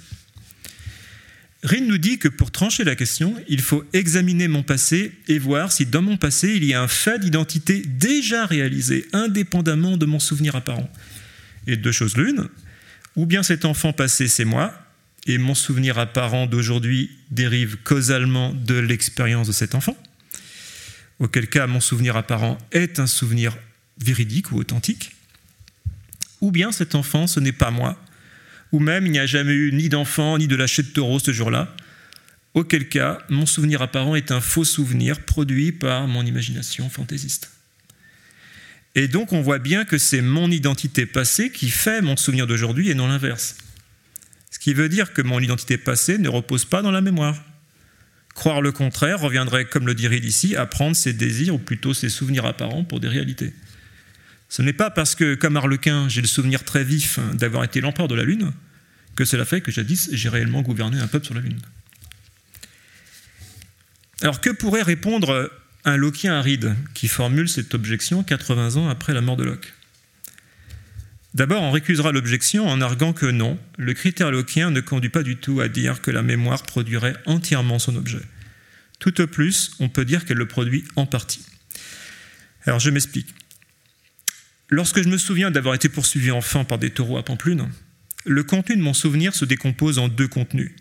Rin 1.64 1.82
nous 1.82 1.98
dit 1.98 2.18
que 2.18 2.26
pour 2.26 2.50
trancher 2.50 2.82
la 2.82 2.96
question, 2.96 3.36
il 3.48 3.60
faut 3.60 3.84
examiner 3.92 4.48
mon 4.48 4.64
passé 4.64 5.12
et 5.28 5.38
voir 5.38 5.70
si 5.70 5.86
dans 5.86 6.02
mon 6.02 6.16
passé 6.16 6.54
il 6.56 6.64
y 6.64 6.74
a 6.74 6.82
un 6.82 6.88
fait 6.88 7.20
d'identité 7.20 7.82
déjà 7.86 8.46
réalisé, 8.46 9.06
indépendamment 9.12 9.96
de 9.96 10.04
mon 10.04 10.18
souvenir 10.18 10.56
apparent. 10.56 10.90
Et 11.68 11.76
deux 11.76 11.92
choses 11.92 12.16
l'une, 12.16 12.48
ou 13.14 13.26
bien 13.26 13.44
cet 13.44 13.64
enfant 13.64 13.92
passé 13.92 14.26
c'est 14.26 14.44
moi, 14.44 14.74
et 15.26 15.38
mon 15.38 15.54
souvenir 15.54 15.98
apparent 15.98 16.48
d'aujourd'hui 16.48 17.12
dérive 17.30 17.76
causalement 17.84 18.52
de 18.52 18.74
l'expérience 18.74 19.46
de 19.46 19.52
cet 19.52 19.76
enfant, 19.76 19.96
auquel 21.20 21.46
cas 21.46 21.68
mon 21.68 21.78
souvenir 21.78 22.16
apparent 22.16 22.58
est 22.72 22.98
un 22.98 23.06
souvenir 23.06 23.56
véridique 24.00 24.50
ou 24.50 24.56
authentique, 24.56 25.14
ou 26.40 26.50
bien 26.50 26.72
cet 26.72 26.96
enfant 26.96 27.28
ce 27.28 27.38
n'est 27.38 27.52
pas 27.52 27.70
moi, 27.70 28.01
ou 28.72 28.80
même 28.80 29.06
il 29.06 29.12
n'y 29.12 29.18
a 29.18 29.26
jamais 29.26 29.52
eu 29.52 29.72
ni 29.72 29.88
d'enfant 29.88 30.38
ni 30.38 30.48
de 30.48 30.56
lâcher 30.56 30.82
de 30.82 30.88
taureau 30.88 31.18
ce 31.18 31.32
jour-là, 31.32 31.74
auquel 32.54 32.88
cas 32.88 33.18
mon 33.28 33.46
souvenir 33.46 33.82
apparent 33.82 34.16
est 34.16 34.30
un 34.30 34.40
faux 34.40 34.64
souvenir 34.64 35.20
produit 35.20 35.72
par 35.72 36.08
mon 36.08 36.24
imagination 36.24 36.88
fantaisiste. 36.90 37.50
Et 38.94 39.08
donc 39.08 39.32
on 39.32 39.40
voit 39.40 39.58
bien 39.58 39.84
que 39.84 39.98
c'est 39.98 40.20
mon 40.20 40.50
identité 40.50 41.06
passée 41.06 41.50
qui 41.50 41.70
fait 41.70 42.02
mon 42.02 42.16
souvenir 42.16 42.46
d'aujourd'hui 42.46 42.90
et 42.90 42.94
non 42.94 43.08
l'inverse. 43.08 43.56
Ce 44.50 44.58
qui 44.58 44.74
veut 44.74 44.88
dire 44.88 45.12
que 45.12 45.22
mon 45.22 45.40
identité 45.40 45.78
passée 45.78 46.18
ne 46.18 46.28
repose 46.28 46.66
pas 46.66 46.82
dans 46.82 46.90
la 46.90 47.00
mémoire. 47.00 47.42
Croire 48.34 48.60
le 48.60 48.72
contraire 48.72 49.20
reviendrait, 49.20 49.66
comme 49.66 49.86
le 49.86 49.94
dirait 49.94 50.18
ici, 50.18 50.56
à 50.56 50.66
prendre 50.66 50.96
ses 50.96 51.12
désirs 51.12 51.54
ou 51.54 51.58
plutôt 51.58 51.94
ses 51.94 52.08
souvenirs 52.08 52.46
apparents 52.46 52.84
pour 52.84 53.00
des 53.00 53.08
réalités. 53.08 53.52
Ce 54.52 54.60
n'est 54.60 54.74
pas 54.74 54.90
parce 54.90 55.14
que, 55.14 55.34
comme 55.34 55.56
Harlequin, 55.56 56.10
j'ai 56.10 56.20
le 56.20 56.26
souvenir 56.26 56.62
très 56.62 56.84
vif 56.84 57.18
d'avoir 57.32 57.64
été 57.64 57.80
l'empereur 57.80 58.06
de 58.06 58.14
la 58.14 58.22
Lune 58.22 58.52
que 59.16 59.24
cela 59.24 59.46
fait 59.46 59.62
que 59.62 59.72
jadis 59.72 60.10
j'ai 60.12 60.28
réellement 60.28 60.60
gouverné 60.60 60.98
un 60.98 61.06
peuple 61.06 61.24
sur 61.24 61.34
la 61.34 61.40
Lune. 61.40 61.58
Alors 64.20 64.42
que 64.42 64.50
pourrait 64.50 64.82
répondre 64.82 65.50
un 65.86 65.96
Lockeien 65.96 66.34
aride 66.34 66.76
qui 66.92 67.08
formule 67.08 67.48
cette 67.48 67.74
objection 67.74 68.22
80 68.22 68.76
ans 68.76 68.90
après 68.90 69.14
la 69.14 69.22
mort 69.22 69.38
de 69.38 69.44
Locke? 69.44 69.72
D'abord, 71.32 71.62
on 71.62 71.70
récusera 71.70 72.12
l'objection 72.12 72.68
en 72.68 72.82
arguant 72.82 73.14
que 73.14 73.24
non, 73.24 73.58
le 73.78 73.94
critère 73.94 74.30
Lockeien 74.30 74.70
ne 74.70 74.82
conduit 74.82 75.08
pas 75.08 75.22
du 75.22 75.36
tout 75.36 75.62
à 75.62 75.68
dire 75.68 76.02
que 76.02 76.10
la 76.10 76.20
mémoire 76.20 76.64
produirait 76.64 77.16
entièrement 77.24 77.78
son 77.78 77.96
objet. 77.96 78.20
Tout 78.98 79.18
au 79.22 79.26
plus, 79.26 79.70
on 79.80 79.88
peut 79.88 80.04
dire 80.04 80.26
qu'elle 80.26 80.36
le 80.36 80.46
produit 80.46 80.84
en 80.96 81.06
partie. 81.06 81.46
Alors 82.66 82.80
je 82.80 82.90
m'explique. 82.90 83.34
Lorsque 84.72 85.02
je 85.02 85.08
me 85.10 85.18
souviens 85.18 85.50
d'avoir 85.50 85.74
été 85.74 85.90
poursuivi 85.90 86.30
enfant 86.30 86.64
par 86.64 86.78
des 86.78 86.88
taureaux 86.88 87.18
à 87.18 87.22
Pamplune, 87.22 87.68
le 88.24 88.42
contenu 88.42 88.74
de 88.74 88.80
mon 88.80 88.94
souvenir 88.94 89.34
se 89.34 89.44
décompose 89.44 89.98
en 89.98 90.08
deux 90.08 90.28
contenus. 90.28 90.72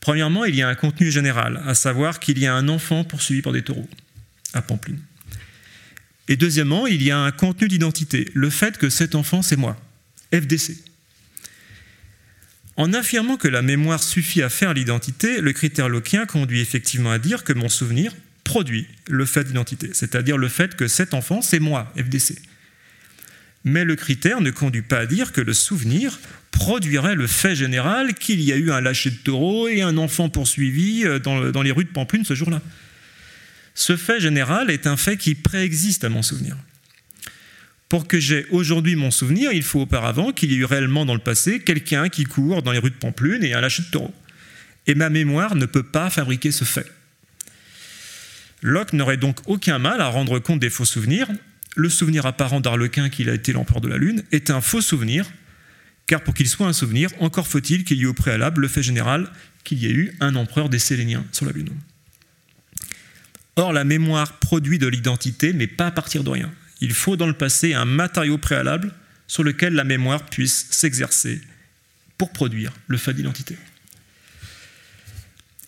Premièrement, 0.00 0.44
il 0.44 0.54
y 0.54 0.60
a 0.60 0.68
un 0.68 0.74
contenu 0.74 1.10
général, 1.10 1.62
à 1.64 1.72
savoir 1.72 2.20
qu'il 2.20 2.38
y 2.38 2.46
a 2.46 2.54
un 2.54 2.68
enfant 2.68 3.02
poursuivi 3.04 3.40
par 3.40 3.54
des 3.54 3.62
taureaux 3.62 3.88
à 4.52 4.60
Pamplune. 4.60 5.00
Et 6.28 6.36
deuxièmement, 6.36 6.86
il 6.86 7.02
y 7.02 7.10
a 7.10 7.18
un 7.18 7.30
contenu 7.30 7.68
d'identité, 7.68 8.30
le 8.34 8.50
fait 8.50 8.76
que 8.76 8.90
cet 8.90 9.14
enfant, 9.14 9.40
c'est 9.40 9.56
moi, 9.56 9.80
FDC. 10.34 10.76
En 12.76 12.92
affirmant 12.92 13.38
que 13.38 13.48
la 13.48 13.62
mémoire 13.62 14.02
suffit 14.02 14.42
à 14.42 14.50
faire 14.50 14.74
l'identité, 14.74 15.40
le 15.40 15.54
critère 15.54 15.88
loquien 15.88 16.26
conduit 16.26 16.60
effectivement 16.60 17.12
à 17.12 17.18
dire 17.18 17.44
que 17.44 17.54
mon 17.54 17.70
souvenir 17.70 18.12
produit 18.44 18.86
le 19.08 19.24
fait 19.24 19.44
d'identité, 19.44 19.88
c'est-à-dire 19.94 20.36
le 20.36 20.48
fait 20.48 20.76
que 20.76 20.86
cet 20.86 21.14
enfant, 21.14 21.40
c'est 21.40 21.60
moi, 21.60 21.90
FDC. 21.96 22.49
Mais 23.64 23.84
le 23.84 23.94
critère 23.96 24.40
ne 24.40 24.50
conduit 24.50 24.82
pas 24.82 24.98
à 24.98 25.06
dire 25.06 25.32
que 25.32 25.40
le 25.40 25.52
souvenir 25.52 26.18
produirait 26.50 27.14
le 27.14 27.26
fait 27.26 27.54
général 27.54 28.14
qu'il 28.14 28.40
y 28.40 28.52
a 28.52 28.56
eu 28.56 28.70
un 28.70 28.80
lâcher 28.80 29.10
de 29.10 29.16
taureau 29.16 29.68
et 29.68 29.82
un 29.82 29.96
enfant 29.98 30.28
poursuivi 30.28 31.04
euh, 31.04 31.18
dans, 31.18 31.62
les 31.62 31.70
rues 31.70 31.84
de 31.84 31.90
Pamplune 31.90 32.24
ce 32.24 32.34
jour-là. 32.34 32.60
Ce 33.74 33.96
fait 33.96 34.20
général 34.20 34.70
est 34.70 34.86
un 34.86 34.96
fait 34.96 35.16
qui 35.16 35.34
préexiste 35.34 36.04
à 36.04 36.08
mon 36.08 36.22
souvenir. 36.22 36.56
Pour 37.88 38.06
que 38.06 38.18
j'ai 38.20 38.46
aujourd'hui 38.50 38.94
mon 38.96 39.10
souvenir, 39.10 39.52
il 39.52 39.62
faut 39.62 39.80
auparavant 39.80 40.32
qu'il 40.32 40.52
y 40.52 40.54
ait 40.54 40.58
eu 40.58 40.64
réellement 40.64 41.04
dans 41.04 41.14
le 41.14 41.20
passé 41.20 41.60
quelqu'un 41.60 42.08
qui 42.08 42.24
court 42.24 42.62
dans 42.62 42.72
les 42.72 42.78
rues 42.78 42.90
de 42.90 42.96
Pamplune 42.96 43.44
et 43.44 43.52
un 43.52 43.60
lâcher 43.60 43.82
de 43.82 43.90
taureau. 43.90 44.14
Et 44.86 44.94
ma 44.94 45.10
mémoire 45.10 45.54
ne 45.54 45.66
peut 45.66 45.82
pas 45.82 46.08
fabriquer 46.08 46.52
ce 46.52 46.64
fait. 46.64 46.86
Locke 48.62 48.92
n'aurait 48.92 49.16
donc 49.16 49.38
aucun 49.46 49.78
mal 49.78 50.00
à 50.00 50.08
rendre 50.08 50.38
compte 50.38 50.60
des 50.60 50.70
faux 50.70 50.84
souvenirs. 50.84 51.28
Le 51.76 51.88
souvenir 51.88 52.26
apparent 52.26 52.60
d'Arlequin 52.60 53.08
qu'il 53.08 53.28
a 53.30 53.34
été 53.34 53.52
l'empereur 53.52 53.80
de 53.80 53.88
la 53.88 53.96
Lune 53.96 54.24
est 54.32 54.50
un 54.50 54.60
faux 54.60 54.80
souvenir 54.80 55.30
car 56.10 56.24
pour 56.24 56.34
qu'il 56.34 56.48
soit 56.48 56.66
un 56.66 56.72
souvenir, 56.72 57.10
encore 57.20 57.46
faut-il 57.46 57.84
qu'il 57.84 57.98
y 57.98 58.02
ait 58.02 58.06
au 58.06 58.14
préalable 58.14 58.62
le 58.62 58.68
fait 58.68 58.82
général 58.82 59.30
qu'il 59.62 59.78
y 59.78 59.86
ait 59.86 59.92
eu 59.92 60.12
un 60.18 60.34
empereur 60.34 60.68
des 60.68 60.80
Séléniens 60.80 61.24
sur 61.30 61.46
la 61.46 61.52
Lune. 61.52 61.70
Or, 63.54 63.72
la 63.72 63.84
mémoire 63.84 64.40
produit 64.40 64.80
de 64.80 64.88
l'identité, 64.88 65.52
mais 65.52 65.68
pas 65.68 65.86
à 65.86 65.90
partir 65.92 66.24
de 66.24 66.30
rien. 66.30 66.50
Il 66.80 66.94
faut 66.94 67.16
dans 67.16 67.28
le 67.28 67.32
passé 67.32 67.74
un 67.74 67.84
matériau 67.84 68.38
préalable 68.38 68.92
sur 69.28 69.44
lequel 69.44 69.74
la 69.74 69.84
mémoire 69.84 70.26
puisse 70.26 70.66
s'exercer 70.70 71.40
pour 72.18 72.32
produire 72.32 72.72
le 72.88 72.98
fait 72.98 73.14
d'identité. 73.14 73.56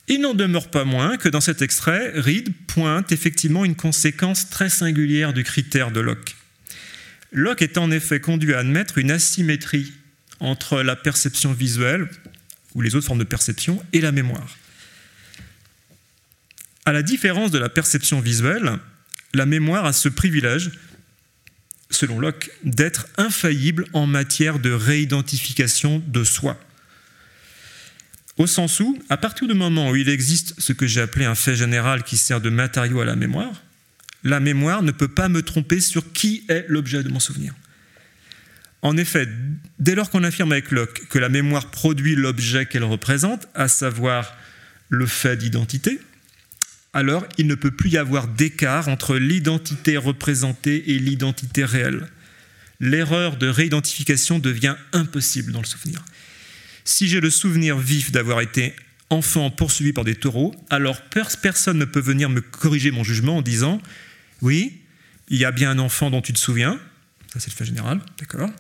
Il 0.08 0.20
n'en 0.20 0.34
demeure 0.34 0.70
pas 0.70 0.84
moins 0.84 1.16
que 1.16 1.28
dans 1.28 1.40
cet 1.40 1.62
extrait, 1.62 2.12
Reed 2.14 2.52
pointe 2.66 3.12
effectivement 3.12 3.64
une 3.64 3.76
conséquence 3.76 4.50
très 4.50 4.68
singulière 4.68 5.32
du 5.32 5.44
critère 5.44 5.90
de 5.90 6.00
Locke. 6.00 6.36
Locke 7.30 7.62
est 7.62 7.78
en 7.78 7.90
effet 7.90 8.20
conduit 8.20 8.54
à 8.54 8.58
admettre 8.58 8.98
une 8.98 9.10
asymétrie 9.10 9.92
entre 10.40 10.82
la 10.82 10.96
perception 10.96 11.52
visuelle 11.52 12.08
ou 12.74 12.82
les 12.82 12.94
autres 12.94 13.06
formes 13.06 13.20
de 13.20 13.24
perception 13.24 13.82
et 13.92 14.00
la 14.00 14.12
mémoire. 14.12 14.56
À 16.84 16.92
la 16.92 17.02
différence 17.02 17.52
de 17.52 17.58
la 17.58 17.68
perception 17.68 18.20
visuelle, 18.20 18.78
la 19.34 19.46
mémoire 19.46 19.84
a 19.84 19.92
ce 19.92 20.08
privilège, 20.08 20.72
selon 21.90 22.18
Locke, 22.18 22.50
d'être 22.64 23.06
infaillible 23.16 23.86
en 23.92 24.06
matière 24.06 24.58
de 24.58 24.72
réidentification 24.72 26.02
de 26.06 26.24
soi. 26.24 26.58
Au 28.42 28.48
sens 28.48 28.80
où, 28.80 28.98
à 29.08 29.16
partir 29.16 29.46
du 29.46 29.54
moment 29.54 29.90
où 29.90 29.94
il 29.94 30.08
existe 30.08 30.56
ce 30.58 30.72
que 30.72 30.84
j'ai 30.84 31.00
appelé 31.00 31.26
un 31.26 31.36
fait 31.36 31.54
général 31.54 32.02
qui 32.02 32.16
sert 32.16 32.40
de 32.40 32.50
matériau 32.50 33.00
à 33.00 33.04
la 33.04 33.14
mémoire, 33.14 33.62
la 34.24 34.40
mémoire 34.40 34.82
ne 34.82 34.90
peut 34.90 35.06
pas 35.06 35.28
me 35.28 35.42
tromper 35.42 35.78
sur 35.78 36.12
qui 36.12 36.42
est 36.48 36.64
l'objet 36.66 37.04
de 37.04 37.08
mon 37.08 37.20
souvenir. 37.20 37.54
En 38.82 38.96
effet, 38.96 39.28
dès 39.78 39.94
lors 39.94 40.10
qu'on 40.10 40.24
affirme 40.24 40.50
avec 40.50 40.72
Locke 40.72 41.06
que 41.08 41.20
la 41.20 41.28
mémoire 41.28 41.70
produit 41.70 42.16
l'objet 42.16 42.66
qu'elle 42.66 42.82
représente, 42.82 43.46
à 43.54 43.68
savoir 43.68 44.36
le 44.88 45.06
fait 45.06 45.36
d'identité, 45.36 46.00
alors 46.94 47.24
il 47.38 47.46
ne 47.46 47.54
peut 47.54 47.70
plus 47.70 47.90
y 47.90 47.96
avoir 47.96 48.26
d'écart 48.26 48.88
entre 48.88 49.18
l'identité 49.18 49.96
représentée 49.96 50.90
et 50.90 50.98
l'identité 50.98 51.64
réelle. 51.64 52.08
L'erreur 52.80 53.36
de 53.36 53.46
réidentification 53.46 54.40
devient 54.40 54.74
impossible 54.92 55.52
dans 55.52 55.60
le 55.60 55.66
souvenir. 55.66 56.04
Si 56.84 57.08
j'ai 57.08 57.20
le 57.20 57.30
souvenir 57.30 57.78
vif 57.78 58.12
d'avoir 58.12 58.40
été 58.40 58.74
enfant 59.10 59.50
poursuivi 59.50 59.92
par 59.92 60.04
des 60.04 60.14
taureaux, 60.14 60.54
alors 60.70 61.00
personne 61.02 61.78
ne 61.78 61.84
peut 61.84 62.00
venir 62.00 62.28
me 62.30 62.40
corriger 62.40 62.90
mon 62.90 63.04
jugement 63.04 63.38
en 63.38 63.42
disant 63.42 63.80
Oui, 64.40 64.80
il 65.28 65.38
y 65.38 65.44
a 65.44 65.52
bien 65.52 65.70
un 65.70 65.78
enfant 65.78 66.10
dont 66.10 66.22
tu 66.22 66.32
te 66.32 66.38
souviens, 66.38 66.80
ça 67.32 67.40
c'est 67.40 67.50
le 67.50 67.56
fait 67.56 67.64
général, 67.64 68.00
d'accord 68.18 68.50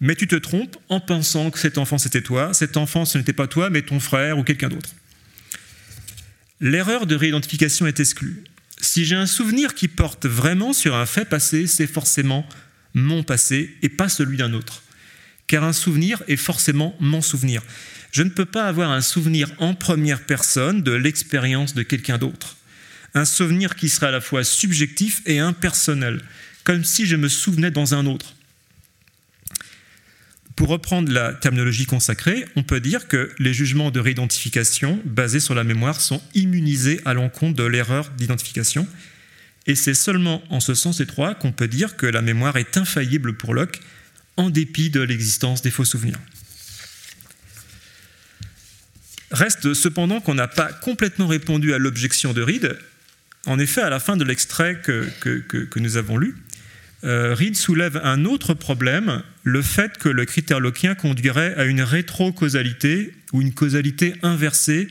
mais 0.00 0.14
tu 0.14 0.28
te 0.28 0.36
trompes 0.36 0.76
en 0.88 1.00
pensant 1.00 1.50
que 1.50 1.58
cet 1.58 1.78
enfant 1.78 1.98
c'était 1.98 2.22
toi, 2.22 2.54
cet 2.54 2.76
enfant 2.76 3.04
ce 3.04 3.18
n'était 3.18 3.32
pas 3.32 3.46
toi, 3.46 3.70
mais 3.70 3.82
ton 3.82 4.00
frère 4.00 4.38
ou 4.38 4.44
quelqu'un 4.44 4.68
d'autre. 4.68 4.90
L'erreur 6.60 7.06
de 7.06 7.14
réidentification 7.14 7.86
est 7.86 8.00
exclue. 8.00 8.44
Si 8.80 9.04
j'ai 9.04 9.16
un 9.16 9.26
souvenir 9.26 9.74
qui 9.74 9.88
porte 9.88 10.26
vraiment 10.26 10.72
sur 10.72 10.94
un 10.94 11.06
fait 11.06 11.24
passé, 11.24 11.66
c'est 11.66 11.86
forcément 11.86 12.48
mon 12.94 13.22
passé 13.22 13.76
et 13.82 13.88
pas 13.88 14.08
celui 14.08 14.36
d'un 14.36 14.52
autre. 14.54 14.82
Car 15.48 15.64
un 15.64 15.72
souvenir 15.72 16.22
est 16.28 16.36
forcément 16.36 16.94
mon 17.00 17.20
souvenir. 17.20 17.62
Je 18.12 18.22
ne 18.22 18.30
peux 18.30 18.44
pas 18.44 18.68
avoir 18.68 18.90
un 18.90 19.00
souvenir 19.00 19.50
en 19.58 19.74
première 19.74 20.24
personne 20.24 20.82
de 20.82 20.92
l'expérience 20.92 21.74
de 21.74 21.82
quelqu'un 21.82 22.18
d'autre. 22.18 22.56
Un 23.14 23.24
souvenir 23.24 23.74
qui 23.74 23.88
serait 23.88 24.06
à 24.06 24.12
la 24.12 24.20
fois 24.20 24.44
subjectif 24.44 25.22
et 25.26 25.40
impersonnel, 25.40 26.22
comme 26.64 26.84
si 26.84 27.06
je 27.06 27.16
me 27.16 27.28
souvenais 27.28 27.70
dans 27.70 27.94
un 27.94 28.06
autre. 28.06 28.34
Pour 30.58 30.68
reprendre 30.68 31.12
la 31.12 31.32
terminologie 31.32 31.86
consacrée, 31.86 32.44
on 32.56 32.64
peut 32.64 32.80
dire 32.80 33.06
que 33.06 33.32
les 33.38 33.54
jugements 33.54 33.92
de 33.92 34.00
réidentification 34.00 35.00
basés 35.04 35.40
sur 35.40 35.54
la 35.54 35.62
mémoire 35.64 36.00
sont 36.00 36.20
immunisés 36.34 37.00
à 37.04 37.14
l'encontre 37.14 37.56
de 37.56 37.62
l'erreur 37.62 38.10
d'identification. 38.18 38.86
Et 39.66 39.76
c'est 39.76 39.94
seulement 39.94 40.42
en 40.50 40.60
ce 40.60 40.74
sens 40.74 41.00
étroit 41.00 41.34
qu'on 41.34 41.52
peut 41.52 41.68
dire 41.68 41.96
que 41.96 42.06
la 42.06 42.22
mémoire 42.22 42.56
est 42.56 42.76
infaillible 42.76 43.36
pour 43.36 43.54
Locke, 43.54 43.80
en 44.38 44.48
dépit 44.48 44.88
de 44.88 45.00
l'existence 45.00 45.60
des 45.60 45.70
faux 45.70 45.84
souvenirs. 45.84 46.18
Reste 49.30 49.74
cependant 49.74 50.20
qu'on 50.20 50.34
n'a 50.34 50.48
pas 50.48 50.72
complètement 50.72 51.26
répondu 51.26 51.74
à 51.74 51.78
l'objection 51.78 52.32
de 52.32 52.40
Reed. 52.40 52.78
En 53.46 53.58
effet, 53.58 53.82
à 53.82 53.90
la 53.90 54.00
fin 54.00 54.16
de 54.16 54.24
l'extrait 54.24 54.80
que, 54.80 55.78
nous 55.78 55.96
avons 55.96 56.16
lu, 56.16 56.36
euh, 57.04 57.34
Reed 57.34 57.56
soulève 57.56 58.00
un 58.02 58.24
autre 58.24 58.54
problème, 58.54 59.22
le 59.42 59.60
fait 59.60 59.98
que 59.98 60.08
le 60.08 60.24
critère 60.24 60.60
lockien 60.60 60.94
conduirait 60.94 61.54
à 61.56 61.64
une 61.64 61.82
rétro-causalité 61.82 63.12
ou 63.32 63.42
une 63.42 63.52
causalité 63.52 64.14
inversée 64.22 64.88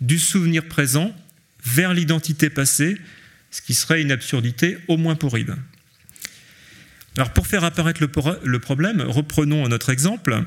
du 0.00 0.18
souvenir 0.18 0.66
présent 0.66 1.14
vers 1.64 1.94
l'identité 1.94 2.50
passée, 2.50 2.98
ce 3.50 3.60
qui 3.60 3.74
serait 3.74 4.02
une 4.02 4.12
absurdité 4.12 4.78
au 4.88 4.96
moins 4.96 5.14
pour 5.14 5.34
Reed. 5.34 5.54
Alors 7.16 7.32
pour 7.32 7.46
faire 7.46 7.64
apparaître 7.64 8.00
le, 8.00 8.58
problème, 8.58 9.02
reprenons 9.02 9.68
notre 9.68 9.90
exemple. 9.90 10.44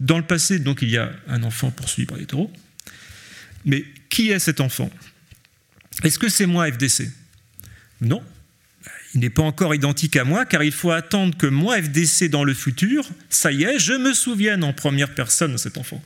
Dans 0.00 0.18
le 0.18 0.24
passé, 0.24 0.58
donc, 0.58 0.82
il 0.82 0.90
y 0.90 0.98
a 0.98 1.12
un 1.28 1.42
enfant 1.42 1.70
poursuivi 1.70 2.06
par 2.06 2.18
les 2.18 2.26
taureaux. 2.26 2.52
Mais 3.64 3.84
qui 4.10 4.30
est 4.30 4.38
cet 4.38 4.60
enfant? 4.60 4.90
Est-ce 6.02 6.18
que 6.18 6.28
c'est 6.28 6.46
moi 6.46 6.70
FDC 6.70 7.10
Non. 8.00 8.22
Il 9.14 9.20
n'est 9.20 9.30
pas 9.30 9.42
encore 9.42 9.74
identique 9.74 10.16
à 10.16 10.24
moi, 10.24 10.44
car 10.44 10.62
il 10.62 10.72
faut 10.72 10.90
attendre 10.90 11.36
que 11.38 11.46
moi 11.46 11.80
FDC 11.80 12.28
dans 12.28 12.44
le 12.44 12.52
futur, 12.52 13.08
ça 13.30 13.50
y 13.50 13.62
est, 13.62 13.78
je 13.78 13.94
me 13.94 14.12
souvienne 14.12 14.62
en 14.62 14.74
première 14.74 15.14
personne 15.14 15.52
de 15.52 15.56
cet 15.56 15.78
enfant. 15.78 16.02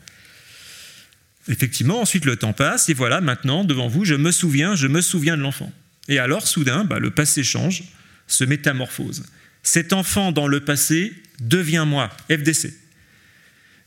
Effectivement, 1.48 2.00
ensuite 2.00 2.24
le 2.24 2.36
temps 2.36 2.52
passe, 2.52 2.88
et 2.88 2.94
voilà, 2.94 3.20
maintenant, 3.20 3.64
devant 3.64 3.88
vous, 3.88 4.04
je 4.04 4.14
me 4.14 4.30
souviens, 4.30 4.76
je 4.76 4.86
me 4.86 5.00
souviens 5.00 5.36
de 5.36 5.42
l'enfant. 5.42 5.72
Et 6.06 6.20
alors, 6.20 6.46
soudain, 6.46 6.84
bah, 6.84 7.00
le 7.00 7.10
passé 7.10 7.42
change, 7.42 7.82
se 8.28 8.44
métamorphose. 8.44 9.24
Cet 9.62 9.92
enfant 9.92 10.32
dans 10.32 10.46
le 10.46 10.60
passé 10.60 11.12
devient 11.40 11.84
moi, 11.86 12.10
FDC. 12.30 12.72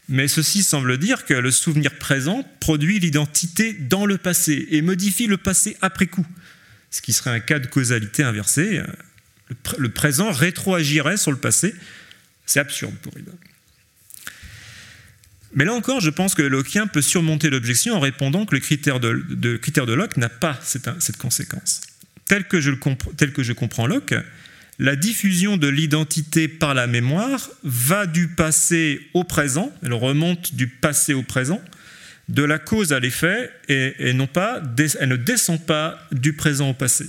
Mais 0.10 0.28
ceci 0.28 0.64
semble 0.64 0.98
dire 0.98 1.26
que 1.26 1.34
le 1.34 1.52
souvenir 1.52 1.98
présent 1.98 2.44
produit 2.60 3.00
l'identité 3.00 3.74
dans 3.74 4.06
le 4.06 4.18
passé 4.18 4.68
et 4.72 4.82
modifie 4.82 5.28
le 5.28 5.38
passé 5.38 5.78
après 5.82 6.08
coup, 6.08 6.26
ce 6.92 7.02
qui 7.02 7.14
serait 7.14 7.32
un 7.32 7.40
cas 7.40 7.60
de 7.60 7.68
causalité 7.68 8.24
inversée. 8.24 8.82
Le, 9.78 9.90
présent 9.90 10.32
rétroagirait 10.32 11.18
sur 11.18 11.32
le 11.32 11.38
passé. 11.38 11.74
C'est 12.46 12.60
absurde 12.60 12.96
pour 13.02 13.14
lui. 13.16 13.24
Mais 15.54 15.64
là 15.64 15.74
encore, 15.74 16.02
je 16.02 16.10
pense 16.10 16.34
que 16.36 16.42
Lockeien 16.42 16.88
peut 16.88 17.02
surmonter 17.02 17.50
l'objection 17.50 17.96
en 17.96 18.00
répondant 18.00 18.46
que 18.46 18.56
le 18.56 18.62
critère 18.62 19.00
de, 19.00 19.58
critère 19.58 19.86
de 19.86 19.94
Locke 19.94 20.18
n'a 20.18 20.30
pas 20.30 20.60
cette, 20.64 21.18
conséquence. 21.18 21.82
Tel 22.26 22.46
que 22.46 22.60
je 22.60 23.54
comprends 23.54 23.88
Locke, 23.88 24.16
la 24.80 24.96
diffusion 24.96 25.58
de 25.58 25.68
l'identité 25.68 26.48
par 26.48 26.74
la 26.74 26.88
mémoire 26.88 27.50
va 27.64 28.06
du 28.06 28.30
passé 28.30 29.02
au 29.14 29.24
présent, 29.24 29.72
elle 29.84 29.94
remonte 29.94 30.56
du 30.56 30.68
passé 30.68 31.14
au 31.14 31.24
présent, 31.24 31.62
de 32.30 32.44
la 32.44 32.58
cause 32.58 32.94
à 32.94 33.00
l'effet, 33.00 33.52
et, 33.68 34.14
non 34.14 34.28
pas, 34.28 34.62
elle 35.00 35.10
ne 35.10 35.16
descend 35.16 35.64
pas 35.64 36.00
du 36.12 36.34
présent 36.34 36.70
au 36.70 36.74
passé. 36.74 37.08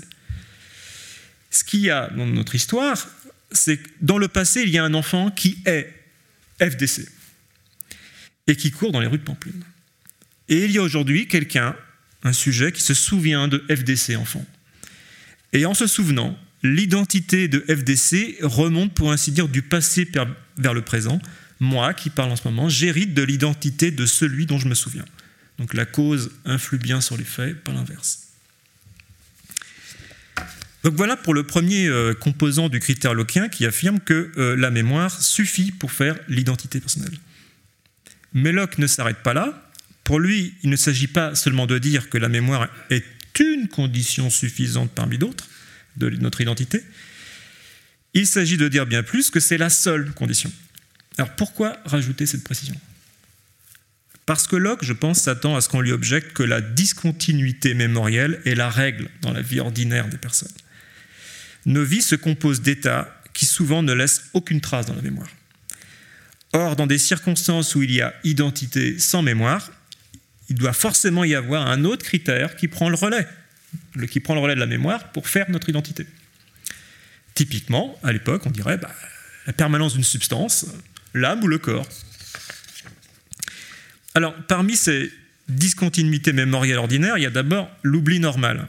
Ce 1.51 1.65
qu'il 1.65 1.81
y 1.81 1.91
a 1.91 2.11
dans 2.11 2.27
notre 2.27 2.55
histoire, 2.55 3.09
c'est 3.53 3.79
que 3.79 3.89
dans 4.01 4.19
le 4.19 4.29
passé, 4.29 4.63
il 4.63 4.71
y 4.71 4.79
a 4.79 4.85
un 4.85 4.95
enfant 4.95 5.31
qui 5.31 5.59
est 5.67 5.89
FDC 6.61 7.09
et 8.47 8.57
qui 8.57 8.71
court 8.73 8.93
dans 8.93 9.01
les 9.01 9.07
rues 9.07 9.19
de 9.19 9.23
Pamplune. 9.23 9.63
Et 10.49 10.65
il 10.65 10.73
y 10.73 10.79
a 10.79 10.83
aujourd'hui 10.83 11.29
quelqu'un, 11.29 11.77
un 12.25 12.33
sujet, 12.33 12.73
qui 12.73 12.83
se 12.83 12.93
souvient 12.93 13.49
de 13.49 13.65
FDC 13.69 14.17
enfant. 14.17 14.45
Et 15.53 15.65
en 15.65 15.75
se 15.75 15.87
souvenant, 15.87 16.39
l'identité 16.65 17.47
de 17.47 17.61
FDC 17.61 18.39
remonte, 18.43 18.93
pour 18.95 19.13
ainsi 19.13 19.31
dire, 19.31 19.49
du 19.49 19.63
passé 19.63 20.11
vers 20.57 20.75
le 20.75 20.83
présent. 20.83 21.21
Moi, 21.61 21.95
qui 21.95 22.11
parle 22.11 22.33
en 22.33 22.37
ce 22.37 22.49
moment, 22.49 22.69
j'hérite 22.69 23.15
de 23.15 23.23
l'identité 23.23 23.93
de 23.93 24.07
celui 24.07 24.47
dont 24.47 24.59
je 24.59 24.67
me 24.67 24.75
souviens. 24.75 25.05
Donc 25.59 25.75
la 25.75 25.85
cause 25.85 26.33
influe 26.45 26.79
bien 26.79 27.01
sur 27.01 27.17
les 27.17 27.25
faits, 27.25 27.63
pas 27.63 27.73
l'inverse. 27.73 28.21
Donc 30.83 30.95
voilà 30.95 31.17
pour 31.17 31.33
le 31.33 31.45
premier 31.45 31.87
euh, 31.87 32.13
composant 32.13 32.69
du 32.69 32.81
critère 32.81 33.15
lockien 33.15 33.49
qui 33.49 33.65
affirme 33.65 34.01
que 34.01 34.33
euh, 34.37 34.57
la 34.57 34.71
mémoire 34.71 35.23
suffit 35.23 35.71
pour 35.71 35.93
faire 35.93 36.19
l'identité 36.29 36.81
personnelle. 36.81 37.17
Mais 38.33 38.53
Locke 38.53 38.79
ne 38.79 38.87
s'arrête 38.87 39.23
pas 39.23 39.33
là. 39.33 39.71
Pour 40.03 40.19
lui, 40.19 40.55
il 40.63 40.71
ne 40.71 40.77
s'agit 40.77 41.07
pas 41.07 41.35
seulement 41.35 41.67
de 41.67 41.79
dire 41.79 42.11
que 42.11 42.19
la 42.19 42.29
mémoire 42.29 42.69
est 42.91 43.05
une 43.39 43.69
condition 43.69 44.29
suffisante 44.29 44.91
parmi 44.95 45.19
d'autres, 45.19 45.49
de 45.97 46.11
notre 46.11 46.41
identité, 46.41 46.83
il 48.15 48.27
s'agit 48.27 48.57
de 48.57 48.69
dire 48.69 48.87
bien 48.87 49.03
plus 49.03 49.31
que 49.31 49.41
c'est 49.41 49.59
la 49.59 49.71
seule 49.71 50.13
condition. 50.13 50.51
Alors 51.19 51.35
pourquoi 51.37 51.77
rajouter 51.85 52.27
cette 52.27 52.45
précision? 52.45 52.81
Parce 54.27 54.47
que 54.47 54.57
Locke, 54.57 54.85
je 54.85 54.93
pense, 54.93 55.21
s'attend 55.21 55.57
à 55.57 55.61
ce 55.61 55.69
qu'on 55.69 55.81
lui 55.81 55.93
objecte 55.93 56.33
que 56.33 56.43
la 56.43 56.61
discontinuité 56.61 57.75
mémorielle 57.75 58.41
est 58.47 58.55
la 58.55 58.71
règle 58.71 59.09
dans 59.21 59.33
la 59.33 59.43
vie 59.43 59.61
ordinaire 59.61 60.09
des 60.09 60.17
personnes. 60.17 60.53
Nos 61.67 61.85
vies 61.85 62.03
se 62.03 62.15
composent 62.15 62.63
d'états 62.63 63.15
qui 63.35 63.47
souvent 63.47 63.83
ne 63.83 63.93
laissent 63.93 64.31
aucune 64.33 64.61
trace 64.61 64.87
dans 64.87 64.95
la 64.95 65.03
mémoire. 65.03 65.29
Or, 66.53 66.77
dans 66.77 66.87
des 66.87 66.99
circonstances 66.99 67.75
où 67.75 67.83
il 67.83 67.91
y 67.91 68.01
a 68.01 68.15
identité 68.23 68.99
sans 68.99 69.23
mémoire, 69.23 69.71
il 70.49 70.57
doit 70.57 70.73
forcément 70.73 71.25
y 71.25 71.35
avoir 71.35 71.67
un 71.67 71.85
autre 71.85 72.05
critère 72.05 72.57
qui 72.57 72.69
prend 72.69 72.89
le 72.89 72.97
relais, 72.97 73.27
le, 73.95 74.07
qui 74.07 74.21
prend 74.21 74.35
le 74.35 74.41
relais 74.41 74.55
de 74.55 74.61
la 74.61 74.67
mémoire 74.67 75.13
pour 75.13 75.29
faire 75.29 75.51
notre 75.51 75.69
identité. 75.69 76.07
Typiquement, 77.35 77.99
à 78.03 78.13
l'époque, 78.13 78.43
on 78.47 78.51
dirait 78.51 78.79
bah, 78.79 78.91
la 79.47 79.53
permanence 79.53 79.95
d'une 79.95 80.05
substance, 80.05 80.67
l'âme 81.15 81.43
ou 81.43 81.49
le 81.49 81.59
corps. 81.59 81.89
Alors, 84.15 84.35
parmi 84.47 84.77
ces 84.77 85.13
discontinuités 85.49 86.33
mémorielles 86.33 86.79
ordinaires, 86.79 87.19
il 87.19 87.23
y 87.23 87.27
a 87.27 87.31
d'abord 87.31 87.71
l'oubli 87.83 88.21
normal, 88.21 88.69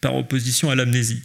par 0.00 0.14
opposition 0.14 0.70
à 0.70 0.74
l'amnésie. 0.74 1.22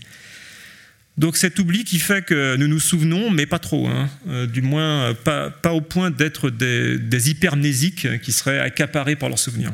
Donc 1.17 1.37
cet 1.37 1.59
oubli 1.59 1.83
qui 1.83 1.99
fait 1.99 2.23
que 2.23 2.55
nous 2.55 2.67
nous 2.67 2.79
souvenons, 2.79 3.29
mais 3.29 3.45
pas 3.45 3.59
trop, 3.59 3.87
hein, 3.87 4.09
euh, 4.29 4.47
du 4.47 4.61
moins 4.61 5.13
pas, 5.13 5.51
au 5.73 5.81
point 5.81 6.09
d'être 6.09 6.49
des, 6.49 6.97
des, 6.97 7.29
hypermnésiques 7.29 8.21
qui 8.21 8.31
seraient 8.31 8.59
accaparés 8.59 9.17
par 9.17 9.27
leurs 9.29 9.37
souvenirs. 9.37 9.73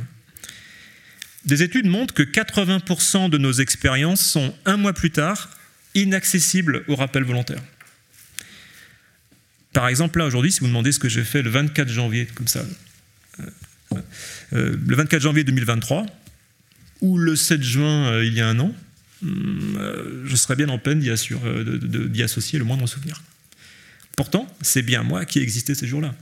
Des 1.48 1.64
études 1.64 1.88
montrent 1.88 2.14
que 2.14 2.24
80% 2.24 3.30
de 3.30 3.38
nos 3.38 3.54
expériences 3.54 4.22
sont 4.22 4.54
un 4.66 4.76
mois 4.76 4.92
plus 4.92 5.12
tard 5.12 5.50
inaccessibles 5.96 6.84
au 6.90 6.96
rappel 6.96 7.24
volontaire. 7.24 7.62
Par 9.72 9.88
exemple, 9.88 10.20
là 10.20 10.26
aujourd'hui, 10.26 10.52
si 10.52 10.60
vous 10.60 10.68
demandez 10.68 10.92
ce 10.92 11.00
que 11.00 11.08
j'ai 11.08 11.24
fait 11.24 11.42
le 11.42 11.50
24 11.50 11.88
janvier, 11.88 12.28
comme 12.36 12.48
ça, 12.48 12.66
euh, 13.40 13.44
euh, 14.54 14.78
le 14.86 14.96
24 14.96 15.22
janvier 15.22 15.46
2023, 15.46 16.06
ou 17.00 17.18
le 17.18 17.36
7 17.36 17.64
juin 17.64 18.12
euh, 18.12 18.26
il 18.26 18.34
y 18.34 18.42
a 18.42 18.48
un 18.48 18.60
an, 18.60 18.76
je 19.24 20.36
serais 20.36 20.56
bien 20.56 20.68
en 20.70 20.78
peine 20.78 21.00
d'y 21.00 22.24
associer 22.24 22.60
le 22.60 22.66
moindre 22.66 22.86
souvenir. 22.88 23.24
Pourtant, 24.16 24.54
c'est 24.62 24.82
bien 24.82 25.02
moi 25.04 25.26
qui 25.26 25.40
ai 25.40 25.44
existé 25.44 25.76
ces 25.76 25.88
jours-là. 25.88 26.14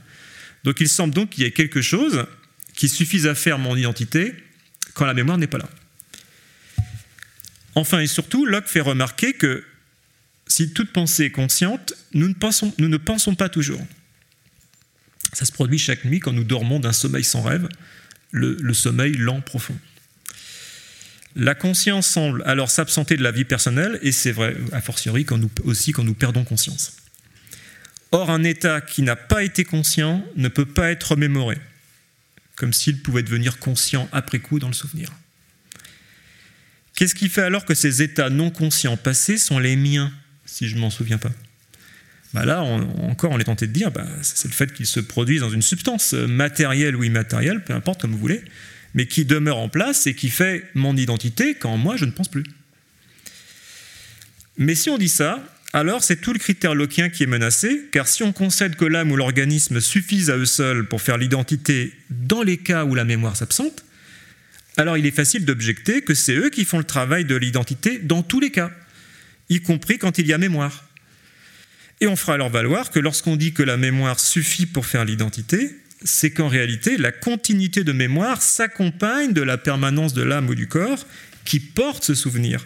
Donc 0.64 0.80
il 0.80 0.88
semble 0.88 1.12
donc 1.12 1.30
qu'il 1.30 1.44
y 1.44 1.46
ait 1.46 1.50
quelque 1.50 1.82
chose 1.82 2.26
qui 2.74 2.88
suffise 2.88 3.26
à 3.26 3.34
faire 3.34 3.58
mon 3.58 3.76
identité 3.76 4.34
quand 4.96 5.06
la 5.06 5.14
mémoire 5.14 5.38
n'est 5.38 5.46
pas 5.46 5.58
là. 5.58 5.68
Enfin 7.76 8.00
et 8.00 8.06
surtout, 8.06 8.46
Locke 8.46 8.66
fait 8.66 8.80
remarquer 8.80 9.34
que 9.34 9.62
si 10.48 10.72
toute 10.72 10.92
pensée 10.92 11.24
est 11.24 11.30
consciente, 11.30 11.92
nous 12.14 12.28
ne 12.28 12.96
pensons, 12.96 13.34
pas 13.34 13.48
toujours. 13.48 13.80
Ça 15.34 15.44
se 15.44 15.52
produit 15.52 15.78
chaque 15.78 16.04
nuit 16.04 16.18
quand 16.18 16.32
nous 16.32 16.44
dormons 16.44 16.80
d'un 16.80 16.94
sommeil 16.94 17.24
sans 17.24 17.42
rêve, 17.42 17.68
le, 18.30 18.72
sommeil 18.72 19.12
lent 19.12 19.42
profond. 19.42 19.76
La 21.34 21.54
conscience 21.54 22.06
semble 22.06 22.42
alors 22.46 22.70
s'absenter 22.70 23.18
de 23.18 23.22
la 23.22 23.32
vie 23.32 23.44
personnelle, 23.44 23.98
et 24.00 24.12
c'est 24.12 24.32
vrai, 24.32 24.56
a 24.72 24.80
fortiori, 24.80 25.26
quand 25.26 25.36
nous, 25.36 25.50
aussi 25.64 25.92
quand 25.92 26.04
nous 26.04 26.14
perdons 26.14 26.44
conscience. 26.44 26.96
Or, 28.12 28.30
un 28.30 28.44
état 28.44 28.80
qui 28.80 29.02
n'a 29.02 29.16
pas 29.16 29.42
été 29.42 29.64
conscient 29.64 30.24
ne 30.36 30.48
peut 30.48 30.64
pas 30.64 30.90
être 30.90 31.10
remémoré 31.10 31.58
comme 32.56 32.72
s'il 32.72 33.02
pouvait 33.02 33.22
devenir 33.22 33.58
conscient 33.58 34.08
après 34.12 34.40
coup 34.40 34.58
dans 34.58 34.68
le 34.68 34.74
souvenir. 34.74 35.10
Qu'est-ce 36.96 37.14
qui 37.14 37.28
fait 37.28 37.42
alors 37.42 37.66
que 37.66 37.74
ces 37.74 38.02
états 38.02 38.30
non 38.30 38.50
conscients 38.50 38.96
passés 38.96 39.36
sont 39.36 39.58
les 39.58 39.76
miens, 39.76 40.10
si 40.46 40.68
je 40.68 40.74
ne 40.76 40.80
m'en 40.80 40.90
souviens 40.90 41.18
pas? 41.18 41.32
Bah 42.32 42.44
Là, 42.44 42.62
encore, 42.62 43.32
on 43.32 43.38
est 43.38 43.44
tenté 43.44 43.66
de 43.66 43.72
dire, 43.72 43.90
bah, 43.90 44.06
c'est 44.22 44.48
le 44.48 44.54
fait 44.54 44.72
qu'ils 44.72 44.86
se 44.86 45.00
produisent 45.00 45.42
dans 45.42 45.50
une 45.50 45.62
substance 45.62 46.14
matérielle 46.14 46.96
ou 46.96 47.04
immatérielle, 47.04 47.62
peu 47.62 47.74
importe 47.74 48.00
comme 48.00 48.12
vous 48.12 48.18
voulez, 48.18 48.42
mais 48.94 49.06
qui 49.06 49.26
demeure 49.26 49.58
en 49.58 49.68
place 49.68 50.06
et 50.06 50.14
qui 50.14 50.30
fait 50.30 50.64
mon 50.74 50.96
identité 50.96 51.54
quand 51.54 51.76
moi 51.76 51.96
je 51.96 52.06
ne 52.06 52.10
pense 52.10 52.28
plus. 52.28 52.44
Mais 54.56 54.74
si 54.74 54.88
on 54.88 54.96
dit 54.96 55.10
ça, 55.10 55.46
alors 55.76 56.02
c'est 56.02 56.16
tout 56.16 56.32
le 56.32 56.38
critère 56.38 56.74
lockien 56.74 57.10
qui 57.10 57.22
est 57.22 57.26
menacé, 57.26 57.82
car 57.92 58.08
si 58.08 58.22
on 58.22 58.32
concède 58.32 58.76
que 58.76 58.86
l'âme 58.86 59.12
ou 59.12 59.16
l'organisme 59.16 59.78
suffisent 59.78 60.30
à 60.30 60.38
eux 60.38 60.46
seuls 60.46 60.88
pour 60.88 61.02
faire 61.02 61.18
l'identité 61.18 61.92
dans 62.08 62.42
les 62.42 62.56
cas 62.56 62.86
où 62.86 62.94
la 62.94 63.04
mémoire 63.04 63.36
s'absente, 63.36 63.84
alors 64.78 64.96
il 64.96 65.04
est 65.04 65.10
facile 65.10 65.44
d'objecter 65.44 66.00
que 66.00 66.14
c'est 66.14 66.34
eux 66.34 66.48
qui 66.48 66.64
font 66.64 66.78
le 66.78 66.84
travail 66.84 67.26
de 67.26 67.36
l'identité 67.36 67.98
dans 67.98 68.22
tous 68.22 68.40
les 68.40 68.50
cas, 68.50 68.70
y 69.50 69.60
compris 69.60 69.98
quand 69.98 70.16
il 70.16 70.26
y 70.26 70.32
a 70.32 70.38
mémoire. 70.38 70.88
Et 72.00 72.06
on 72.06 72.16
fera 72.16 72.32
alors 72.32 72.48
valoir 72.48 72.90
que 72.90 72.98
lorsqu'on 72.98 73.36
dit 73.36 73.52
que 73.52 73.62
la 73.62 73.76
mémoire 73.76 74.18
suffit 74.18 74.64
pour 74.64 74.86
faire 74.86 75.04
l'identité, 75.04 75.76
c'est 76.02 76.30
qu'en 76.30 76.48
réalité, 76.48 76.96
la 76.96 77.12
continuité 77.12 77.84
de 77.84 77.92
mémoire 77.92 78.40
s'accompagne 78.40 79.34
de 79.34 79.42
la 79.42 79.58
permanence 79.58 80.14
de 80.14 80.22
l'âme 80.22 80.48
ou 80.48 80.54
du 80.54 80.68
corps 80.68 81.06
qui 81.44 81.60
porte 81.60 82.02
ce 82.02 82.14
souvenir. 82.14 82.64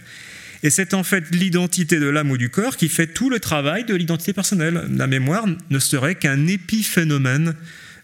Et 0.63 0.71
c'est 0.71 0.93
en 0.93 1.03
fait 1.03 1.25
l'identité 1.31 1.99
de 1.99 2.07
l'âme 2.07 2.31
ou 2.31 2.37
du 2.37 2.51
corps 2.51 2.77
qui 2.77 2.89
fait 2.89 3.07
tout 3.07 3.31
le 3.31 3.41
travail 3.41 3.85
de 3.85 3.95
l'identité 3.95 4.33
personnelle. 4.33 4.87
La 4.91 5.07
mémoire 5.07 5.47
ne 5.71 5.79
serait 5.79 6.17
qu'un 6.17 6.47
épiphénomène 6.47 7.55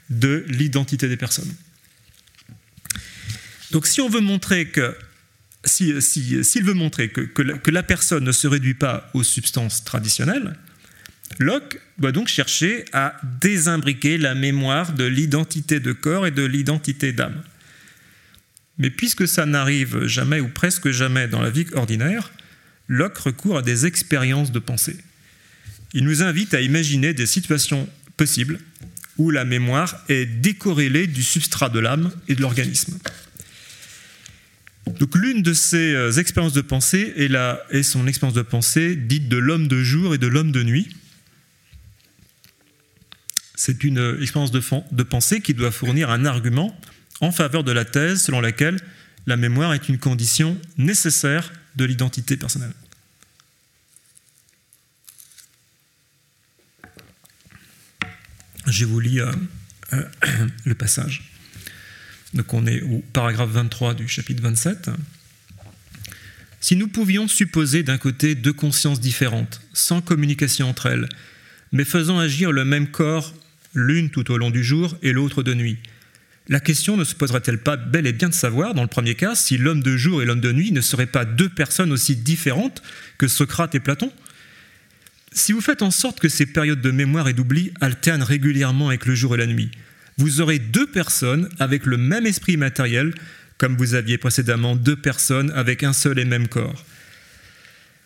de 0.08 0.44
l'identité 0.48 1.08
des 1.08 1.16
personnes. 1.16 1.52
Donc 3.72 3.86
si 3.86 4.00
on 4.00 4.08
veut 4.08 4.20
montrer 4.20 4.68
que 4.68 4.96
s'il 5.64 6.00
si, 6.00 6.60
veut 6.60 6.74
montrer 6.74 7.08
que, 7.08 7.20
que, 7.22 7.70
la, 7.70 7.82
personne 7.82 8.24
ne 8.24 8.32
se 8.32 8.46
réduit 8.46 8.74
pas 8.74 9.10
aux 9.14 9.24
substances 9.24 9.84
traditionnelles, 9.84 10.54
Locke 11.40 11.80
doit 11.98 12.12
donc 12.12 12.28
chercher 12.28 12.84
à 12.92 13.16
désimbriquer 13.40 14.16
la 14.16 14.34
mémoire 14.34 14.92
de 14.92 15.04
l'identité 15.04 15.80
de 15.80 15.92
corps 15.92 16.26
et 16.26 16.30
de 16.30 16.44
l'identité 16.44 17.12
d'âme. 17.12 17.42
Mais 18.78 18.90
puisque 18.90 19.26
ça 19.26 19.44
n'arrive 19.44 20.06
jamais 20.06 20.38
ou 20.38 20.48
presque 20.48 20.90
jamais 20.90 21.26
dans 21.26 21.40
la 21.40 21.50
vie 21.50 21.66
ordinaire, 21.74 22.30
Locke 22.88 23.18
recourt 23.18 23.58
à 23.58 23.62
des 23.62 23.86
expériences 23.86 24.52
de 24.52 24.58
pensée. 24.58 24.96
Il 25.92 26.04
nous 26.04 26.22
invite 26.22 26.54
à 26.54 26.60
imaginer 26.60 27.14
des 27.14 27.26
situations 27.26 27.88
possibles 28.16 28.58
où 29.18 29.30
la 29.30 29.44
mémoire 29.44 29.96
est 30.08 30.26
décorrélée 30.26 31.06
du 31.06 31.22
substrat 31.22 31.68
de 31.68 31.78
l'âme 31.78 32.12
et 32.28 32.34
de 32.34 32.42
l'organisme. 32.42 32.98
Donc 34.98 35.14
l'une 35.16 35.42
de 35.42 35.52
ces 35.52 35.94
euh, 35.94 36.12
expériences 36.12 36.52
de 36.52 36.60
pensée 36.60 37.12
est, 37.16 37.28
la, 37.28 37.60
est 37.70 37.82
son 37.82 38.06
expérience 38.06 38.36
de 38.36 38.42
pensée 38.42 38.94
dite 38.94 39.28
de 39.28 39.36
l'homme 39.36 39.68
de 39.68 39.82
jour 39.82 40.14
et 40.14 40.18
de 40.18 40.26
l'homme 40.26 40.52
de 40.52 40.62
nuit. 40.62 40.88
C'est 43.54 43.82
une 43.84 43.98
euh, 43.98 44.22
expérience 44.22 44.52
de, 44.52 44.62
de 44.92 45.02
pensée 45.02 45.40
qui 45.40 45.54
doit 45.54 45.72
fournir 45.72 46.10
un 46.10 46.24
argument 46.24 46.78
en 47.20 47.32
faveur 47.32 47.64
de 47.64 47.72
la 47.72 47.84
thèse 47.84 48.22
selon 48.22 48.40
laquelle 48.40 48.78
la 49.26 49.36
mémoire 49.36 49.74
est 49.74 49.88
une 49.88 49.98
condition 49.98 50.56
nécessaire 50.78 51.52
de 51.76 51.84
l'identité 51.84 52.36
personnelle. 52.36 52.72
Je 58.66 58.84
vous 58.84 58.98
lis 58.98 59.20
euh, 59.20 59.32
le 60.64 60.74
passage. 60.74 61.30
Donc 62.34 62.52
on 62.52 62.66
est 62.66 62.82
au 62.82 63.02
paragraphe 63.12 63.50
23 63.50 63.94
du 63.94 64.08
chapitre 64.08 64.42
27. 64.42 64.90
Si 66.60 66.74
nous 66.74 66.88
pouvions 66.88 67.28
supposer 67.28 67.82
d'un 67.82 67.98
côté 67.98 68.34
deux 68.34 68.52
consciences 68.52 69.00
différentes, 69.00 69.60
sans 69.72 70.00
communication 70.00 70.68
entre 70.68 70.86
elles, 70.86 71.08
mais 71.70 71.84
faisant 71.84 72.18
agir 72.18 72.50
le 72.50 72.64
même 72.64 72.88
corps, 72.88 73.34
l'une 73.74 74.10
tout 74.10 74.30
au 74.32 74.36
long 74.36 74.50
du 74.50 74.64
jour 74.64 74.96
et 75.02 75.12
l'autre 75.12 75.42
de 75.42 75.54
nuit, 75.54 75.78
la 76.48 76.60
question 76.60 76.96
ne 76.96 77.04
se 77.04 77.14
poserait-elle 77.14 77.58
pas 77.58 77.76
bel 77.76 78.06
et 78.06 78.12
bien 78.12 78.28
de 78.28 78.34
savoir, 78.34 78.74
dans 78.74 78.82
le 78.82 78.88
premier 78.88 79.16
cas, 79.16 79.34
si 79.34 79.58
l'homme 79.58 79.82
de 79.82 79.96
jour 79.96 80.22
et 80.22 80.24
l'homme 80.24 80.40
de 80.40 80.52
nuit 80.52 80.70
ne 80.70 80.80
seraient 80.80 81.06
pas 81.06 81.24
deux 81.24 81.48
personnes 81.48 81.92
aussi 81.92 82.14
différentes 82.14 82.82
que 83.18 83.26
Socrate 83.26 83.74
et 83.74 83.80
Platon? 83.80 84.12
Si 85.32 85.52
vous 85.52 85.60
faites 85.60 85.82
en 85.82 85.90
sorte 85.90 86.20
que 86.20 86.28
ces 86.28 86.46
périodes 86.46 86.80
de 86.80 86.90
mémoire 86.90 87.28
et 87.28 87.32
d'oubli 87.32 87.72
alternent 87.80 88.22
régulièrement 88.22 88.88
avec 88.88 89.06
le 89.06 89.14
jour 89.14 89.34
et 89.34 89.38
la 89.38 89.46
nuit, 89.46 89.70
vous 90.18 90.40
aurez 90.40 90.58
deux 90.58 90.86
personnes 90.86 91.48
avec 91.58 91.84
le 91.84 91.96
même 91.96 92.26
esprit 92.26 92.56
matériel, 92.56 93.12
comme 93.58 93.76
vous 93.76 93.94
aviez 93.94 94.16
précédemment 94.16 94.76
deux 94.76 94.96
personnes 94.96 95.50
avec 95.50 95.82
un 95.82 95.92
seul 95.92 96.18
et 96.18 96.24
même 96.24 96.48
corps. 96.48 96.84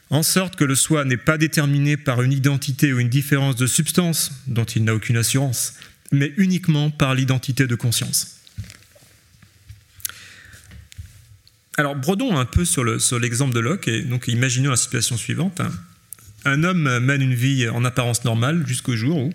En 0.08 0.24
sorte 0.24 0.56
que 0.56 0.64
le 0.64 0.74
soi 0.74 1.04
n'est 1.04 1.16
pas 1.16 1.38
déterminé 1.38 1.96
par 1.96 2.22
une 2.22 2.32
identité 2.32 2.92
ou 2.92 2.98
une 2.98 3.08
différence 3.08 3.54
de 3.54 3.66
substance 3.66 4.32
dont 4.48 4.64
il 4.64 4.82
n'a 4.82 4.94
aucune 4.94 5.16
assurance, 5.16 5.74
mais 6.10 6.32
uniquement 6.36 6.90
par 6.90 7.14
l'identité 7.14 7.66
de 7.66 7.74
conscience. 7.74 8.36
Alors, 11.76 11.96
brodons 11.96 12.36
un 12.36 12.44
peu 12.44 12.64
sur 12.64 12.84
l'exemple 12.84 13.54
de 13.54 13.60
Locke, 13.60 13.88
et 13.88 14.02
donc 14.02 14.28
imaginons 14.28 14.70
la 14.70 14.76
situation 14.76 15.16
suivante. 15.16 15.60
Un 16.44 16.64
homme 16.64 16.98
mène 16.98 17.22
une 17.22 17.34
vie 17.34 17.68
en 17.68 17.84
apparence 17.84 18.24
normale 18.24 18.66
jusqu'au 18.66 18.96
jour 18.96 19.16
où, 19.16 19.32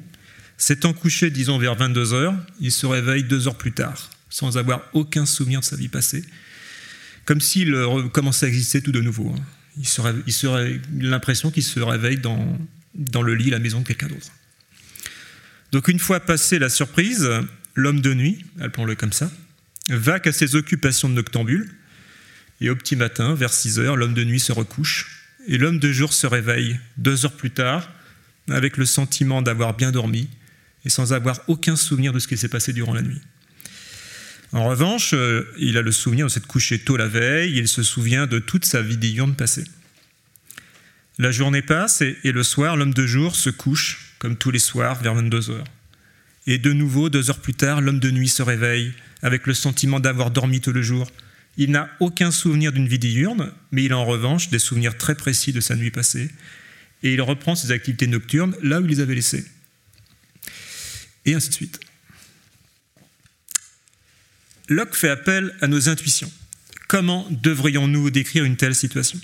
S'étant 0.57 0.93
couché, 0.93 1.29
disons, 1.29 1.57
vers 1.57 1.75
22 1.75 2.13
heures, 2.13 2.35
il 2.61 2.71
se 2.71 2.85
réveille 2.85 3.23
deux 3.23 3.47
heures 3.47 3.57
plus 3.57 3.73
tard, 3.73 4.09
sans 4.29 4.57
avoir 4.57 4.81
aucun 4.93 5.25
souvenir 5.25 5.59
de 5.59 5.65
sa 5.65 5.75
vie 5.75 5.89
passée, 5.89 6.23
comme 7.25 7.41
s'il 7.41 7.75
commençait 8.13 8.45
à 8.45 8.49
exister 8.49 8.81
tout 8.81 8.93
de 8.93 9.01
nouveau. 9.01 9.33
Hein. 9.35 9.41
Il 9.77 9.85
serait, 9.85 10.79
l'impression 10.97 11.51
qu'il 11.51 11.63
se 11.63 11.79
réveille 11.81 12.17
dans, 12.17 12.57
dans 12.93 13.21
le 13.21 13.35
lit, 13.35 13.49
la 13.49 13.59
maison 13.59 13.81
de 13.81 13.85
quelqu'un 13.85 14.07
d'autre. 14.07 14.31
Donc 15.75 15.89
une 15.89 15.99
fois 15.99 16.21
passée 16.21 16.57
la 16.57 16.69
surprise, 16.69 17.29
l'homme 17.73 17.99
de 17.99 18.13
nuit, 18.13 18.45
appelons-le 18.61 18.95
comme 18.95 19.11
ça, 19.11 19.29
va 19.89 20.21
qu'à 20.21 20.31
ses 20.31 20.55
occupations 20.55 21.09
de 21.09 21.15
noctambule, 21.15 21.69
et 22.61 22.69
au 22.69 22.77
petit 22.77 22.95
matin, 22.95 23.35
vers 23.35 23.51
6 23.51 23.79
heures, 23.79 23.97
l'homme 23.97 24.13
de 24.13 24.23
nuit 24.23 24.39
se 24.39 24.53
recouche, 24.53 25.27
et 25.49 25.57
l'homme 25.57 25.79
de 25.79 25.91
jour 25.91 26.13
se 26.13 26.27
réveille 26.27 26.79
deux 26.95 27.25
heures 27.25 27.35
plus 27.35 27.51
tard, 27.51 27.91
avec 28.49 28.77
le 28.77 28.85
sentiment 28.85 29.41
d'avoir 29.41 29.75
bien 29.75 29.91
dormi, 29.91 30.29
et 30.85 30.89
sans 30.89 31.11
avoir 31.11 31.41
aucun 31.49 31.75
souvenir 31.75 32.13
de 32.13 32.19
ce 32.19 32.29
qui 32.29 32.37
s'est 32.37 32.47
passé 32.47 32.71
durant 32.71 32.93
la 32.93 33.01
nuit. 33.01 33.19
En 34.53 34.69
revanche, 34.69 35.13
euh, 35.13 35.43
il 35.57 35.75
a 35.75 35.81
le 35.81 35.91
souvenir 35.91 36.27
de 36.27 36.31
s'être 36.31 36.47
couché 36.47 36.79
tôt 36.79 36.95
la 36.95 37.09
veille, 37.09 37.57
il 37.57 37.67
se 37.67 37.83
souvient 37.83 38.27
de 38.27 38.39
toute 38.39 38.63
sa 38.63 38.81
vie 38.81 38.95
diurne 38.95 39.35
passée. 39.35 39.65
La 41.17 41.31
journée 41.31 41.61
passe 41.61 42.01
et, 42.01 42.17
le 42.23 42.43
soir, 42.43 42.75
l'homme 42.75 42.93
de 42.93 43.05
jour 43.05 43.35
se 43.35 43.49
couche, 43.49 44.15
comme 44.19 44.35
tous 44.35 44.51
les 44.51 44.59
soirs, 44.59 45.01
vers 45.01 45.15
22 45.15 45.49
heures. 45.49 45.67
Et 46.47 46.57
de 46.57 46.73
nouveau, 46.73 47.09
deux 47.09 47.29
heures 47.29 47.39
plus 47.39 47.53
tard, 47.53 47.81
l'homme 47.81 47.99
de 47.99 48.11
nuit 48.11 48.27
se 48.27 48.43
réveille, 48.43 48.93
avec 49.21 49.47
le 49.47 49.53
sentiment 49.53 49.99
d'avoir 49.99 50.31
dormi 50.31 50.61
tout 50.61 50.73
le 50.73 50.81
jour. 50.81 51.09
Il 51.57 51.71
n'a 51.71 51.89
aucun 51.99 52.31
souvenir 52.31 52.73
d'une 52.73 52.87
vie 52.87 52.99
diurne, 52.99 53.51
mais 53.71 53.85
il 53.85 53.93
a 53.93 53.97
en 53.97 54.05
revanche 54.05 54.49
des 54.49 54.59
souvenirs 54.59 54.97
très 54.97 55.15
précis 55.15 55.53
de 55.53 55.61
sa 55.61 55.75
nuit 55.75 55.91
passée, 55.91 56.29
et 57.01 57.13
il 57.13 57.21
reprend 57.21 57.55
ses 57.55 57.71
activités 57.71 58.07
nocturnes 58.07 58.55
là 58.61 58.81
où 58.81 58.85
il 58.85 58.89
les 58.89 58.99
avait 58.99 59.15
laissées 59.15 59.45
et 61.25 61.33
ainsi 61.33 61.49
de 61.49 61.53
suite. 61.53 61.79
Locke 64.69 64.95
fait 64.95 65.09
appel 65.09 65.55
à 65.61 65.67
nos 65.67 65.89
intuitions. 65.89 66.31
Comment 66.87 67.27
devrions-nous 67.29 68.09
décrire 68.09 68.45
une 68.45 68.57
telle 68.57 68.75
situation? 68.75 69.19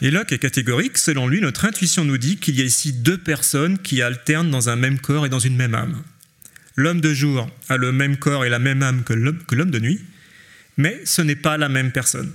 Et 0.00 0.10
Locke 0.10 0.32
est 0.32 0.38
catégorique. 0.38 0.98
Selon 0.98 1.26
lui, 1.28 1.40
notre 1.40 1.64
intuition 1.64 2.04
nous 2.04 2.18
dit 2.18 2.36
qu'il 2.36 2.56
y 2.56 2.62
a 2.62 2.64
ici 2.64 2.92
deux 2.92 3.18
personnes 3.18 3.78
qui 3.78 4.02
alternent 4.02 4.50
dans 4.50 4.68
un 4.68 4.76
même 4.76 4.98
corps 4.98 5.26
et 5.26 5.28
dans 5.28 5.38
une 5.38 5.56
même 5.56 5.74
âme. 5.74 6.02
L'homme 6.76 7.00
de 7.00 7.12
jour 7.12 7.50
a 7.68 7.76
le 7.76 7.90
même 7.90 8.16
corps 8.16 8.44
et 8.44 8.48
la 8.48 8.60
même 8.60 8.82
âme 8.82 9.02
que 9.02 9.12
l'homme 9.12 9.70
de 9.70 9.80
nuit, 9.80 10.00
mais 10.76 11.00
ce 11.04 11.22
n'est 11.22 11.36
pas 11.36 11.56
la 11.56 11.68
même 11.68 11.90
personne. 11.90 12.32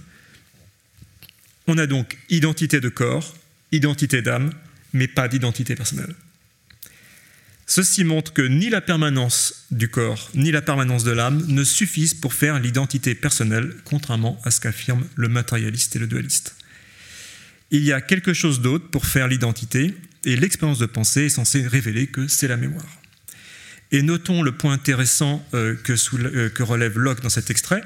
On 1.68 1.78
a 1.78 1.88
donc 1.88 2.18
identité 2.30 2.82
de 2.82 2.90
corps, 2.90 3.34
identité 3.72 4.22
d'âme, 4.22 4.52
mais 4.92 5.08
pas 5.08 5.30
d'identité 5.30 5.76
personnelle. 5.76 6.14
Ceci 7.66 8.04
montre 8.04 8.34
que 8.34 8.42
ni 8.42 8.70
la 8.70 8.82
permanence 8.82 9.66
du 9.72 9.88
corps 9.88 10.30
ni 10.36 10.52
la 10.52 10.62
permanence 10.62 11.06
de 11.06 11.12
l'âme 11.12 11.46
ne 11.48 11.64
suffisent 11.64 12.14
pour 12.14 12.34
faire 12.34 12.60
l'identité 12.60 13.16
personnelle, 13.16 13.74
contrairement 13.86 14.40
à 14.44 14.52
ce 14.52 14.60
qu'affirment 14.60 15.08
le 15.16 15.30
matérialiste 15.30 15.96
et 15.96 16.00
le 16.00 16.08
dualiste. 16.08 16.56
Il 17.74 17.84
y 17.84 17.92
a 17.92 18.02
quelque 18.02 18.36
chose 18.36 18.62
d'autre 18.62 18.88
pour 18.92 19.08
faire 19.08 19.28
l'identité, 19.28 19.96
et 20.26 20.36
l'expérience 20.36 20.78
de 20.78 20.86
pensée 20.86 21.24
est 21.24 21.30
censée 21.30 21.68
révéler 21.68 22.06
que 22.06 22.28
c'est 22.28 22.48
la 22.48 22.56
mémoire. 22.56 22.86
Et 23.92 24.04
notons 24.04 24.44
le 24.44 24.52
point 24.52 24.74
intéressant 24.74 25.44
euh, 25.56 25.76
que, 25.76 25.94
euh, 26.14 26.50
que 26.50 26.62
relève 26.62 27.00
Locke 27.00 27.22
dans 27.22 27.30
cet 27.30 27.50
extrait. 27.50 27.84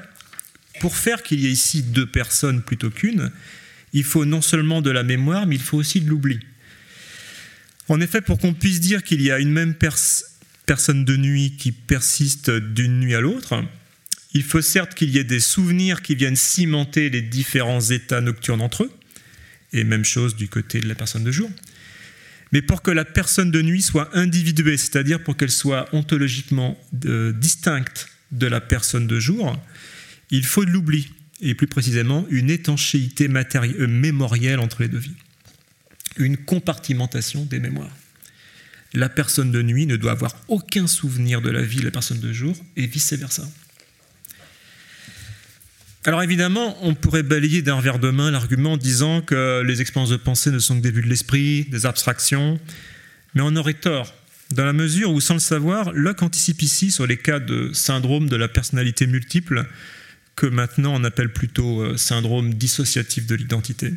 Pour 0.80 0.94
faire 0.94 1.22
qu'il 1.22 1.40
y 1.40 1.46
ait 1.46 1.50
ici 1.50 1.82
deux 1.82 2.04
personnes 2.04 2.62
plutôt 2.62 2.90
qu'une, 2.90 3.32
il 3.94 4.04
faut 4.04 4.26
non 4.26 4.42
seulement 4.42 4.82
de 4.82 4.90
la 4.90 5.02
mémoire, 5.02 5.46
mais 5.46 5.54
il 5.54 5.62
faut 5.62 5.78
aussi 5.78 6.02
de 6.02 6.10
l'oubli. 6.10 6.38
En 7.88 7.98
effet, 8.02 8.20
pour 8.20 8.38
qu'on 8.38 8.52
puisse 8.52 8.80
dire 8.80 9.02
qu'il 9.02 9.22
y 9.22 9.30
a 9.30 9.38
une 9.38 9.50
même 9.50 9.74
personne 10.66 11.06
de 11.06 11.16
nuit 11.16 11.56
qui 11.56 11.72
persiste 11.72 12.50
d'une 12.50 13.00
nuit 13.00 13.14
à 13.14 13.20
l'autre, 13.20 13.64
il 14.34 14.42
faut 14.42 14.60
certes 14.60 14.92
qu'il 14.92 15.08
y 15.08 15.16
ait 15.16 15.24
des 15.24 15.40
souvenirs 15.40 16.02
qui 16.02 16.14
viennent 16.14 16.36
cimenter 16.36 17.08
les 17.08 17.22
différents 17.22 17.80
états 17.80 18.20
nocturnes 18.20 18.60
entre 18.60 18.84
eux, 18.84 18.92
et 19.72 19.84
même 19.84 20.04
chose 20.04 20.36
du 20.36 20.48
côté 20.48 20.80
de 20.80 20.88
la 20.88 20.94
personne 20.94 21.24
de 21.24 21.32
jour. 21.32 21.50
Mais 22.52 22.62
pour 22.62 22.82
que 22.82 22.90
la 22.90 23.04
personne 23.04 23.50
de 23.50 23.60
nuit 23.60 23.82
soit 23.82 24.16
individuée, 24.16 24.76
c'est-à-dire 24.76 25.22
pour 25.22 25.36
qu'elle 25.36 25.50
soit 25.50 25.88
ontologiquement 25.92 26.78
euh, 27.04 27.32
distincte 27.32 28.08
de 28.32 28.46
la 28.46 28.60
personne 28.60 29.06
de 29.06 29.20
jour, 29.20 29.60
il 30.30 30.44
faut 30.44 30.64
de 30.64 30.70
l'oubli, 30.70 31.12
et 31.40 31.54
plus 31.54 31.66
précisément 31.66 32.26
une 32.30 32.50
étanchéité 32.50 33.28
euh, 33.28 33.86
mémorielle 33.86 34.60
entre 34.60 34.82
les 34.82 34.88
deux 34.88 34.98
vies 34.98 35.14
une 36.18 36.36
compartimentation 36.36 37.44
des 37.44 37.60
mémoires. 37.60 37.96
La 38.94 39.08
personne 39.08 39.50
de 39.50 39.62
nuit 39.62 39.86
ne 39.86 39.96
doit 39.96 40.12
avoir 40.12 40.34
aucun 40.48 40.86
souvenir 40.86 41.40
de 41.40 41.50
la 41.50 41.62
vie 41.62 41.80
de 41.80 41.84
la 41.84 41.90
personne 41.90 42.20
de 42.20 42.32
jour 42.32 42.56
et 42.76 42.86
vice-versa. 42.86 43.48
Alors 46.08 46.22
évidemment, 46.22 46.74
on 46.80 46.94
pourrait 46.94 47.22
balayer 47.22 47.60
d'un 47.60 47.74
revers 47.74 47.98
de 47.98 48.08
main 48.08 48.30
l'argument 48.30 48.78
disant 48.78 49.20
que 49.20 49.62
les 49.62 49.82
expériences 49.82 50.08
de 50.08 50.16
pensée 50.16 50.50
ne 50.50 50.58
sont 50.58 50.76
que 50.76 50.80
des 50.80 50.90
vues 50.90 51.02
de 51.02 51.06
l'esprit, 51.06 51.66
des 51.66 51.84
abstractions, 51.84 52.58
mais 53.34 53.42
on 53.42 53.54
aurait 53.56 53.74
tort 53.74 54.14
dans 54.54 54.64
la 54.64 54.72
mesure 54.72 55.10
où, 55.10 55.20
sans 55.20 55.34
le 55.34 55.40
savoir, 55.40 55.92
Locke 55.92 56.22
anticipe 56.22 56.62
ici 56.62 56.90
sur 56.90 57.06
les 57.06 57.18
cas 57.18 57.40
de 57.40 57.74
syndrome 57.74 58.30
de 58.30 58.36
la 58.36 58.48
personnalité 58.48 59.06
multiple, 59.06 59.66
que 60.34 60.46
maintenant 60.46 60.94
on 60.94 61.04
appelle 61.04 61.30
plutôt 61.30 61.82
euh, 61.82 61.98
syndrome 61.98 62.54
dissociatif 62.54 63.26
de 63.26 63.34
l'identité. 63.34 63.92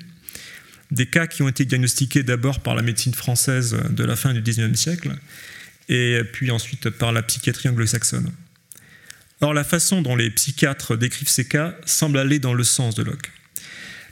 Des 0.91 1.05
cas 1.05 1.27
qui 1.27 1.43
ont 1.43 1.47
été 1.47 1.63
diagnostiqués 1.63 2.23
d'abord 2.23 2.59
par 2.59 2.75
la 2.75 2.81
médecine 2.81 3.13
française 3.13 3.77
de 3.89 4.03
la 4.03 4.17
fin 4.17 4.33
du 4.33 4.41
XIXe 4.41 4.77
siècle, 4.77 5.13
et 5.87 6.23
puis 6.33 6.51
ensuite 6.51 6.89
par 6.89 7.13
la 7.13 7.23
psychiatrie 7.23 7.69
anglo-saxonne. 7.69 8.33
Or, 9.41 9.55
la 9.55 9.63
façon 9.63 10.03
dont 10.03 10.15
les 10.15 10.29
psychiatres 10.29 10.95
décrivent 10.95 11.29
ces 11.29 11.45
cas 11.45 11.75
semble 11.85 12.19
aller 12.19 12.37
dans 12.37 12.53
le 12.53 12.63
sens 12.63 12.93
de 12.93 13.03
Locke. 13.03 13.31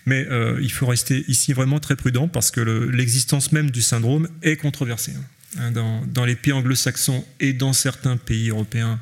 Mais 0.06 0.26
euh, 0.30 0.60
il 0.62 0.72
faut 0.72 0.88
rester 0.88 1.24
ici 1.28 1.54
vraiment 1.54 1.80
très 1.80 1.96
prudent 1.96 2.28
parce 2.28 2.50
que 2.50 2.62
l'existence 2.62 3.52
même 3.52 3.70
du 3.70 3.84
syndrome 3.84 4.28
est 4.42 4.56
controversée. 4.56 5.14
Hein. 5.58 5.72
Dans, 5.72 6.26
les 6.26 6.36
pays 6.36 6.54
anglo-saxons 6.54 7.26
et 7.40 7.54
dans 7.54 7.74
certains 7.74 8.18
pays 8.18 8.50
européens, 8.50 9.00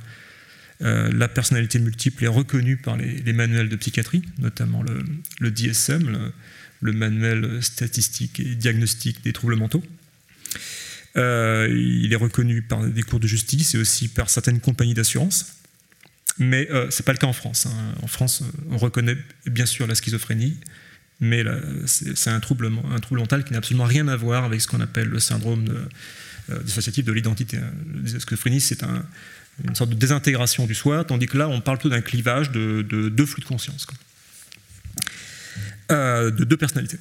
euh, 0.82 1.09
la 1.13 1.28
personnalité 1.28 1.80
multiple 1.80 2.23
est 2.25 2.30
reconnue 2.30 2.78
par 2.78 2.97
les, 2.97 3.34
manuels 3.34 3.69
de 3.69 3.75
psychiatrie, 3.78 4.21
notamment 4.38 4.84
le, 4.84 5.51
DSM, 5.51 6.32
le, 6.82 6.93
manuel 6.93 7.63
statistique 7.63 8.39
et 8.39 8.55
diagnostique 8.55 9.23
des 9.23 9.34
troubles 9.34 9.55
mentaux. 9.55 9.84
Euh, 11.15 11.67
il 11.69 12.11
est 12.11 12.17
reconnu 12.17 12.61
par 12.61 12.86
des 12.86 13.01
cours 13.01 13.19
de 13.19 13.28
justice 13.28 13.75
et 13.75 13.78
aussi 13.78 14.07
par 14.07 14.30
certaines 14.30 14.59
compagnies 14.59 14.93
d'assurance. 14.93 15.57
Mais 16.40 16.70
euh, 16.70 16.90
ce 16.92 17.02
n'est 17.02 17.06
pas 17.06 17.14
le 17.14 17.18
cas 17.18 17.28
en 17.28 17.34
France. 17.34 17.66
Hein. 17.66 17.96
En 18.02 18.08
France, 18.08 18.44
on 18.70 18.78
reconnaît 18.78 19.18
bien 19.46 19.66
sûr 19.66 19.88
la 19.88 19.96
schizophrénie, 19.96 20.58
mais 21.20 21.44
c'est 21.86 22.30
un 22.30 22.40
trouble, 22.40 22.72
un 22.92 23.00
trouble 23.00 23.20
mental 23.20 23.44
qui 23.44 23.54
n'a 23.54 23.58
absolument 23.58 23.86
rien 23.86 24.08
à 24.08 24.16
voir 24.16 24.44
avec 24.44 24.62
ce 24.62 24.68
qu'on 24.68 24.82
appelle 24.82 25.08
le 25.08 25.20
syndrome 25.20 25.66
euh, 26.52 26.60
dissociatif 26.64 27.06
de 27.06 27.12
l'identité. 27.12 27.58
La 27.58 28.20
schizophrénie, 28.20 28.62
c'est 28.62 28.84
une 29.64 29.76
sorte 29.76 29.90
de 29.90 29.96
désintégration 29.96 30.68
du 30.68 30.76
soi, 30.76 31.04
tandis 31.04 31.26
que 31.26 31.38
là, 31.38 31.50
on 31.50 31.60
parle 31.60 31.80
plutôt 31.80 31.96
d'un 31.96 32.02
clivage 32.02 32.52
de, 32.52 32.84
deux 32.84 33.26
flux 33.26 33.42
de 33.42 33.48
conscience, 33.48 33.88
euh, 35.92 36.30
de 36.30 36.44
deux 36.44 36.58
personnalités. 36.58 37.00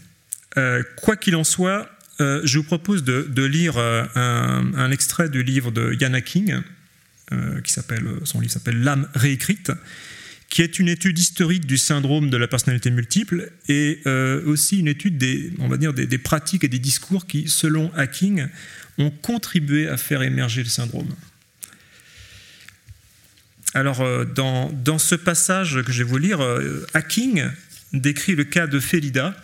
quoi 1.03 1.17
qu'il 1.17 1.37
en 1.37 1.45
soit, 1.45 1.91
je 2.19 2.57
vous 2.57 2.65
propose 2.65 3.05
de, 3.05 3.45
lire 3.45 3.77
un, 3.77 4.91
extrait 4.91 5.29
du 5.29 5.43
livre 5.43 5.71
de 5.71 5.93
Yana 6.01 6.23
King, 6.23 6.55
euh, 6.55 6.61
qui 7.65 7.73
s'appelle, 7.73 8.07
son 8.25 8.41
livre 8.41 8.53
s'appelle 8.53 8.83
L'âme 8.83 9.09
réécrite, 9.15 9.73
qui 10.49 10.63
est 10.63 10.79
une 10.79 10.89
étude 10.89 11.19
historique 11.19 11.67
du 11.67 11.77
syndrome 11.77 12.31
de 12.31 12.37
la 12.37 12.47
personnalité 12.47 12.91
multiple 12.91 13.51
et 13.69 14.01
euh, 14.07 14.45
aussi 14.47 14.79
une 14.79 14.89
étude 14.89 15.19
des, 15.19 15.53
on 15.59 15.69
va 15.69 15.77
dire, 15.77 15.93
des, 15.93 16.19
pratiques 16.19 16.65
et 16.65 16.69
des 16.69 16.79
discours 16.79 17.27
qui, 17.27 17.49
selon 17.49 17.93
Hacking, 17.95 18.47
ont 18.99 19.11
contribué 19.11 19.89
à 19.89 19.97
faire 19.97 20.23
émerger 20.23 20.63
le 20.63 20.69
syndrome. 20.69 21.09
Alors, 23.75 24.01
euh, 24.01 24.25
dans, 24.25 24.71
dans, 24.71 24.99
ce 24.99 25.15
passage 25.15 25.83
que 25.83 25.93
je 25.93 26.05
vais 26.05 26.09
vous 26.09 26.19
lire, 26.19 26.41
Hacking 26.95 27.45
décrit 27.93 28.35
le 28.35 28.45
cas 28.45 28.67
de 28.67 28.81
Félida, 28.81 29.37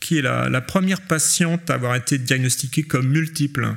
qui 0.00 0.18
est 0.18 0.22
la, 0.22 0.60
première 0.60 1.00
patiente 1.00 1.70
à 1.70 1.74
avoir 1.74 1.94
été 1.94 2.18
diagnostiquée 2.18 2.82
comme 2.82 3.08
multiple 3.08 3.76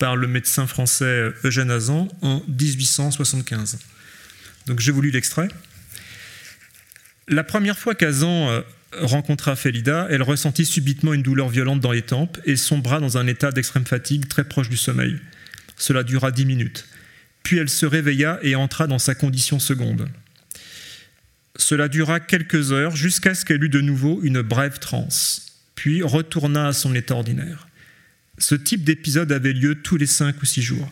par 0.00 0.16
le 0.16 0.26
médecin 0.26 0.66
français 0.66 1.30
Eugène 1.44 1.70
Azan 1.70 2.08
en 2.22 2.42
1875. 2.48 3.78
Donc 4.66 4.80
j'ai 4.80 4.92
voulu 4.92 5.10
l'extrait. 5.10 5.48
La 7.28 7.44
première 7.44 7.78
fois 7.78 7.94
qu'Azan 7.94 8.48
euh, 8.48 8.62
rencontra 8.98 9.54
Félida, 9.56 10.08
elle 10.10 10.22
ressentit 10.22 10.64
subitement 10.64 11.12
une 11.12 11.22
douleur 11.22 11.50
violente 11.50 11.80
dans 11.80 11.92
les 11.92 12.02
tempes 12.02 12.38
et 12.46 12.56
sombra 12.56 12.98
dans 12.98 13.18
un 13.18 13.26
état 13.26 13.52
d'extrême 13.52 13.84
fatigue 13.84 14.26
très 14.26 14.44
proche 14.44 14.70
du 14.70 14.78
sommeil. 14.78 15.20
Cela 15.76 16.02
dura 16.02 16.30
dix 16.32 16.46
minutes. 16.46 16.88
Puis 17.42 17.58
elle 17.58 17.68
se 17.68 17.84
réveilla 17.84 18.38
et 18.42 18.56
entra 18.56 18.86
dans 18.86 18.98
sa 18.98 19.14
condition 19.14 19.58
seconde. 19.58 20.08
Cela 21.56 21.88
dura 21.88 22.20
quelques 22.20 22.72
heures 22.72 22.96
jusqu'à 22.96 23.34
ce 23.34 23.44
qu'elle 23.44 23.62
eût 23.62 23.68
de 23.68 23.82
nouveau 23.82 24.20
une 24.22 24.40
brève 24.40 24.78
transe, 24.78 25.60
puis 25.74 26.02
retourna 26.02 26.68
à 26.68 26.72
son 26.72 26.94
état 26.94 27.14
ordinaire. 27.14 27.66
Ce 28.40 28.54
type 28.54 28.84
d'épisode 28.84 29.30
avait 29.32 29.52
lieu 29.52 29.76
tous 29.76 29.96
les 29.96 30.06
cinq 30.06 30.42
ou 30.42 30.46
six 30.46 30.62
jours. 30.62 30.90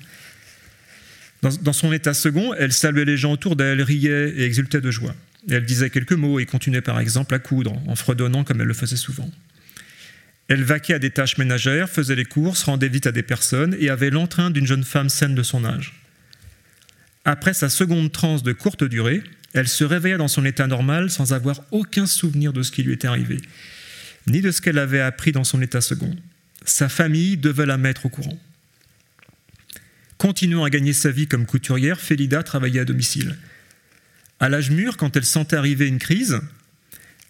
Dans, 1.43 1.73
son 1.73 1.93
état 1.93 2.15
second, 2.15 2.53
elle 2.55 2.73
saluait 2.73 3.05
les 3.05 3.17
gens 3.17 3.33
autour 3.33 3.57
d'elle, 3.57 3.81
riait 3.81 4.35
et 4.37 4.45
exultait 4.45 4.81
de 4.81 4.91
joie. 4.91 5.15
elle 5.49 5.65
disait 5.65 5.89
quelques 5.89 6.13
mots 6.13 6.41
et 6.41 6.47
continuait 6.47 6.81
par 6.81 6.99
exemple 6.99 7.35
à 7.35 7.39
coudre, 7.39 7.81
en 7.87 7.95
fredonnant 7.95 8.45
comme 8.45 8.61
elle 8.61 8.67
le 8.67 8.75
faisait 8.75 8.97
souvent. 8.97 9.31
Elle 10.49 10.65
vaquait 10.65 10.95
à 10.95 10.99
des 10.99 11.11
tâches 11.11 11.39
ménagères, 11.39 11.89
faisait 11.89 12.17
les 12.17 12.25
courses, 12.25 12.65
rendait 12.65 12.89
vite 12.89 13.07
à 13.07 13.13
des 13.13 13.23
personnes 13.23 13.77
et 13.79 13.89
avait 13.89 14.11
l'entrain 14.11 14.51
d'une 14.51 14.67
jeune 14.67 14.85
femme 14.85 15.09
saine 15.09 15.35
de 15.35 15.43
son 15.43 15.65
âge. 15.65 15.95
Après 17.25 17.55
sa 17.55 17.69
seconde 17.69 18.11
transe 18.11 18.43
de 18.43 18.53
courte 18.53 18.85
durée, 18.85 19.23
elle 19.55 19.69
se 19.69 19.85
réveilla 19.85 20.17
dans 20.17 20.29
son 20.29 20.45
état 20.45 20.67
normal 20.67 21.09
sans 21.09 21.33
avoir 21.33 21.63
aucun 21.71 22.07
souvenir 22.07 22.53
de 22.53 22.63
ce 22.63 22.73
qui 22.73 22.83
lui 22.83 22.95
était 22.95 23.09
arrivé, 23.09 23.39
ni 24.27 24.41
de 24.41 24.51
ce 24.51 24.61
qu'elle 24.61 24.79
avait 24.79 25.01
appris 25.01 25.33
dans 25.33 25.45
son 25.45 25.63
état 25.63 25.81
second. 25.81 26.15
Sa 26.69 26.89
famille 26.89 27.39
devait 27.39 27.67
la 27.67 27.79
mettre 27.79 28.07
au 28.07 28.09
courant. 28.11 28.39
Continuant 30.19 30.65
à 30.65 30.71
gagner 30.71 30.93
sa 30.93 31.11
vie 31.11 31.27
comme 31.27 31.47
couturière, 31.47 31.99
Félida 31.99 32.43
travaillait 32.43 32.81
à 32.81 32.85
domicile. 32.85 33.37
À 34.39 34.49
l'âge 34.49 34.71
mûr, 34.71 34.97
quand 34.97 35.17
elle 35.17 35.25
sentait 35.25 35.57
arriver 35.57 35.89
une 35.89 35.99
crise, 35.99 36.41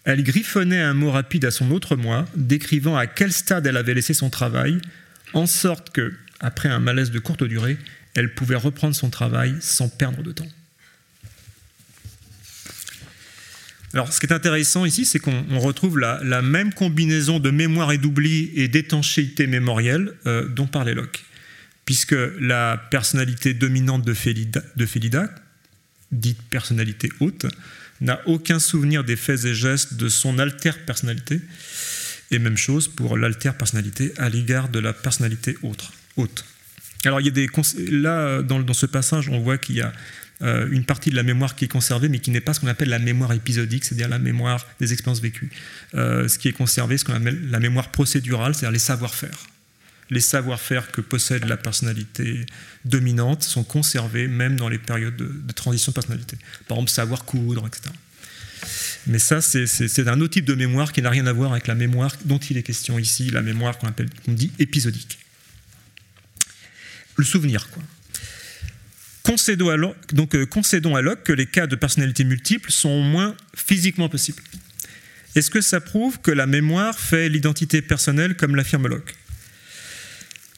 elle 0.03 0.23
griffonnait 0.23 0.81
un 0.81 0.93
mot 0.93 1.11
rapide 1.11 1.45
à 1.45 1.51
son 1.51 1.71
autre 1.71 1.95
moi, 1.95 2.27
décrivant 2.35 2.97
à 2.97 3.07
quel 3.07 3.31
stade 3.31 3.65
elle 3.65 3.77
avait 3.77 3.93
laissé 3.93 4.13
son 4.13 4.29
travail, 4.29 4.79
en 5.33 5.45
sorte 5.45 5.91
que, 5.91 6.13
après 6.41 6.67
un 6.67 6.79
malaise 6.79 7.11
de 7.11 7.19
courte 7.19 7.43
durée, 7.43 7.77
elle 8.15 8.33
pouvait 8.33 8.55
reprendre 8.55 8.95
son 8.95 9.09
travail 9.09 9.55
sans 9.61 9.87
perdre 9.87 10.21
de 10.21 10.31
temps. 10.31 10.47
Alors, 13.93 14.13
ce 14.13 14.19
qui 14.19 14.27
est 14.27 14.33
intéressant 14.33 14.85
ici, 14.85 15.05
c'est 15.05 15.19
qu'on 15.19 15.59
retrouve 15.59 15.97
la, 15.97 16.41
même 16.41 16.73
combinaison 16.73 17.39
de 17.39 17.49
mémoire 17.49 17.91
et 17.91 17.97
d'oubli 17.97 18.51
et 18.55 18.67
d'étanchéité 18.67 19.47
mémorielle 19.47 20.13
euh, 20.27 20.47
dont 20.47 20.67
parlait 20.67 20.93
Locke. 20.93 21.25
Puisque 21.85 22.15
la 22.39 22.77
personnalité 22.91 23.55
dominante 23.55 24.05
de 24.05 24.13
Félida, 24.13 25.33
dite 26.11 26.41
personnalité 26.49 27.09
haute, 27.19 27.47
n'a 28.01 28.21
aucun 28.27 28.59
souvenir 28.59 29.03
des 29.03 29.15
faits 29.15 29.45
et 29.45 29.55
gestes 29.55 29.95
de 29.95 30.07
son 30.07 30.37
alter-personnalité. 30.37 31.41
Et 32.31 32.37
même 32.37 32.57
chose 32.57 32.87
pour 32.87 33.17
l'alter-personnalité 33.17 34.13
à 34.17 34.29
l'égard 34.29 34.69
de 34.69 34.79
la 34.79 34.93
personnalité 34.93 35.57
autre, 35.63 35.93
haute. 36.15 36.45
Alors, 37.05 37.21
il 37.21 37.25
y 37.25 37.29
a 37.29 37.31
des, 37.31 37.49
là, 37.89 38.41
dans, 38.43 38.73
ce 38.73 38.85
passage, 38.85 39.29
on 39.29 39.39
voit 39.39 39.57
qu'il 39.57 39.77
y 39.77 39.81
a 39.81 39.93
une 40.41 40.85
partie 40.85 41.09
de 41.09 41.15
la 41.15 41.23
mémoire 41.23 41.55
qui 41.55 41.65
est 41.65 41.69
conservée, 41.69 42.07
mais 42.07 42.19
qui 42.19 42.31
n'est 42.31 42.41
pas 42.41 42.53
ce 42.53 42.61
qu'on 42.61 42.67
appelle 42.67 42.89
la 42.89 42.99
mémoire 42.99 43.33
épisodique, 43.33 43.83
c'est-à-dire 43.83 44.07
la 44.07 44.19
mémoire 44.19 44.65
des 44.79 44.93
expériences 44.93 45.21
vécues. 45.21 45.49
Euh, 45.95 46.27
ce 46.27 46.39
qui 46.39 46.47
est 46.47 46.53
conservé, 46.53 46.97
ce 46.97 47.03
qu'on 47.03 47.13
appelle 47.13 47.49
la 47.49 47.59
mémoire 47.59 47.91
procédurale, 47.91 48.55
c'est-à-dire 48.55 48.71
les 48.71 48.79
savoir-faire. 48.79 49.37
Les 50.09 50.21
savoir-faire 50.21 50.91
que 50.91 51.01
possède 51.01 51.45
la 51.45 51.57
personnalité 51.57 52.45
dominante 52.85 53.43
sont 53.43 53.63
conservés 53.63 54.27
même 54.27 54.55
dans 54.55 54.69
les 54.69 54.79
périodes 54.79 55.17
de, 55.17 55.51
transition 55.51 55.91
de 55.91 55.95
personnalité. 55.95 56.37
Par 56.67 56.77
exemple, 56.77 56.91
savoir 56.91 57.25
coudre, 57.25 57.67
etc. 57.67 57.93
Mais 59.07 59.19
ça, 59.19 59.41
c'est 59.41 60.07
un 60.07 60.21
autre 60.21 60.33
type 60.33 60.45
de 60.45 60.55
mémoire 60.55 60.93
qui 60.93 61.01
n'a 61.01 61.09
rien 61.09 61.27
à 61.27 61.33
voir 61.33 61.51
avec 61.51 61.67
la 61.67 61.75
mémoire 61.75 62.15
dont 62.25 62.39
il 62.39 62.57
est 62.57 62.63
question 62.63 62.97
ici, 62.97 63.29
la 63.29 63.41
mémoire 63.41 63.77
qu'on 63.77 64.31
dit 64.31 64.51
épisodique. 64.57 65.19
Le 67.17 67.25
souvenir, 67.25 67.69
quoi. 67.69 67.83
Concédons 69.29 69.69
à, 69.69 69.77
donc, 70.11 70.33
euh, 70.33 70.47
que 70.47 71.31
les 71.33 71.45
cas 71.45 71.67
de 71.67 71.75
personnalité 71.75 72.23
multiple 72.23 72.71
sont 72.71 72.89
au 72.89 73.03
moins 73.03 73.37
physiquement 73.55 74.09
possibles. 74.09 74.41
Est-ce 75.35 75.51
que 75.51 75.61
ça 75.61 75.79
prouve 75.79 76.19
que 76.19 76.31
la 76.31 76.47
mémoire 76.47 76.97
fait 76.97 77.29
l'identité 77.29 77.83
personnelle 77.83 78.35
comme 78.35 78.55
l'affirme 78.55 78.87
Locke 78.87 79.13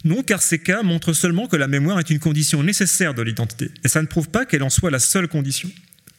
Non, 0.05 0.23
car 0.23 0.41
ces 0.41 0.57
cas 0.57 0.83
montrent 0.83 1.11
seulement 1.11 1.49
que 1.49 1.57
la 1.57 1.67
mémoire 1.67 1.99
est 1.99 2.09
une 2.09 2.19
condition 2.19 2.63
nécessaire 2.63 3.13
de 3.13 3.21
l'identité, 3.21 3.71
et 3.83 3.89
ça 3.89 4.01
ne 4.01 4.07
prouve 4.07 4.29
pas 4.29 4.45
qu'elle 4.45 4.63
en 4.63 4.69
soit 4.69 4.89
la 4.89 4.99
seule 4.99 5.27
condition. 5.27 5.69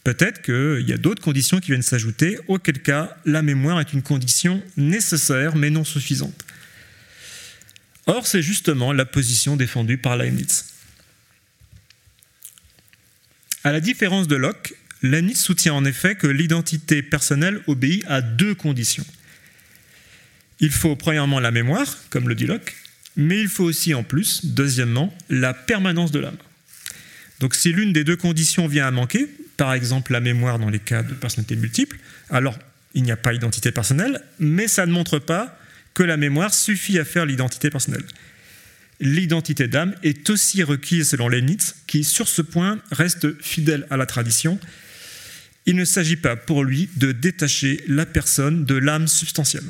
Peut-être 0.05 0.42
qu'il 0.42 0.86
y 0.86 0.92
a 0.92 0.98
d'autres 0.98 1.22
conditions 1.22 1.59
qui 1.59 1.68
viennent 1.68 1.80
s'ajouter, 1.80 2.38
auquel 2.48 2.82
cas 2.82 3.16
la 3.24 3.40
mémoire 3.40 3.80
est 3.80 3.94
une 3.94 4.03
condition 4.03 4.62
nécessaire 4.76 5.57
mais 5.57 5.70
non 5.70 5.84
suffisante. 5.84 6.44
Or, 8.07 8.26
c'est 8.26 8.42
justement 8.42 8.92
la 8.92 9.07
position 9.07 9.57
défendue 9.57 9.96
par 9.96 10.18
Leibniz. 10.18 10.71
À 13.64 13.70
la 13.70 13.80
différence 13.80 14.26
de 14.26 14.34
Locke, 14.34 14.74
Leibniz 15.02 15.40
soutient 15.40 15.74
en 15.74 15.84
effet 15.84 16.16
que 16.16 16.26
l'identité 16.26 17.02
personnelle 17.02 17.60
obéit 17.68 18.04
à 18.08 18.20
deux 18.20 18.56
conditions. 18.56 19.04
Il 20.58 20.70
faut 20.70 20.96
premièrement 20.96 21.38
la 21.38 21.52
mémoire, 21.52 21.96
comme 22.10 22.28
le 22.28 22.34
dit 22.34 22.46
Locke, 22.46 22.74
mais 23.16 23.40
il 23.40 23.48
faut 23.48 23.64
aussi 23.64 23.94
en 23.94 24.02
plus, 24.02 24.46
deuxièmement, 24.46 25.16
la 25.28 25.54
permanence 25.54 26.10
de 26.10 26.18
l'âme. 26.18 26.36
Donc 27.38 27.54
si 27.54 27.72
l'une 27.72 27.92
des 27.92 28.04
deux 28.04 28.16
conditions 28.16 28.66
vient 28.66 28.86
à 28.86 28.90
manquer, 28.90 29.28
par 29.56 29.74
exemple 29.74 30.12
la 30.12 30.20
mémoire 30.20 30.58
dans 30.58 30.70
les 30.70 30.78
cas 30.80 31.02
de 31.02 31.14
personnalité 31.14 31.54
multiple, 31.54 31.98
alors 32.30 32.58
il 32.94 33.04
n'y 33.04 33.12
a 33.12 33.16
pas 33.16 33.32
d'identité 33.32 33.70
personnelle, 33.70 34.20
mais 34.40 34.66
ça 34.66 34.86
ne 34.86 34.92
montre 34.92 35.18
pas 35.18 35.56
que 35.94 36.02
la 36.02 36.16
mémoire 36.16 36.52
suffit 36.52 36.98
à 36.98 37.04
faire 37.04 37.26
l'identité 37.26 37.70
personnelle. 37.70 38.04
L'identité 39.03 39.68
d'âme 39.68 39.94
est 40.03 40.30
aussi 40.30 40.62
requise 40.62 41.11
selon 41.11 41.28
Leibniz, 41.28 41.74
qui 41.86 42.05
sur 42.05 42.28
ce 42.28 42.40
point 42.40 42.78
reste 42.92 43.40
fidèle 43.42 43.86
à 43.90 43.96
la 43.96 44.07
tradition. 44.07 44.59
Il 45.66 45.76
ne 45.76 45.84
s'agit 45.84 46.16
pas 46.16 46.36
pour 46.36 46.64
lui 46.64 46.88
de 46.96 47.12
détacher 47.12 47.82
la 47.88 48.07
personne 48.07 48.64
de 48.64 48.74
l'âme 48.74 49.09
substantielle. 49.09 49.64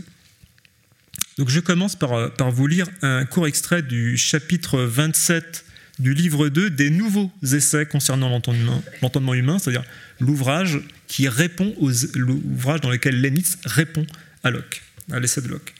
Donc 1.38 1.48
je 1.48 1.60
commence 1.60 1.96
par, 1.96 2.32
par, 2.34 2.50
vous 2.50 2.66
lire 2.66 2.86
un 3.00 3.24
court 3.24 3.46
extrait 3.46 3.82
du 3.82 4.16
chapitre 4.16 4.82
27 4.82 5.64
du 5.98 6.14
livre 6.14 6.48
2 6.48 6.70
des 6.70 6.90
nouveaux 6.90 7.30
essais 7.42 7.86
concernant 7.86 8.28
l'entendement 8.28 9.34
humain, 9.34 9.58
c'est-à-dire 9.58 9.84
l'ouvrage 10.20 10.80
qui 11.06 11.28
répond 11.28 11.74
aux 11.78 11.90
dans 11.90 12.90
lequel 12.90 13.20
Leibniz 13.20 13.58
répond 13.64 14.06
à 14.44 14.50
Locke, 14.50 14.82
à 15.10 15.20
l'essai 15.20 15.40
de 15.40 15.48
Locke. 15.48 15.74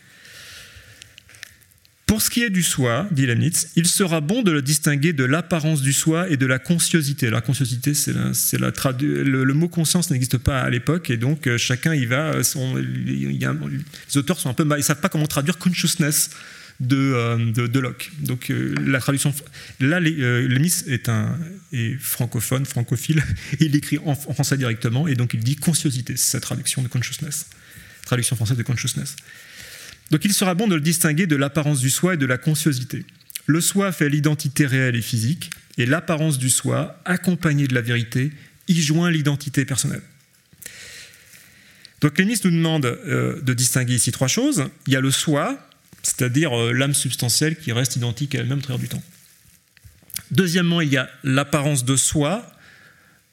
Pour 2.13 2.21
ce 2.21 2.29
qui 2.29 2.43
est 2.43 2.51
du 2.51 2.63
soi, 2.63 3.09
dit 3.11 3.25
Leibniz, 3.25 3.71
il 3.75 3.87
sera 3.87 4.21
bon 4.21 4.43
de 4.43 4.51
le 4.51 4.61
distinguer 4.61 5.15
de 5.15 5.25
l'apparence 5.25 5.81
du 5.81 5.95
soi 5.95 6.29
et 6.29 6.37
de 6.37 6.45
la 6.45 6.59
consciosité. 6.59 7.31
La 7.31 7.41
consciosité, 7.41 7.95
c'est 7.95 8.13
la, 8.13 8.71
le, 9.01 9.55
mot 9.55 9.69
conscience 9.69 10.11
n'existe 10.11 10.37
pas 10.37 10.61
à 10.61 10.69
l'époque 10.69 11.09
et 11.09 11.17
donc 11.17 11.47
euh, 11.47 11.57
chacun 11.57 11.95
y 11.95 12.05
va. 12.05 12.35
Euh, 12.35 12.83
les 13.07 14.19
auteurs 14.19 14.39
sont 14.39 14.51
un 14.51 14.53
peu, 14.53 14.69
ils 14.77 14.85
savent 14.85 15.01
pas 15.01 15.09
comment 15.09 15.27
traduire 15.27 15.57
consciousness 15.57 16.29
de, 16.81 16.97
euh, 16.99 17.51
de, 17.51 17.79
Locke. 17.79 18.13
Donc 18.21 18.53
la 18.53 18.99
traduction, 19.01 19.33
là, 19.81 19.99
Leibniz 19.99 20.85
est 20.89 21.97
francophone, 21.99 22.67
francophile, 22.67 23.23
il 23.61 23.75
écrit 23.75 23.97
en, 24.05 24.15
français 24.15 24.59
directement 24.59 25.09
et 25.09 25.15
donc 25.15 25.33
il 25.33 25.41
dit 25.41 25.57
consciosité, 25.57 26.19
c'est 26.19 26.33
sa 26.33 26.41
traduction 26.41 26.83
de 26.83 26.89
consciousness, 26.89 27.47
traduction 28.05 28.37
française 28.37 28.59
de 28.59 28.65
consciousness. 28.65 29.17
Donc 30.13 30.27
il 30.27 30.35
sera 30.35 30.55
bon 30.55 30.69
de 30.69 30.75
le 30.75 30.83
distinguer 30.83 31.27
de 31.27 31.37
l'apparence 31.37 31.81
du 31.81 31.89
soi 31.89 32.15
et 32.15 32.17
de 32.19 32.27
la 32.27 32.37
consciosité. 32.37 33.07
Le 33.47 33.63
soi 33.63 33.93
fait 33.93 34.11
l'identité 34.11 34.67
réelle 34.67 34.95
et 34.95 35.01
physique, 35.01 35.51
et 35.79 35.87
l'apparence 35.87 36.39
du 36.39 36.51
soi, 36.51 37.01
accompagnée 37.07 37.67
de 37.67 37.75
la 37.75 37.81
vérité, 37.81 38.31
y 38.69 38.79
joint 38.79 39.11
l'identité 39.11 39.65
personnelle. 39.65 40.03
Donc 42.03 42.19
Lénis 42.19 42.41
nous 42.45 42.51
demande 42.51 42.85
euh, 42.85 43.41
de 43.41 43.55
distinguer 43.55 43.95
ici 43.95 44.13
trois 44.13 44.29
choses. 44.29 44.67
Il 44.87 44.93
y 44.93 44.97
a 44.97 45.01
le 45.01 45.11
soi, 45.11 45.59
c'est-à-dire 46.03 46.53
euh, 46.53 46.73
l'âme 46.73 46.95
substantielle 46.95 47.57
qui 47.57 47.73
reste 47.73 47.97
identique 47.97 48.35
à 48.35 48.41
elle-même 48.41 48.59
au 48.59 48.63
travers 48.63 48.81
du 48.81 48.89
temps. 48.89 49.03
Deuxièmement, 50.31 50.83
il 50.83 50.91
y 50.91 50.99
a 50.99 51.09
l'apparence 51.25 51.87
de 51.87 51.97
soi, 51.97 52.53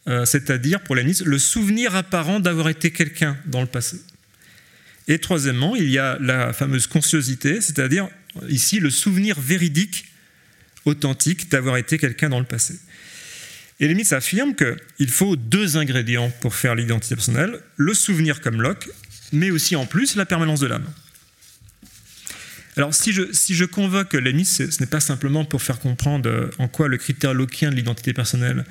euh, 0.07 0.23
c'est-à-dire 0.23 0.79
pour 0.79 0.95
Lénis, 0.95 1.23
le 1.25 1.39
souvenir 1.39 1.95
apparent 1.95 2.39
d'avoir 2.39 2.69
été 2.69 2.91
quelqu'un 2.91 3.37
dans 3.47 3.59
le 3.59 3.67
passé. 3.67 3.99
Et 5.09 5.17
troisièmement, 5.17 5.75
il 5.75 5.89
y 5.89 5.97
a 5.97 6.17
la 6.21 6.53
fameuse 6.53 6.85
consciosité, 6.85 7.61
c'est-à-dire 7.61 8.07
ici 8.47 8.79
le 8.79 8.91
souvenir 8.91 9.39
véridique, 9.39 10.05
authentique 10.85 11.49
d'avoir 11.49 11.77
été 11.77 11.97
quelqu'un 11.97 12.29
dans 12.29 12.39
le 12.39 12.45
passé. 12.45 12.79
Et 13.79 13.87
Lemitz 13.87 14.13
affirme 14.13 14.53
qu'il 14.53 15.09
faut 15.09 15.35
deux 15.35 15.77
ingrédients 15.77 16.31
pour 16.41 16.53
faire 16.53 16.75
l'identité 16.75 17.15
personnelle, 17.15 17.59
le 17.75 17.93
souvenir 17.95 18.39
comme 18.39 18.61
Locke, 18.61 18.87
mais 19.33 19.49
aussi 19.49 19.75
en 19.75 19.87
plus 19.87 20.15
la 20.15 20.27
permanence 20.27 20.59
de 20.59 20.67
l'âme. 20.67 20.87
Alors 22.77 22.93
si 22.93 23.11
je, 23.11 23.33
si 23.33 23.55
je 23.55 23.65
convoque 23.65 24.11
ce 24.11 24.79
n'est 24.79 24.87
pas 24.87 24.99
simplement 24.99 25.43
pour 25.43 25.63
faire 25.63 25.79
comprendre 25.79 26.51
en 26.59 26.67
quoi 26.67 26.87
le 26.87 26.97
critère 26.97 27.33
lockien 27.33 27.71
de 27.71 27.75
l'identité 27.75 28.13
personnelle 28.13 28.63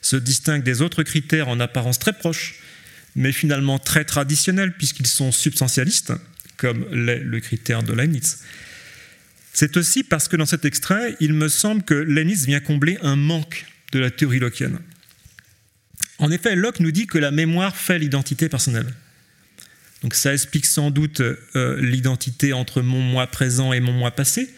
se 0.00 0.16
distingue 0.16 0.62
des 0.62 0.80
autres 0.80 1.02
critères 1.02 1.48
en 1.48 1.60
apparence 1.60 1.98
très 1.98 2.12
proches, 2.12 2.61
mais 3.16 3.32
finalement 3.32 3.78
très 3.78 4.04
traditionnels 4.04 4.72
puisqu'ils 4.76 5.06
sont 5.06 5.32
substantialistes, 5.32 6.12
comme 6.56 6.86
l'est 6.92 7.18
le 7.18 7.40
critère 7.40 7.82
de 7.82 7.92
Leibniz. 7.92 8.38
C'est 9.52 9.76
aussi 9.76 10.02
parce 10.02 10.28
que 10.28 10.36
dans 10.36 10.46
cet 10.46 10.64
extrait, 10.64 11.16
il 11.20 11.34
me 11.34 11.48
semble 11.48 11.82
que 11.82 11.94
Leibniz 11.94 12.46
vient 12.46 12.60
combler 12.60 12.98
un 13.02 13.16
manque 13.16 13.66
de 13.92 13.98
la 13.98 14.10
théorie 14.10 14.38
lockienne. 14.38 14.78
En 16.18 16.30
effet, 16.30 16.54
Locke 16.56 16.80
nous 16.80 16.92
dit 16.92 17.06
que 17.06 17.18
la 17.18 17.30
mémoire 17.30 17.76
fait 17.76 17.98
l'identité 17.98 18.48
personnelle. 18.48 18.86
Donc 20.02 20.14
ça 20.14 20.32
explique 20.32 20.66
sans 20.66 20.90
doute 20.90 21.20
euh, 21.20 21.80
l'identité 21.80 22.52
entre 22.52 22.82
mon 22.82 23.00
moi 23.00 23.26
présent 23.26 23.72
et 23.72 23.80
mon 23.80 23.92
moi 23.92 24.10
passé, 24.10 24.52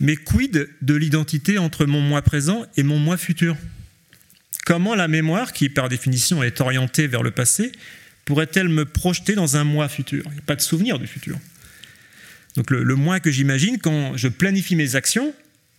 mais 0.00 0.16
quid 0.16 0.68
de 0.80 0.94
l'identité 0.94 1.58
entre 1.58 1.86
mon 1.86 2.00
moi 2.00 2.22
présent 2.22 2.66
et 2.76 2.82
mon 2.82 2.98
moi 2.98 3.16
futur? 3.16 3.56
Comment 4.64 4.94
la 4.94 5.08
mémoire, 5.08 5.52
qui 5.52 5.68
par 5.68 5.88
définition 5.88 6.42
est 6.42 6.60
orientée 6.60 7.06
vers 7.06 7.22
le 7.22 7.30
passé, 7.30 7.72
pourrait-elle 8.24 8.68
me 8.68 8.84
projeter 8.84 9.34
dans 9.34 9.56
un 9.56 9.64
moi 9.64 9.88
futur? 9.88 10.22
Il 10.26 10.32
n'y 10.32 10.38
a 10.38 10.42
pas 10.42 10.56
de 10.56 10.62
souvenir 10.62 10.98
du 10.98 11.06
futur. 11.06 11.38
Donc 12.56 12.70
le, 12.70 12.94
moi 12.94 13.20
que 13.20 13.30
j'imagine 13.30 13.78
quand 13.78 14.16
je 14.16 14.28
planifie 14.28 14.76
mes 14.76 14.94
actions 14.94 15.34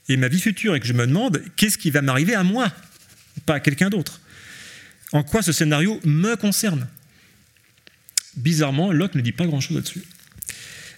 et 0.10 0.18
ma 0.18 0.28
vie 0.28 0.40
future 0.40 0.76
et 0.76 0.80
que 0.80 0.86
je 0.86 0.94
me 0.94 1.08
demande 1.08 1.42
qu'est-ce 1.56 1.78
qui 1.78 1.90
va 1.90 2.02
m'arriver 2.02 2.36
à 2.36 2.44
moi, 2.44 2.72
pas 3.46 3.56
à 3.56 3.60
quelqu'un 3.60 3.90
d'autre. 3.90 4.22
En 5.14 5.24
quoi 5.24 5.42
ce 5.42 5.52
scénario 5.52 6.00
me 6.04 6.36
concerne? 6.36 6.88
Bizarrement, 8.36 8.92
Locke 8.92 9.16
ne 9.16 9.22
dit 9.22 9.32
pas 9.32 9.46
grand-chose 9.46 9.78
là-dessus. 9.78 10.04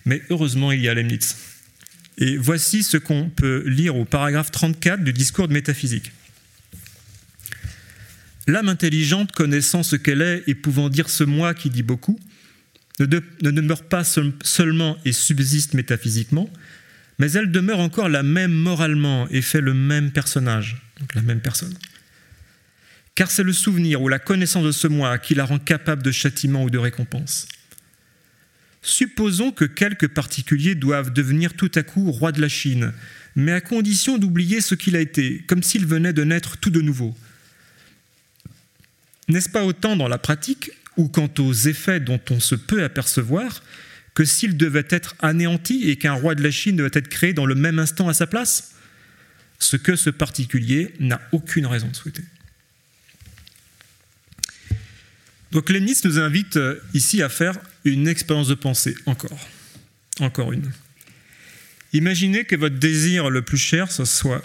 Mais 0.05 0.21
heureusement, 0.29 0.71
il 0.71 0.81
y 0.81 0.89
a 0.89 0.93
Leibniz. 0.93 1.35
Et 2.17 2.35
voici 2.37 2.81
ce 2.81 2.97
qu'on 2.97 3.29
peut 3.29 3.63
lire 3.67 3.95
au 3.95 4.05
paragraphe 4.05 4.49
34 4.49 5.03
du 5.03 5.13
discours 5.13 5.47
de 5.47 5.53
métaphysique. 5.53 6.11
L'âme 8.47 8.69
intelligente, 8.69 9.33
connaissant 9.33 9.83
ce 9.83 9.97
qu'elle 9.97 10.21
est 10.21 10.43
et 10.47 10.55
pouvant 10.55 10.89
dire 10.89 11.09
ce 11.09 11.25
moi 11.25 11.53
qui 11.53 11.69
dit 11.69 11.83
beaucoup, 11.83 12.17
ne, 12.99 13.05
demeure 13.05 13.83
pas 13.83 14.03
seulement 14.03 14.97
et 15.05 15.11
subsiste 15.11 15.73
métaphysiquement, 15.73 16.49
mais 17.19 17.31
elle 17.31 17.51
demeure 17.51 17.79
encore 17.79 18.09
la 18.09 18.23
même 18.23 18.53
moralement 18.53 19.27
et 19.29 19.41
fait 19.41 19.61
le 19.61 19.73
même 19.73 20.11
personnage, 20.11 20.81
donc 20.99 21.13
la 21.13 21.21
même 21.21 21.41
personne. 21.41 21.73
Car 23.15 23.29
c'est 23.29 23.43
le 23.43 23.53
souvenir 23.53 24.01
ou 24.01 24.07
la 24.07 24.19
connaissance 24.19 24.63
de 24.63 24.71
ce 24.71 24.87
moi 24.87 25.17
qui 25.17 25.35
la 25.35 25.45
rend 25.45 25.59
capable 25.59 26.03
de 26.03 26.11
châtiment 26.11 26.63
ou 26.63 26.69
de 26.69 26.77
récompense. 26.77 27.47
Supposons 28.81 29.51
que 29.51 29.65
quelques 29.65 30.07
particuliers 30.07 30.75
doivent 30.75 31.11
devenir 31.11 31.53
tout 31.53 31.71
à 31.75 31.83
coup 31.83 32.11
roi 32.11 32.31
de 32.31 32.39
la 32.39 32.47
Chine, 32.47 32.93
mais 33.35 33.51
à 33.51 33.61
condition 33.61 34.17
d'oublier 34.17 34.61
ce 34.61 34.75
qu'il 34.75 34.95
a 34.95 35.01
été, 35.01 35.43
comme 35.47 35.63
s'il 35.63 35.85
venait 35.85 36.13
de 36.13 36.23
naître 36.23 36.57
tout 36.57 36.69
de 36.69 36.81
nouveau, 36.81 37.15
n'est-ce 39.27 39.49
pas 39.49 39.63
autant 39.63 39.95
dans 39.95 40.07
la 40.07 40.17
pratique 40.17 40.71
ou 40.95 41.07
quant 41.07 41.29
aux 41.39 41.53
effets 41.53 41.99
dont 41.99 42.19
on 42.29 42.39
se 42.39 42.55
peut 42.55 42.83
apercevoir 42.83 43.63
que 44.13 44.25
s'il 44.25 44.57
devait 44.57 44.87
être 44.89 45.15
anéanti 45.19 45.89
et 45.89 45.97
qu'un 45.97 46.13
roi 46.13 46.33
de 46.33 46.41
la 46.41 46.51
Chine 46.51 46.75
devait 46.75 46.89
être 46.93 47.07
créé 47.07 47.33
dans 47.33 47.45
le 47.45 47.55
même 47.55 47.77
instant 47.79 48.09
à 48.09 48.13
sa 48.13 48.25
place? 48.25 48.73
Ce 49.59 49.75
que 49.75 49.95
ce 49.95 50.09
particulier 50.09 50.93
n'a 50.99 51.21
aucune 51.31 51.65
raison 51.65 51.87
de 51.87 51.95
souhaiter. 51.95 52.23
Donc 55.51 55.69
Leibniz 55.69 56.03
nous 56.03 56.19
invite 56.19 56.57
euh, 56.57 56.79
ici 56.93 57.21
à 57.21 57.29
faire 57.29 57.57
une 57.85 58.07
expérience 58.07 58.47
de 58.47 58.53
pensée, 58.53 58.95
encore. 59.05 59.47
Encore 60.19 60.51
une. 60.51 60.71
Imaginez 61.93 62.43
que 62.43 62.55
votre 62.55 62.77
désir 62.77 63.29
le 63.29 63.41
plus 63.41 63.57
cher, 63.57 63.91
ce 63.91 64.05
soit 64.05 64.43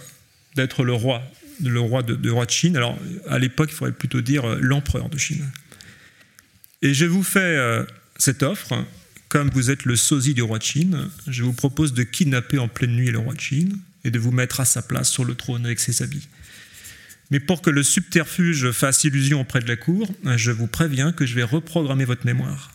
d'être 0.55 0.85
le 0.85 0.93
roi 0.93 1.23
le 1.63 1.81
roi 1.81 2.03
de, 2.03 2.31
roi 2.31 2.47
de 2.47 2.51
Chine. 2.51 2.77
Alors, 2.77 2.99
à 3.29 3.39
l'époque, 3.39 3.71
il 3.73 3.75
faudrait 3.75 3.95
plutôt 3.95 4.21
dire 4.21 4.45
euh, 4.45 4.59
l'empereur 4.61 5.09
de 5.09 5.19
Chine. 5.19 5.51
Et 6.83 6.95
je 6.95 7.05
vous 7.05 7.23
fais 7.23 7.41
euh, 7.41 7.85
cette 8.17 8.43
offre. 8.43 8.85
Comme 9.29 9.49
vous 9.51 9.71
êtes 9.71 9.87
le 9.87 9.97
sosie 9.97 10.35
du 10.35 10.43
roi 10.43 10.59
de 10.59 10.63
Chine, 10.63 11.09
je 11.27 11.43
vous 11.43 11.55
propose 11.55 11.95
de 11.95 12.03
kidnapper 12.03 12.59
en 12.59 12.69
pleine 12.69 12.95
nuit 12.95 13.11
le 13.11 13.19
roi 13.19 13.35
de 13.35 13.41
Chine 13.41 13.79
et 14.05 14.11
de 14.11 14.19
vous 14.19 14.33
mettre 14.33 14.61
à 14.61 14.65
sa 14.65 14.83
place 14.83 15.09
sur 15.09 15.25
le 15.25 15.35
trône 15.35 15.65
avec 15.65 15.81
ses 15.81 16.03
habits. 16.03 16.29
Mais 17.31 17.41
pour 17.41 17.63
que 17.63 17.71
le 17.71 17.83
subterfuge 17.83 18.73
fasse 18.73 19.05
illusion 19.05 19.41
auprès 19.41 19.61
de 19.61 19.69
la 19.69 19.77
cour, 19.77 20.13
je 20.37 20.51
vous 20.51 20.67
préviens 20.67 21.13
que 21.13 21.25
je 21.25 21.35
vais 21.35 21.45
reprogrammer 21.45 22.05
votre 22.05 22.27
mémoire. 22.27 22.75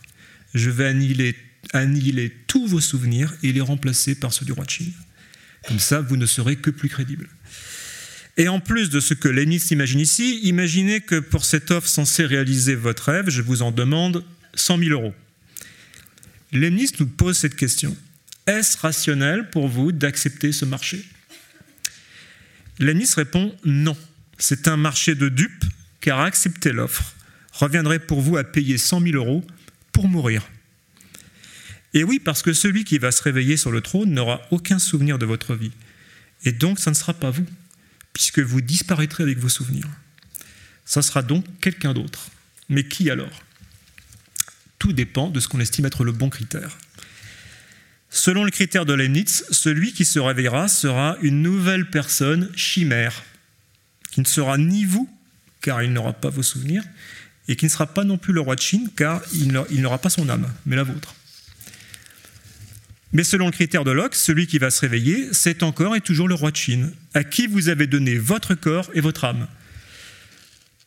Je 0.52 0.68
vais 0.68 0.86
annihiler, 0.86 1.36
annihiler 1.72 2.34
tous 2.48 2.66
vos 2.66 2.80
souvenirs 2.80 3.32
et 3.44 3.52
les 3.52 3.60
remplacer 3.60 4.16
par 4.16 4.32
ceux 4.32 4.44
du 4.44 4.50
roi 4.50 4.64
de 4.64 4.70
Chine. 4.70 4.92
Comme 5.68 5.78
ça, 5.78 6.00
vous 6.00 6.16
ne 6.16 6.26
serez 6.26 6.56
que 6.56 6.70
plus 6.70 6.88
crédible. 6.88 7.28
Et 8.38 8.46
en 8.46 8.60
plus 8.60 8.88
de 8.88 9.00
ce 9.00 9.14
que 9.14 9.26
Lénis 9.26 9.64
imagine 9.72 9.98
ici, 9.98 10.38
imaginez 10.44 11.00
que 11.00 11.18
pour 11.18 11.44
cette 11.44 11.72
offre 11.72 11.88
censée 11.88 12.24
réaliser 12.24 12.76
votre 12.76 13.10
rêve, 13.10 13.28
je 13.28 13.42
vous 13.42 13.62
en 13.62 13.72
demande 13.72 14.24
100 14.54 14.78
000 14.78 14.90
euros. 14.90 15.14
Lénis 16.52 16.92
nous 17.00 17.08
pose 17.08 17.36
cette 17.36 17.56
question. 17.56 17.96
Est-ce 18.46 18.78
rationnel 18.78 19.50
pour 19.50 19.66
vous 19.66 19.90
d'accepter 19.90 20.52
ce 20.52 20.64
marché? 20.64 21.04
Lénis 22.78 23.10
répond 23.16 23.52
non. 23.64 23.96
C'est 24.38 24.68
un 24.68 24.76
marché 24.76 25.16
de 25.16 25.28
dupes, 25.28 25.64
car 26.00 26.20
accepter 26.20 26.70
l'offre 26.70 27.14
reviendrait 27.52 27.98
pour 27.98 28.20
vous 28.20 28.36
à 28.36 28.44
payer 28.44 28.78
100 28.78 29.00
000 29.00 29.16
euros 29.16 29.44
pour 29.90 30.06
mourir. 30.06 30.48
Et 31.92 32.04
oui, 32.04 32.20
parce 32.20 32.42
que 32.42 32.52
celui 32.52 32.84
qui 32.84 32.98
va 32.98 33.10
se 33.10 33.20
réveiller 33.20 33.56
sur 33.56 33.72
le 33.72 33.80
trône 33.80 34.12
n'aura 34.12 34.42
aucun 34.52 34.78
souvenir 34.78 35.18
de 35.18 35.26
votre 35.26 35.56
vie. 35.56 35.72
Et 36.44 36.52
donc, 36.52 36.78
ça 36.78 36.90
ne 36.90 36.94
sera 36.94 37.14
pas 37.14 37.30
vous 37.30 37.46
puisque 38.18 38.40
vous 38.40 38.60
disparaîtrez 38.60 39.22
avec 39.22 39.38
vos 39.38 39.48
souvenirs. 39.48 39.86
Ça 40.84 41.02
sera 41.02 41.22
donc 41.22 41.44
quelqu'un 41.60 41.94
d'autre. 41.94 42.30
Mais 42.68 42.82
qui 42.82 43.10
alors? 43.10 43.44
Tout 44.80 44.92
dépend 44.92 45.30
de 45.30 45.38
ce 45.38 45.46
qu'on 45.46 45.60
estime 45.60 45.86
être 45.86 46.02
le 46.02 46.10
bon 46.10 46.28
critère. 46.28 46.78
Selon 48.10 48.42
le 48.42 48.50
critère 48.50 48.86
de 48.86 48.92
Leibniz, 48.92 49.44
celui 49.52 49.92
qui 49.92 50.04
se 50.04 50.18
réveillera 50.18 50.66
sera 50.66 51.16
une 51.22 51.42
nouvelle 51.42 51.90
personne 51.90 52.50
chimère, 52.56 53.22
qui 54.10 54.18
ne 54.20 54.26
sera 54.26 54.58
ni 54.58 54.84
vous, 54.84 55.08
car 55.60 55.84
il 55.84 55.92
n'aura 55.92 56.12
pas 56.12 56.30
vos 56.30 56.42
souvenirs, 56.42 56.82
et 57.46 57.54
qui 57.54 57.66
ne 57.66 57.70
sera 57.70 57.86
pas 57.86 58.02
non 58.02 58.18
plus 58.18 58.32
le 58.32 58.40
roi 58.40 58.56
de 58.56 58.60
Chine, 58.60 58.90
car 58.96 59.22
il 59.32 59.52
n'aura 59.80 59.98
pas 59.98 60.10
son 60.10 60.28
âme, 60.28 60.52
mais 60.66 60.74
la 60.74 60.82
vôtre. 60.82 61.14
Mais 63.12 63.24
selon 63.24 63.46
le 63.46 63.52
critère 63.52 63.84
de 63.84 63.90
Locke, 63.90 64.14
celui 64.14 64.46
qui 64.46 64.58
va 64.58 64.70
se 64.70 64.80
réveiller, 64.80 65.28
c'est 65.32 65.62
encore 65.62 65.96
et 65.96 66.00
toujours 66.00 66.28
le 66.28 66.34
roi 66.34 66.50
de 66.50 66.56
Chine, 66.56 66.92
à 67.14 67.24
qui 67.24 67.46
vous 67.46 67.70
avez 67.70 67.86
donné 67.86 68.18
votre 68.18 68.54
corps 68.54 68.90
et 68.92 69.00
votre 69.00 69.24
âme. 69.24 69.46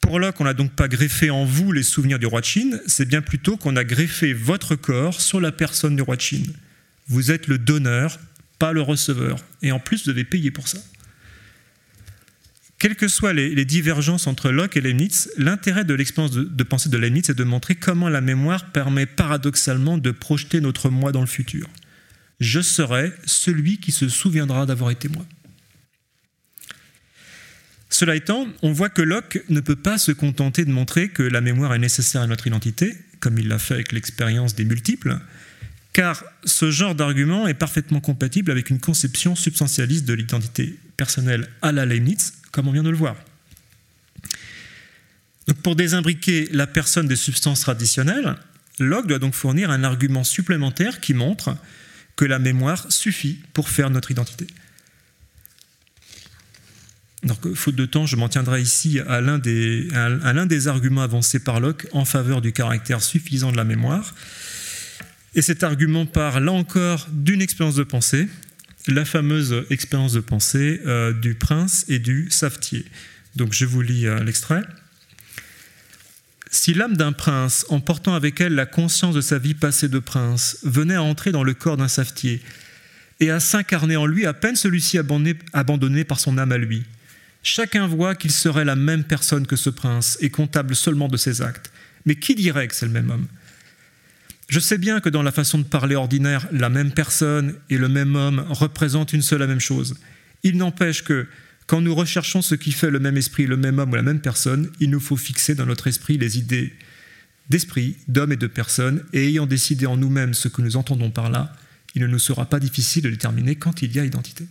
Pour 0.02 0.20
Locke, 0.20 0.40
on 0.40 0.44
n'a 0.44 0.54
donc 0.54 0.72
pas 0.72 0.88
greffé 0.88 1.32
en 1.32 1.46
vous 1.46 1.72
les 1.72 1.84
souvenirs 1.84 2.20
du 2.20 2.28
roi 2.28 2.42
de 2.42 2.46
Chine, 2.46 2.80
c'est 2.86 3.08
bien 3.08 3.22
plutôt 3.22 3.58
qu'on 3.58 3.76
a 3.76 3.84
greffé 3.84 4.34
votre 4.34 4.76
corps 4.76 5.20
sur 5.20 5.42
la 5.42 5.52
personne 5.52 5.96
du 5.96 6.04
roi 6.04 6.16
de 6.16 6.22
Chine. 6.22 6.54
Vous 7.08 7.32
êtes 7.32 7.48
le 7.48 7.58
donneur, 7.58 8.20
pas 8.60 8.72
le 8.72 8.82
receveur, 8.82 9.44
et 9.64 9.72
en 9.72 9.80
plus 9.80 10.06
vous 10.06 10.12
devez 10.12 10.24
payer 10.24 10.52
pour 10.52 10.68
ça. 10.68 10.78
Quelles 12.78 12.96
que 12.96 13.08
soient 13.08 13.34
les, 13.34 13.66
divergences 13.66 14.26
entre 14.26 14.50
Locke 14.50 14.78
et 14.78 14.82
Leibniz, 14.82 15.32
l'intérêt 15.38 15.86
de 15.86 15.94
l'expérience 15.94 16.32
de, 16.32 16.44
de, 16.44 16.64
pensée 16.64 16.90
de 16.90 16.98
Leibniz 16.98 17.30
est 17.30 17.36
de 17.36 17.44
montrer 17.44 17.76
comment 17.76 18.10
la 18.10 18.22
mémoire 18.22 18.72
permet 18.72 19.06
paradoxalement 19.06 20.00
de 20.00 20.10
projeter 20.10 20.62
notre 20.62 20.90
moi 20.90 21.12
dans 21.12 21.22
le 21.22 21.28
futur 21.28 21.68
je 22.42 22.60
serai 22.60 23.14
celui 23.26 23.78
qui 23.78 23.92
se 23.92 24.10
souviendra 24.10 24.66
d'avoir 24.66 24.90
été 24.90 25.08
moi. 25.08 25.26
Cela 27.90 28.16
étant, 28.16 28.48
on 28.64 28.72
voit 28.72 28.90
que 28.90 29.04
Locke 29.04 29.44
ne 29.50 29.60
peut 29.60 29.76
pas 29.76 30.00
se 30.00 30.12
contenter 30.12 30.66
de 30.66 30.72
montrer 30.72 31.10
que 31.10 31.22
la 31.22 31.40
mémoire 31.40 31.74
est 31.76 31.80
nécessaire 31.80 32.22
à 32.22 32.28
notre 32.28 32.48
identité, 32.48 32.98
comme 33.20 33.38
il 33.38 33.48
l'a 33.48 33.60
fait 33.60 33.76
avec 33.76 33.92
l'expérience 33.92 34.56
des 34.56 34.66
multiples, 34.66 35.20
car 35.94 36.24
ce 36.44 36.72
genre 36.72 36.96
d'argument 36.96 37.48
est 37.48 37.54
parfaitement 37.54 38.00
compatible 38.00 38.50
avec 38.50 38.72
une 38.72 38.80
conception 38.80 39.36
substantialiste 39.36 40.06
de 40.06 40.14
l'identité 40.14 40.80
personnelle 40.98 41.48
à 41.62 41.72
la 41.72 41.86
Leibniz, 41.86 42.34
comme 42.52 42.68
on 42.68 42.72
vient 42.72 42.84
de 42.84 42.90
le 42.90 42.98
voir. 42.98 43.16
pour 45.64 45.76
désimbriquer 45.76 46.48
la 46.54 46.66
personne 46.66 47.08
des 47.08 47.16
substances 47.16 47.60
traditionnelles, 47.60 48.36
Locke 48.80 49.08
doit 49.08 49.20
donc 49.20 49.36
fournir 49.36 49.70
un 49.70 49.84
argument 49.84 50.24
supplémentaire 50.24 51.02
qui 51.02 51.14
montre 51.14 51.56
que 52.22 52.26
la 52.26 52.38
mémoire 52.38 52.86
suffit 52.92 53.40
pour 53.52 53.68
faire 53.68 53.90
notre 53.90 54.12
identité. 54.12 54.46
Donc, 57.24 57.56
faute 57.56 57.74
de 57.74 57.88
temps, 57.88 58.06
je 58.06 58.16
m'en 58.16 58.30
tiendrai 58.30 58.62
ici 58.62 59.00
à 59.00 59.22
l'un 59.22 59.40
des, 59.40 60.68
arguments 60.68 61.02
avancés 61.02 61.40
par 61.40 61.60
Locke 61.60 61.88
en 61.94 62.06
faveur 62.06 62.42
du 62.42 62.54
caractère 62.54 63.02
suffisant 63.02 63.52
de 63.52 63.58
la 63.58 63.64
mémoire. 63.64 64.14
Et 65.34 65.42
cet 65.42 65.64
argument 65.64 66.06
part 66.06 66.40
là 66.42 66.52
encore 66.52 67.08
d'une 67.12 67.42
expérience 67.42 67.74
de 67.74 67.84
pensée, 67.84 68.28
la 68.88 69.04
fameuse 69.04 69.66
expérience 69.72 70.14
de 70.14 70.20
pensée 70.20 70.80
euh, 70.86 71.14
du 71.14 71.34
prince 71.34 71.86
et 71.88 71.98
du 71.98 72.30
savetier. 72.30 72.86
Donc 73.36 73.52
je 73.52 73.66
vous 73.66 73.82
lis 73.82 74.06
euh, 74.06 74.24
l'extrait. 74.24 74.62
Si 76.54 76.74
l'âme 76.74 76.98
d'un 76.98 77.14
prince, 77.14 77.66
en 77.70 77.80
portant 77.80 78.14
avec 78.14 78.42
elle 78.42 78.56
la 78.56 78.66
conscience 78.66 79.16
de 79.16 79.22
sa 79.22 79.38
vie 79.38 79.54
passée 79.54 79.88
de 79.88 80.00
prince, 80.00 80.58
venait 80.64 80.96
à 80.96 81.02
entrer 81.02 81.32
dans 81.32 81.46
le 81.46 81.54
corps 81.54 81.78
d'un 81.78 81.88
savetier 81.88 82.42
et 83.22 83.32
à 83.32 83.40
s'incarner 83.40 83.96
en 83.96 84.06
lui 84.06 84.26
à 84.26 84.34
peine 84.34 84.58
celui-ci 84.58 84.98
abandonné 85.54 86.04
par 86.04 86.20
son 86.20 86.38
âme 86.38 86.52
à 86.52 86.58
lui, 86.58 86.84
chacun 87.42 87.88
voit 87.88 88.16
qu'il 88.16 88.32
serait 88.32 88.66
la 88.66 88.76
même 88.76 89.06
personne 89.06 89.48
que 89.48 89.56
ce 89.56 89.70
prince 89.70 90.18
et 90.20 90.30
comptable 90.30 90.76
seulement 90.76 91.08
de 91.08 91.18
ses 91.18 91.42
actes. 91.42 91.72
Mais 92.06 92.16
qui 92.16 92.36
dirait 92.36 92.68
que 92.68 92.76
c'est 92.76 92.86
le 92.86 92.92
même 92.92 93.12
homme? 93.12 93.28
Je 94.50 94.60
sais 94.60 94.78
bien 94.78 95.00
que 95.00 95.08
dans 95.08 95.24
la 95.24 95.32
façon 95.32 95.58
de 95.58 95.64
parler 95.64 95.96
ordinaire, 95.96 96.48
la 96.52 96.68
même 96.68 96.92
personne 96.92 97.56
et 97.70 97.78
le 97.78 97.88
même 97.88 98.18
homme 98.18 98.46
représentent 98.50 99.14
une 99.14 99.22
seule 99.22 99.40
la 99.40 99.48
même 99.48 99.62
chose. 99.62 99.96
Il 100.44 100.58
n'empêche 100.58 101.04
que, 101.04 101.28
quand 101.72 101.80
nous 101.80 101.96
recherchons 101.96 102.42
ce 102.42 102.54
qui 102.54 102.74
fait 102.74 102.92
le 102.92 103.00
même 103.00 103.16
esprit, 103.16 103.46
le 103.48 103.56
même 103.56 103.80
homme 103.80 103.92
ou 103.92 103.96
la 103.96 104.02
même 104.02 104.20
personne, 104.20 104.70
il 104.82 104.90
nous 104.90 105.00
faut 105.00 105.16
fixer 105.16 105.56
dans 105.56 105.66
notre 105.66 105.88
esprit 105.88 106.18
les 106.18 106.38
idées 106.38 106.74
d'esprit, 107.50 107.96
d'homme 108.10 108.34
et 108.34 108.36
de 108.36 108.48
personne, 108.48 109.06
et 109.14 109.30
ayant 109.30 109.46
décidé 109.46 109.86
en 109.86 109.96
nous-mêmes 109.96 110.34
ce 110.34 110.50
que 110.50 110.62
nous 110.62 110.76
entendons 110.76 111.12
par 111.12 111.30
là, 111.30 111.56
il 111.96 112.02
ne 112.02 112.08
nous 112.08 112.20
sera 112.20 112.44
pas 112.44 112.60
difficile 112.60 113.04
de 113.04 113.10
déterminer 113.10 113.56
quand 113.56 113.84
il 113.84 113.96
y 113.96 114.00
a 114.02 114.04
identité. 114.04 114.48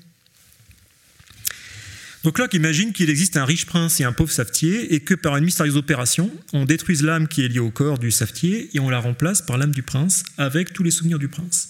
Donc 2.24 2.38
Locke 2.38 2.54
imagine 2.54 2.94
qu'il 2.94 3.10
existe 3.10 3.36
un 3.36 3.44
riche 3.44 3.66
prince 3.66 4.00
et 4.00 4.04
un 4.04 4.12
pauvre 4.12 4.32
savetier, 4.32 4.94
et 4.94 5.00
que 5.00 5.12
par 5.12 5.36
une 5.36 5.44
mystérieuse 5.44 5.76
opération, 5.76 6.30
on 6.54 6.64
détruise 6.64 7.02
l'âme 7.02 7.28
qui 7.28 7.42
est 7.42 7.48
liée 7.48 7.58
au 7.58 7.70
corps 7.70 7.98
du 7.98 8.10
savetier, 8.10 8.70
et 8.72 8.80
on 8.80 8.88
la 8.88 8.98
remplace 8.98 9.42
par 9.42 9.58
l'âme 9.58 9.72
du 9.72 9.82
prince, 9.82 10.24
avec 10.38 10.72
tous 10.72 10.82
les 10.82 10.90
souvenirs 10.90 11.18
du 11.18 11.28
prince. 11.28 11.68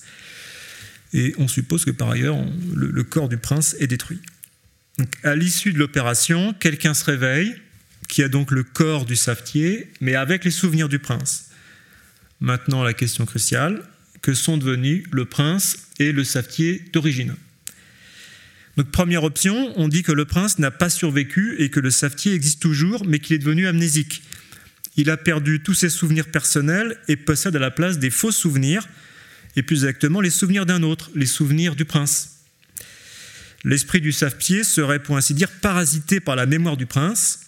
Et 1.12 1.34
on 1.38 1.48
suppose 1.48 1.84
que 1.84 1.90
par 1.90 2.08
ailleurs, 2.08 2.38
le 2.72 3.02
corps 3.02 3.28
du 3.28 3.36
prince 3.36 3.74
est 3.80 3.88
détruit 3.88 4.20
à 5.22 5.34
l'issue 5.36 5.72
de 5.72 5.78
l'opération, 5.78 6.54
quelqu'un 6.54 6.94
se 6.94 7.04
réveille, 7.04 7.54
qui 8.08 8.22
a 8.22 8.28
donc 8.28 8.50
le 8.50 8.64
corps 8.64 9.04
du 9.04 9.16
savetier, 9.16 9.88
mais 10.00 10.14
avec 10.14 10.44
les 10.44 10.50
souvenirs 10.50 10.88
du 10.88 10.98
prince. 10.98 11.50
Maintenant, 12.40 12.82
la 12.82 12.94
question 12.94 13.26
cruciale, 13.26 13.82
que 14.22 14.34
sont 14.34 14.58
devenus 14.58 15.04
le 15.12 15.24
prince 15.24 15.76
et 15.98 16.12
le 16.12 16.24
savetier 16.24 16.82
d'origine? 16.92 17.34
Donc 18.76 18.90
première 18.90 19.24
option, 19.24 19.72
on 19.76 19.88
dit 19.88 20.02
que 20.02 20.12
le 20.12 20.24
prince 20.24 20.58
n'a 20.58 20.70
pas 20.70 20.90
survécu 20.90 21.56
et 21.58 21.70
que 21.70 21.80
le 21.80 21.90
savetier 21.90 22.32
existe 22.34 22.60
toujours, 22.60 23.04
mais 23.04 23.18
qu'il 23.18 23.36
est 23.36 23.40
devenu 23.40 23.66
amnésique. 23.66 24.22
Il 24.96 25.10
a 25.10 25.16
perdu 25.16 25.60
tous 25.62 25.74
ses 25.74 25.90
souvenirs 25.90 26.30
personnels 26.30 26.98
et 27.08 27.16
possède 27.16 27.56
à 27.56 27.60
la 27.60 27.70
place 27.70 27.98
des 27.98 28.10
faux 28.10 28.32
souvenirs, 28.32 28.88
et 29.56 29.62
plus 29.62 29.84
exactement 29.84 30.20
les 30.20 30.30
souvenirs 30.30 30.66
d'un 30.66 30.82
autre, 30.82 31.10
les 31.14 31.26
souvenirs 31.26 31.76
du 31.76 31.84
prince. 31.84 32.39
L'esprit 33.64 34.00
du 34.00 34.12
savetier 34.12 34.64
serait, 34.64 35.02
pour 35.02 35.16
ainsi 35.16 35.34
dire, 35.34 35.50
parasité 35.50 36.20
par 36.20 36.36
la 36.36 36.46
mémoire 36.46 36.76
du 36.76 36.86
prince. 36.86 37.40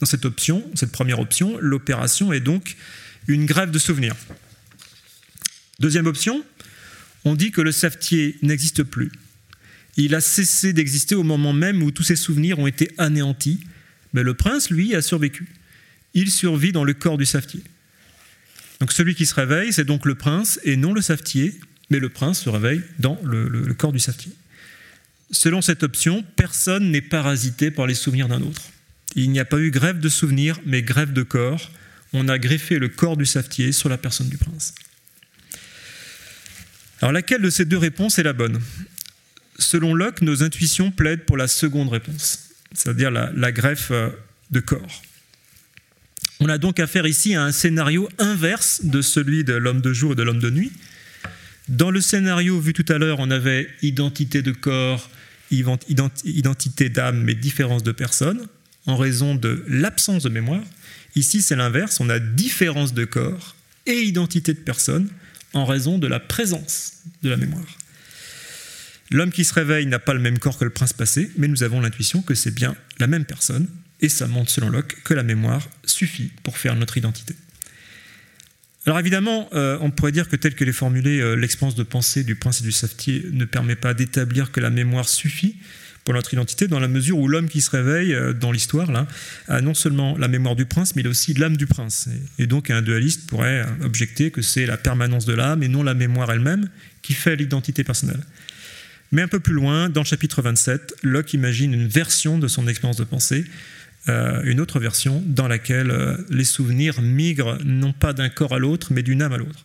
Dans 0.00 0.06
cette 0.06 0.24
option, 0.24 0.64
cette 0.74 0.92
première 0.92 1.18
option, 1.18 1.58
l'opération 1.60 2.32
est 2.32 2.40
donc 2.40 2.76
une 3.26 3.46
grève 3.46 3.70
de 3.70 3.78
souvenirs. 3.78 4.14
Deuxième 5.80 6.06
option, 6.06 6.44
on 7.24 7.34
dit 7.34 7.50
que 7.50 7.60
le 7.60 7.72
savetier 7.72 8.36
n'existe 8.42 8.82
plus. 8.82 9.10
Il 9.96 10.14
a 10.14 10.20
cessé 10.20 10.72
d'exister 10.72 11.14
au 11.14 11.22
moment 11.22 11.52
même 11.52 11.82
où 11.82 11.90
tous 11.90 12.02
ses 12.02 12.16
souvenirs 12.16 12.58
ont 12.58 12.66
été 12.66 12.90
anéantis, 12.98 13.60
mais 14.12 14.22
le 14.22 14.34
prince, 14.34 14.70
lui, 14.70 14.94
a 14.94 15.02
survécu. 15.02 15.48
Il 16.14 16.30
survit 16.30 16.72
dans 16.72 16.84
le 16.84 16.94
corps 16.94 17.18
du 17.18 17.26
savetier. 17.26 17.62
Donc 18.80 18.92
celui 18.92 19.14
qui 19.14 19.26
se 19.26 19.34
réveille, 19.34 19.72
c'est 19.72 19.84
donc 19.84 20.04
le 20.06 20.14
prince 20.14 20.60
et 20.64 20.76
non 20.76 20.92
le 20.92 21.00
savetier, 21.00 21.58
mais 21.90 21.98
le 21.98 22.08
prince 22.08 22.40
se 22.40 22.48
réveille 22.48 22.82
dans 22.98 23.18
le, 23.24 23.48
le 23.48 23.74
corps 23.74 23.92
du 23.92 23.98
savetier. 23.98 24.32
Selon 25.30 25.62
cette 25.62 25.82
option, 25.82 26.24
personne 26.36 26.90
n'est 26.90 27.00
parasité 27.00 27.70
par 27.70 27.86
les 27.86 27.94
souvenirs 27.94 28.28
d'un 28.28 28.42
autre. 28.42 28.62
Il 29.16 29.30
n'y 29.30 29.40
a 29.40 29.44
pas 29.44 29.58
eu 29.58 29.70
grève 29.70 30.00
de 30.00 30.08
souvenirs, 30.08 30.60
mais 30.66 30.82
grève 30.82 31.12
de 31.12 31.22
corps. 31.22 31.70
On 32.12 32.28
a 32.28 32.38
greffé 32.38 32.78
le 32.78 32.88
corps 32.88 33.16
du 33.16 33.26
savetier 33.26 33.72
sur 33.72 33.88
la 33.88 33.98
personne 33.98 34.28
du 34.28 34.38
prince. 34.38 34.74
Alors 37.00 37.12
laquelle 37.12 37.42
de 37.42 37.50
ces 37.50 37.64
deux 37.64 37.78
réponses 37.78 38.18
est 38.18 38.22
la 38.22 38.32
bonne? 38.32 38.60
Selon 39.58 39.94
Locke, 39.94 40.22
nos 40.22 40.42
intuitions 40.42 40.90
plaident 40.90 41.24
pour 41.24 41.36
la 41.36 41.48
seconde 41.48 41.88
réponse, 41.88 42.50
c'est-à-dire 42.72 43.10
la, 43.10 43.52
greffe 43.52 43.90
euh, 43.90 44.10
de 44.50 44.60
corps. 44.60 45.02
On 46.40 46.48
a 46.48 46.58
donc 46.58 46.80
affaire 46.80 47.06
ici 47.06 47.34
à 47.34 47.44
un 47.44 47.52
scénario 47.52 48.08
inverse 48.18 48.84
de 48.84 49.00
celui 49.00 49.44
de 49.44 49.54
l'homme 49.54 49.80
de 49.80 49.92
jour 49.92 50.12
et 50.12 50.14
de 50.16 50.22
l'homme 50.22 50.40
de 50.40 50.50
nuit. 50.50 50.72
Dans 51.68 51.90
le 51.90 52.00
scénario 52.00 52.60
vu 52.60 52.72
tout 52.72 52.84
à 52.92 52.98
l'heure, 52.98 53.20
on 53.20 53.30
avait 53.30 53.68
identité 53.82 54.42
de 54.42 54.52
corps, 54.52 55.10
identité 55.50 56.88
d'âme, 56.90 57.22
mais 57.22 57.34
différence 57.34 57.82
de 57.82 57.92
personne, 57.92 58.46
en 58.86 58.96
raison 58.96 59.34
de 59.34 59.64
l'absence 59.66 60.24
de 60.24 60.28
mémoire. 60.28 60.62
Ici, 61.16 61.40
c'est 61.40 61.56
l'inverse, 61.56 62.00
on 62.00 62.10
a 62.10 62.18
différence 62.18 62.92
de 62.92 63.04
corps 63.04 63.56
et 63.86 64.00
identité 64.02 64.52
de 64.52 64.58
personne 64.58 65.08
en 65.54 65.64
raison 65.64 65.98
de 65.98 66.06
la 66.06 66.20
présence 66.20 66.94
de 67.22 67.30
la 67.30 67.36
mémoire. 67.36 67.78
L'homme 69.10 69.30
qui 69.30 69.44
se 69.44 69.54
réveille 69.54 69.86
n'a 69.86 69.98
pas 69.98 70.14
le 70.14 70.20
même 70.20 70.38
corps 70.38 70.58
que 70.58 70.64
le 70.64 70.70
prince 70.70 70.92
passé, 70.92 71.30
mais 71.38 71.48
nous 71.48 71.62
avons 71.62 71.80
l'intuition 71.80 72.20
que 72.20 72.34
c'est 72.34 72.54
bien 72.54 72.74
la 72.98 73.06
même 73.06 73.24
personne, 73.24 73.68
et 74.00 74.08
ça 74.08 74.26
montre 74.26 74.50
selon 74.50 74.68
Locke 74.68 75.02
que 75.04 75.14
la 75.14 75.22
mémoire 75.22 75.68
suffit 75.86 76.30
pour 76.42 76.58
faire 76.58 76.74
notre 76.74 76.98
identité. 76.98 77.34
Alors 78.86 78.98
évidemment, 78.98 79.48
euh, 79.54 79.78
on 79.80 79.90
pourrait 79.90 80.12
dire 80.12 80.28
que 80.28 80.36
tel 80.36 80.54
que 80.54 80.64
est 80.64 80.72
formulé, 80.72 81.18
euh, 81.18 81.34
l'expérience 81.34 81.74
de 81.74 81.82
pensée 81.82 82.22
du 82.22 82.34
prince 82.34 82.60
et 82.60 82.64
du 82.64 82.72
savetier 82.72 83.26
ne 83.32 83.46
permet 83.46 83.76
pas 83.76 83.94
d'établir 83.94 84.52
que 84.52 84.60
la 84.60 84.68
mémoire 84.68 85.08
suffit 85.08 85.56
pour 86.04 86.12
notre 86.12 86.34
identité, 86.34 86.68
dans 86.68 86.80
la 86.80 86.88
mesure 86.88 87.18
où 87.18 87.26
l'homme 87.28 87.48
qui 87.48 87.62
se 87.62 87.70
réveille 87.70 88.12
euh, 88.12 88.34
dans 88.34 88.52
l'histoire 88.52 88.90
a 89.48 89.60
non 89.62 89.72
seulement 89.72 90.18
la 90.18 90.28
mémoire 90.28 90.54
du 90.54 90.66
prince, 90.66 90.94
mais 90.94 91.00
il 91.00 91.06
a 91.06 91.10
aussi 91.10 91.32
l'âme 91.32 91.56
du 91.56 91.66
prince. 91.66 92.10
Et, 92.38 92.46
donc 92.46 92.68
un 92.70 92.82
dualiste 92.82 93.26
pourrait 93.26 93.66
objecter 93.82 94.30
que 94.30 94.42
c'est 94.42 94.66
la 94.66 94.76
permanence 94.76 95.24
de 95.24 95.32
l'âme 95.32 95.62
et 95.62 95.68
non 95.68 95.82
la 95.82 95.94
mémoire 95.94 96.30
elle-même 96.30 96.68
qui 97.00 97.14
fait 97.14 97.36
l'identité 97.36 97.84
personnelle. 97.84 98.20
Mais 99.12 99.22
un 99.22 99.28
peu 99.28 99.40
plus 99.40 99.54
loin, 99.54 99.88
dans 99.88 100.02
le 100.02 100.06
chapitre 100.06 100.42
27, 100.42 100.96
Locke 101.02 101.32
imagine 101.32 101.72
une 101.72 101.86
version 101.86 102.38
de 102.38 102.48
son 102.48 102.68
expérience 102.68 102.96
de 102.98 103.04
pensée 103.04 103.46
euh, 104.08 104.42
une 104.44 104.60
autre 104.60 104.80
version 104.80 105.22
dans 105.26 105.48
laquelle 105.48 105.90
euh, 105.90 106.18
les 106.28 106.44
souvenirs 106.44 107.00
migrent 107.00 107.58
non 107.64 107.94
pas 107.94 108.12
d'un 108.12 108.28
corps 108.28 108.52
à 108.52 108.58
l'autre, 108.58 108.92
mais 108.92 109.02
d'une 109.02 109.22
âme 109.22 109.32
à 109.32 109.38
l'autre. 109.38 109.64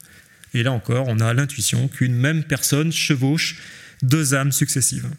Et 0.54 0.64
là 0.64 0.72
encore, 0.72 1.10
on 1.10 1.20
a 1.20 1.34
l'intuition 1.34 1.90
qu'une 1.90 2.16
même 2.16 2.46
personne 2.46 2.94
chevauche 2.94 3.58
deux 4.02 4.34
âmes 4.34 4.54
successives. 4.54 5.10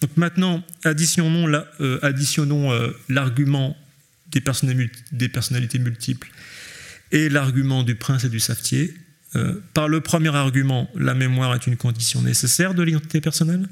Donc 0.00 0.16
maintenant, 0.16 0.64
additionnons 0.84 1.48
euh, 1.80 2.92
l'argument 3.08 3.76
des, 4.30 4.40
personnalités 4.40 5.78
multiples 5.80 6.30
et 7.10 7.28
l'argument 7.28 7.82
du 7.82 7.96
prince 7.96 8.24
et 8.24 8.28
du 8.28 8.40
savetier. 8.40 8.94
Par 9.72 9.88
le 9.88 10.02
premier 10.02 10.34
argument, 10.34 10.90
la 10.94 11.14
mémoire 11.14 11.54
est 11.54 11.66
une 11.66 11.78
condition 11.78 12.20
nécessaire 12.20 12.74
de 12.74 12.82
l'identité 12.82 13.22
personnelle, 13.22 13.66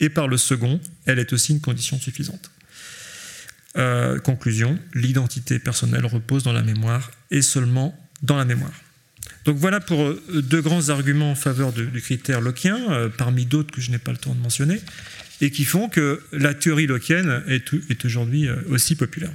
et 0.00 0.10
par 0.10 0.28
le 0.28 0.36
second, 0.36 0.80
elle 1.06 1.18
est 1.18 1.32
aussi 1.32 1.52
une 1.52 1.60
condition 1.60 1.98
suffisante. 1.98 2.50
Euh, 3.76 4.18
conclusion, 4.18 4.78
l'identité 4.94 5.58
personnelle 5.58 6.04
repose 6.04 6.42
dans 6.42 6.52
la 6.52 6.62
mémoire 6.62 7.10
et 7.30 7.40
seulement 7.40 7.98
dans 8.22 8.36
la 8.36 8.44
mémoire. 8.44 8.72
Donc 9.44 9.56
voilà 9.56 9.80
pour 9.80 10.02
euh, 10.02 10.42
deux 10.42 10.60
grands 10.60 10.90
arguments 10.90 11.32
en 11.32 11.34
faveur 11.34 11.72
du 11.72 11.88
critère 12.00 12.40
locien, 12.40 12.92
euh, 12.92 13.08
parmi 13.08 13.46
d'autres 13.46 13.74
que 13.74 13.80
je 13.80 13.90
n'ai 13.90 13.98
pas 13.98 14.12
le 14.12 14.18
temps 14.18 14.34
de 14.34 14.40
mentionner, 14.40 14.78
et 15.40 15.50
qui 15.50 15.64
font 15.64 15.88
que 15.88 16.22
la 16.32 16.54
théorie 16.54 16.86
locienne 16.86 17.42
est, 17.48 17.72
est 17.88 18.04
aujourd'hui 18.04 18.48
aussi 18.68 18.94
populaire. 18.94 19.32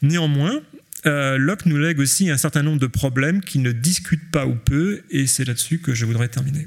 Néanmoins, 0.00 0.62
Locke 1.04 1.66
nous 1.66 1.76
lègue 1.76 1.98
aussi 1.98 2.30
un 2.30 2.38
certain 2.38 2.62
nombre 2.62 2.78
de 2.78 2.86
problèmes 2.86 3.42
qui 3.42 3.58
ne 3.58 3.72
discutent 3.72 4.30
pas 4.30 4.46
ou 4.46 4.54
peu, 4.54 5.02
et 5.10 5.26
c'est 5.26 5.44
là-dessus 5.44 5.80
que 5.80 5.92
je 5.92 6.06
voudrais 6.06 6.28
terminer. 6.28 6.66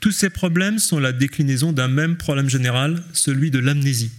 Tous 0.00 0.12
ces 0.12 0.30
problèmes 0.30 0.78
sont 0.78 1.00
la 1.00 1.12
déclinaison 1.12 1.72
d'un 1.72 1.88
même 1.88 2.16
problème 2.16 2.48
général, 2.48 3.02
celui 3.12 3.50
de 3.50 3.58
l'amnésie. 3.58 4.12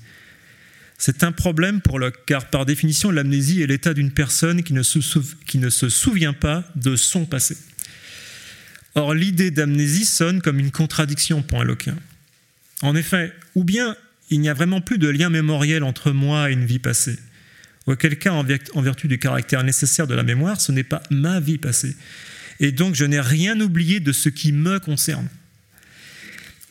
C'est 0.98 1.24
un 1.24 1.32
problème 1.32 1.80
pour 1.80 1.98
Locke, 1.98 2.26
car 2.26 2.50
par 2.50 2.66
définition, 2.66 3.10
l'amnésie 3.10 3.62
est 3.62 3.68
l'état 3.68 3.94
d'une 3.94 4.12
personne 4.12 4.64
qui 4.64 4.74
ne, 4.74 4.84
se 4.84 5.90
souvient 5.90 6.34
pas 6.34 6.66
de 6.76 6.98
son 6.98 7.26
passé. 7.26 7.56
Or, 8.96 9.14
l'idée 9.14 9.50
d'amnésie 9.50 10.04
sonne 10.04 10.42
comme 10.42 10.60
une 10.60 10.72
contradiction 10.72 11.42
pour 11.42 11.62
un 11.62 11.64
Lockeien. 11.64 11.96
En 12.82 12.96
effet, 12.96 13.34
ou 13.56 13.64
bien 13.64 13.96
il 14.30 14.42
n'y 14.42 14.50
a 14.50 14.54
vraiment 14.54 14.82
plus 14.82 14.98
de 14.98 15.08
lien 15.08 15.30
mémoriel 15.30 15.84
entre 15.84 16.12
moi 16.12 16.50
et 16.50 16.54
une 16.54 16.66
vie 16.66 16.80
passée, 16.80 17.18
auquel 17.86 18.20
cas, 18.20 18.34
en 18.34 18.82
vertu 18.82 19.08
du 19.08 19.18
caractère 19.18 19.64
nécessaire 19.64 20.06
de 20.06 20.16
la 20.16 20.24
mémoire, 20.24 20.60
ce 20.60 20.74
n'est 20.74 20.84
pas 20.84 21.02
ma 21.10 21.40
vie 21.40 21.58
passée. 21.58 21.96
Et 22.60 22.74
donc, 22.74 22.94
je 22.94 23.06
n'ai 23.06 23.22
rien 23.22 23.60
oublié 23.62 24.02
de 24.02 24.12
ce 24.12 24.28
qui 24.28 24.52
me 24.52 24.80
concerne 24.80 25.30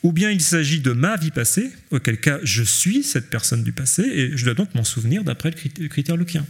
ou 0.03 0.11
bien 0.11 0.31
il 0.31 0.41
s'agit 0.41 0.79
de 0.79 0.91
ma 0.91 1.17
vie 1.17 1.31
passée, 1.31 1.71
auquel 1.91 2.19
cas 2.19 2.39
je 2.43 2.63
suis 2.63 3.03
cette 3.03 3.29
personne 3.29 3.63
du 3.63 3.71
passé 3.71 4.03
et 4.03 4.37
je 4.37 4.45
dois 4.45 4.53
donc 4.53 4.73
m'en 4.75 4.83
souvenir 4.83 5.23
d'après 5.23 5.51
le 5.51 5.87
critère 5.87 6.15
loquien. 6.15 6.45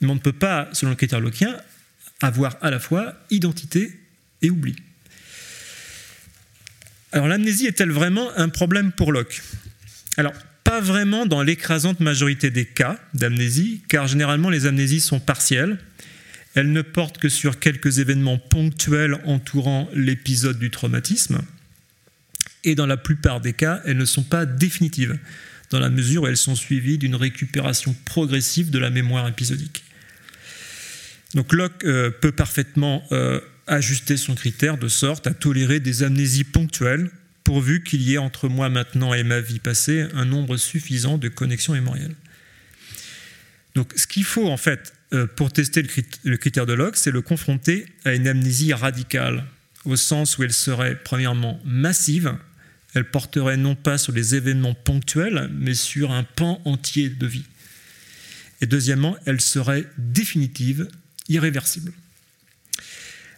Mais 0.00 0.08
on 0.08 0.14
ne 0.14 0.20
peut 0.20 0.32
pas, 0.32 0.68
selon 0.72 0.90
le 0.90 0.96
critère 0.96 1.20
loquien, 1.20 1.56
avoir 2.20 2.56
à 2.60 2.70
la 2.70 2.78
fois 2.78 3.14
identité 3.30 3.98
et 4.42 4.50
oubli. 4.50 4.76
Alors 7.12 7.28
l'amnésie 7.28 7.66
est-elle 7.66 7.90
vraiment 7.90 8.30
un 8.36 8.48
problème 8.48 8.92
pour 8.92 9.12
Locke? 9.12 9.42
Alors, 10.16 10.34
pas 10.64 10.80
vraiment 10.80 11.26
dans 11.26 11.42
l'écrasante 11.42 12.00
majorité 12.00 12.50
des 12.50 12.64
cas 12.64 12.98
d'amnésie, 13.14 13.82
car 13.88 14.06
généralement 14.06 14.50
les 14.50 14.66
amnésies 14.66 15.00
sont 15.00 15.20
partielles. 15.20 15.78
Elles 16.54 16.72
ne 16.72 16.82
portent 16.82 17.18
que 17.18 17.28
sur 17.28 17.60
quelques 17.60 17.98
événements 18.00 18.38
ponctuels 18.38 19.18
entourant 19.24 19.88
l'épisode 19.94 20.58
du 20.58 20.70
traumatisme 20.70 21.40
et 22.66 22.74
dans 22.74 22.86
la 22.86 22.98
plupart 22.98 23.40
des 23.40 23.54
cas, 23.54 23.80
elles 23.86 23.96
ne 23.96 24.04
sont 24.04 24.24
pas 24.24 24.44
définitives, 24.44 25.18
dans 25.70 25.78
la 25.78 25.88
mesure 25.88 26.24
où 26.24 26.26
elles 26.26 26.36
sont 26.36 26.56
suivies 26.56 26.98
d'une 26.98 27.14
récupération 27.14 27.96
progressive 28.04 28.70
de 28.70 28.78
la 28.78 28.90
mémoire 28.90 29.26
épisodique. 29.26 29.84
Donc 31.34 31.52
Locke 31.52 31.84
euh, 31.84 32.10
peut 32.10 32.32
parfaitement 32.32 33.02
euh, 33.12 33.40
ajuster 33.66 34.16
son 34.16 34.34
critère 34.34 34.78
de 34.78 34.88
sorte 34.88 35.26
à 35.26 35.34
tolérer 35.34 35.80
des 35.80 36.02
amnésies 36.02 36.44
ponctuelles, 36.44 37.10
pourvu 37.44 37.82
qu'il 37.82 38.02
y 38.02 38.14
ait 38.14 38.18
entre 38.18 38.48
moi 38.48 38.68
maintenant 38.68 39.14
et 39.14 39.22
ma 39.22 39.40
vie 39.40 39.60
passée 39.60 40.06
un 40.14 40.24
nombre 40.24 40.56
suffisant 40.56 41.18
de 41.18 41.28
connexions 41.28 41.72
mémorielles. 41.72 42.14
Donc 43.74 43.92
ce 43.96 44.06
qu'il 44.06 44.24
faut 44.24 44.48
en 44.48 44.56
fait 44.56 44.92
euh, 45.12 45.26
pour 45.26 45.52
tester 45.52 45.84
le 46.24 46.36
critère 46.36 46.66
de 46.66 46.72
Locke, 46.72 46.96
c'est 46.96 47.12
le 47.12 47.22
confronter 47.22 47.86
à 48.04 48.14
une 48.14 48.26
amnésie 48.26 48.72
radicale, 48.72 49.44
au 49.84 49.94
sens 49.94 50.38
où 50.38 50.42
elle 50.42 50.52
serait 50.52 50.96
premièrement 51.04 51.60
massive, 51.64 52.34
elle 52.96 53.10
porterait 53.10 53.58
non 53.58 53.74
pas 53.74 53.98
sur 53.98 54.12
les 54.12 54.34
événements 54.34 54.74
ponctuels, 54.74 55.50
mais 55.52 55.74
sur 55.74 56.12
un 56.12 56.24
pan 56.24 56.60
entier 56.64 57.10
de 57.10 57.26
vie. 57.26 57.44
Et 58.62 58.66
deuxièmement, 58.66 59.16
elle 59.26 59.40
serait 59.40 59.84
définitive, 59.98 60.88
irréversible. 61.28 61.92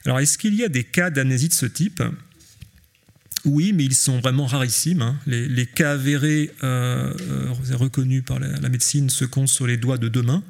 Alors, 0.05 0.21
est-ce 0.21 0.39
qu'il 0.39 0.55
y 0.55 0.63
a 0.63 0.69
des 0.69 0.85
cas 0.85 1.11
d'amnésie 1.11 1.49
de 1.49 1.55
ce 1.55 1.67
type? 1.67 2.03
Oui, 3.45 3.73
mais 3.73 3.85
ils 3.85 3.95
sont 3.95 4.21
vraiment 4.21 4.47
rarissimes. 4.47 5.03
Hein. 5.03 5.19
Les, 5.27 5.67
cas 5.67 5.93
avérés 5.93 6.53
euh, 6.63 7.13
euh, 7.21 7.53
reconnus 7.75 8.23
par 8.25 8.39
la, 8.39 8.69
médecine 8.69 9.11
se 9.11 9.25
comptent 9.25 9.49
sur 9.49 9.67
les 9.67 9.77
doigts 9.77 9.99
de 9.99 10.09
deux 10.09 10.23
mains. 10.23 10.45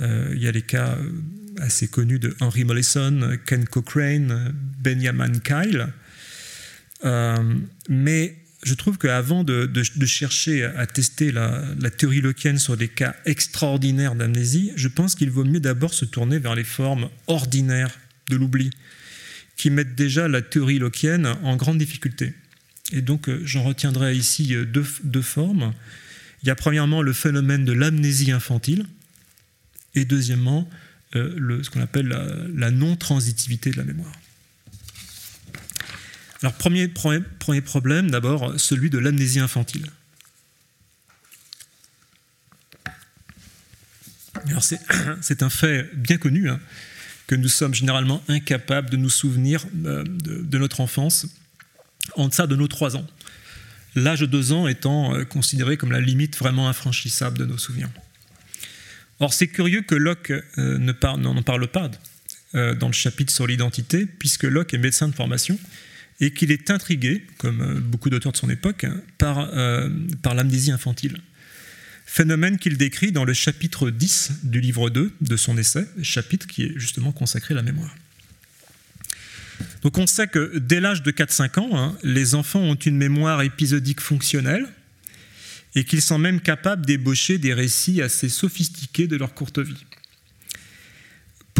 Euh, 0.00 0.30
il 0.34 0.42
y 0.42 0.46
a 0.46 0.52
les 0.52 0.62
cas 0.62 0.96
assez 1.58 1.88
connus 1.88 2.18
de 2.18 2.36
Henry 2.40 2.64
Mollison, 2.64 3.36
Ken 3.46 3.64
Cochrane, 3.66 4.54
Benjamin 4.80 5.32
Kyle. 5.40 5.88
Euh, 7.04 7.54
mais 7.88 8.36
je 8.64 8.74
trouve 8.74 8.98
qu'avant 8.98 9.42
de, 9.44 9.68
chercher 10.04 10.64
à 10.64 10.86
tester 10.86 11.32
la, 11.32 11.90
théorie 11.96 12.20
lockienne 12.20 12.58
sur 12.58 12.76
des 12.76 12.88
cas 12.88 13.16
extraordinaires 13.24 14.14
d'amnésie, 14.14 14.72
je 14.76 14.88
pense 14.88 15.14
qu'il 15.14 15.30
vaut 15.30 15.44
mieux 15.44 15.60
d'abord 15.60 15.94
se 15.94 16.04
tourner 16.04 16.38
vers 16.38 16.54
les 16.54 16.64
formes 16.64 17.08
ordinaires 17.26 17.98
de 18.28 18.36
l'oubli, 18.36 18.70
qui 19.56 19.70
mettent 19.70 19.94
déjà 19.94 20.28
la 20.28 20.42
théorie 20.42 20.78
lockienne 20.78 21.26
en 21.42 21.56
grande 21.56 21.78
difficulté. 21.78 22.34
Et 22.92 23.02
donc 23.02 23.28
euh, 23.28 23.40
j'en 23.44 23.64
retiendrai 23.64 24.14
ici 24.14 24.54
euh, 24.54 24.64
deux, 24.64 25.22
formes. 25.22 25.72
Il 26.42 26.48
y 26.48 26.50
a 26.50 26.54
premièrement 26.54 27.02
le 27.02 27.12
phénomène 27.12 27.64
de 27.64 27.72
l'amnésie 27.72 28.30
infantile, 28.30 28.86
et 29.94 30.04
deuxièmement 30.04 30.68
ce 31.14 31.68
qu'on 31.68 31.82
appelle 31.82 32.08
la 32.56 32.70
non-transitivité 32.70 33.70
de 33.70 33.76
la 33.76 33.84
mémoire. 33.84 34.21
Alors, 36.42 36.54
premier, 36.54 36.88
premier, 36.88 37.60
problème, 37.60 38.10
d'abord, 38.10 38.58
celui 38.58 38.90
de 38.90 38.98
l'amnésie 38.98 39.38
infantile. 39.38 39.86
Alors, 44.48 44.64
c'est 45.20 45.42
un 45.42 45.50
fait 45.50 45.88
bien 45.94 46.18
connu, 46.18 46.50
hein, 46.50 46.58
que 47.28 47.36
nous 47.36 47.48
sommes 47.48 47.74
généralement 47.74 48.24
incapables 48.26 48.90
de 48.90 48.96
nous 48.96 49.10
souvenir 49.10 49.64
euh, 49.84 50.02
de, 50.04 50.58
notre 50.58 50.80
enfance 50.80 51.26
en 52.16 52.26
deçà 52.26 52.48
de 52.48 52.56
nos 52.56 52.66
trois 52.66 52.96
ans. 52.96 53.06
L'âge 53.94 54.20
de 54.20 54.26
deux 54.26 54.50
ans 54.52 54.66
étant 54.66 55.14
euh, 55.14 55.24
considéré 55.24 55.76
comme 55.76 55.92
la 55.92 56.00
limite 56.00 56.36
vraiment 56.36 56.68
infranchissable 56.68 57.38
de 57.38 57.44
nos 57.44 57.58
souvenirs. 57.58 57.90
Or, 59.20 59.32
c'est 59.32 59.46
curieux 59.46 59.82
que 59.82 59.94
Locke 59.94 60.32
euh, 60.58 60.78
n'en 60.78 61.42
parle 61.42 61.68
pas 61.68 61.88
dans 62.54 62.88
le 62.88 62.92
chapitre 62.92 63.32
sur 63.32 63.46
l'identité, 63.46 64.04
puisque 64.04 64.42
Locke 64.42 64.74
est 64.74 64.78
médecin 64.78 65.08
de 65.08 65.14
formation 65.14 65.58
et 66.22 66.30
qu'il 66.30 66.52
est 66.52 66.70
intrigué, 66.70 67.26
comme 67.36 67.60
euh, 67.60 67.80
beaucoup 67.80 68.08
d'auteurs 68.08 68.30
de 68.30 68.36
son 68.36 68.48
époque, 68.48 68.84
hein, 68.84 69.02
par, 69.18 69.50
euh, 69.52 69.90
par 70.22 70.34
l'amnésie 70.34 70.70
infantile. 70.70 71.18
Phénomène 72.06 72.58
qu'il 72.58 72.76
décrit 72.76 73.10
dans 73.10 73.24
le 73.24 73.32
chapitre 73.32 73.90
10 73.90 74.44
du 74.44 74.60
livre 74.60 74.88
2 74.88 75.12
de 75.20 75.36
son 75.36 75.58
essai, 75.58 75.84
chapitre 76.02 76.46
qui 76.46 76.62
est 76.62 76.72
justement 76.76 77.10
consacré 77.10 77.54
à 77.54 77.56
la 77.56 77.62
mémoire. 77.62 77.92
Donc 79.82 79.98
on 79.98 80.06
sait 80.06 80.28
que 80.28 80.58
dès 80.58 80.80
l'âge 80.80 81.02
de 81.02 81.10
4-5 81.10 81.58
ans, 81.58 81.70
hein, 81.72 81.98
les 82.04 82.36
enfants 82.36 82.60
ont 82.60 82.76
une 82.76 82.96
mémoire 82.96 83.42
épisodique 83.42 84.00
fonctionnelle 84.00 84.68
et 85.74 85.84
qu'ils 85.84 86.02
sont 86.02 86.18
même 86.18 86.40
capables 86.40 86.86
d'ébaucher 86.86 87.38
des 87.38 87.52
récits 87.52 88.00
assez 88.00 88.28
sophistiqués 88.28 89.08
de 89.08 89.16
leur 89.16 89.34
courte 89.34 89.58
vie. 89.58 89.84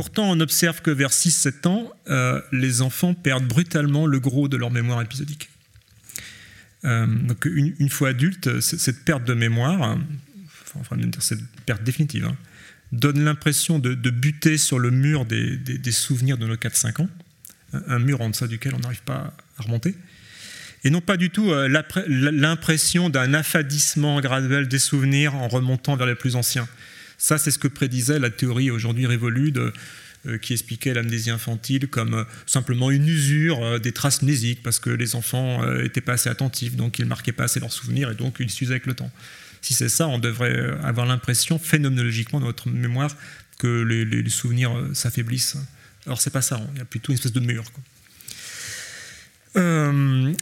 Pourtant, 0.03 0.29
on 0.33 0.41
observe 0.41 0.83
que 0.83 0.91
vers 0.91 1.11
6-7 1.11 1.69
ans, 1.69 1.93
euh, 2.09 2.43
les 2.51 2.83
enfants 2.83 3.15
perdent 3.15 3.47
brutalement 3.47 4.05
le 4.05 4.19
gros 4.19 4.49
de 4.49 4.57
leur 4.57 4.73
mémoire 4.73 5.01
épisodique. 5.01 5.49
Euh, 6.85 7.07
une, 7.45 7.89
fois 7.89 8.09
adultes, 8.09 8.59
cette 8.59 9.05
perte 9.05 9.23
de 9.23 9.33
mémoire, 9.33 9.97
enfin, 10.81 10.97
cette 11.21 11.47
perte 11.67 11.85
définitive, 11.85 12.25
hein, 12.25 12.37
donne 12.91 13.25
l'impression 13.25 13.79
de, 13.79 13.95
buter 14.11 14.59
sur 14.59 14.81
le 14.81 14.91
mur 14.91 15.25
des, 15.25 15.93
souvenirs 15.93 16.37
de 16.37 16.49
nos 16.49 16.57
4-5 16.57 17.03
ans, 17.03 17.09
un 17.73 18.01
mur 18.01 18.23
en 18.23 18.31
deçà 18.31 18.49
duquel 18.49 18.75
on 18.75 18.81
n'arrive 18.81 19.05
pas 19.05 19.33
à 19.57 19.63
remonter, 19.63 19.95
et 20.83 20.91
non 20.91 21.01
pas 21.01 21.17
du 21.17 21.31
tout 21.31 21.53
euh, 21.53 21.69
l'impression 22.09 23.09
d'un 23.09 23.35
affadissement 23.35 24.21
graduel 24.21 24.67
des 24.67 24.81
souvenirs 24.81 25.37
en 25.37 25.47
remontant 25.47 25.95
vers 25.95 26.09
les 26.09 26.17
plus 26.17 26.35
anciens. 26.35 26.67
Ça, 27.23 27.39
c'est 27.39 27.53
ce 27.53 27.59
que 27.61 27.69
prédisait 27.69 28.19
la 28.19 28.31
théorie 28.31 28.73
aujourd'hui 28.73 29.07
révolue 29.07 29.53
euh, 30.27 30.39
qui 30.39 30.55
expliquait 30.55 30.93
l'amnésie 30.93 31.31
infantile 31.31 31.87
comme 31.87 32.15
euh, 32.15 32.25
simplement 32.47 32.91
une 32.91 33.07
usure 33.07 33.63
euh, 33.63 33.79
des 33.79 33.93
traces 33.93 34.23
mnésiques 34.23 34.61
parce 34.65 34.81
que 34.81 34.91
les 34.91 35.15
enfants 35.15 35.65
n'étaient 35.77 36.01
pas 36.01 36.15
assez 36.15 36.29
attentifs, 36.29 36.75
donc 36.75 36.99
ils 36.99 37.05
ne 37.05 37.09
marquaient 37.09 37.31
pas 37.31 37.45
assez 37.45 37.61
leurs 37.61 37.73
souvenirs 37.73 38.11
et 38.11 38.17
donc 38.17 38.39
ils 38.41 38.51
s'usaient 38.51 38.73
avec 38.73 38.87
le 38.87 38.95
temps. 38.95 39.13
Si 39.61 39.73
c'est 39.73 39.89
ça, 39.89 40.09
on 40.09 40.19
devrait 40.19 40.75
avoir 40.83 41.07
l'impression, 41.07 41.61
phénoménologiquement, 41.61 42.41
dans 42.41 42.47
notre 42.47 42.69
mémoire, 42.69 43.17
que 43.61 43.83
les, 43.83 44.29
souvenirs 44.29 44.73
s'affaiblissent. 44.93 45.59
Alors 46.07 46.21
c'est 46.21 46.31
pas 46.31 46.43
ça, 46.43 46.57
hein. 46.57 46.67
il 46.73 46.79
y 46.79 46.83
a 46.83 46.85
plutôt 46.85 47.13
une 47.13 47.19
espèce 47.19 47.33
de 47.33 47.39
mur. 47.39 47.63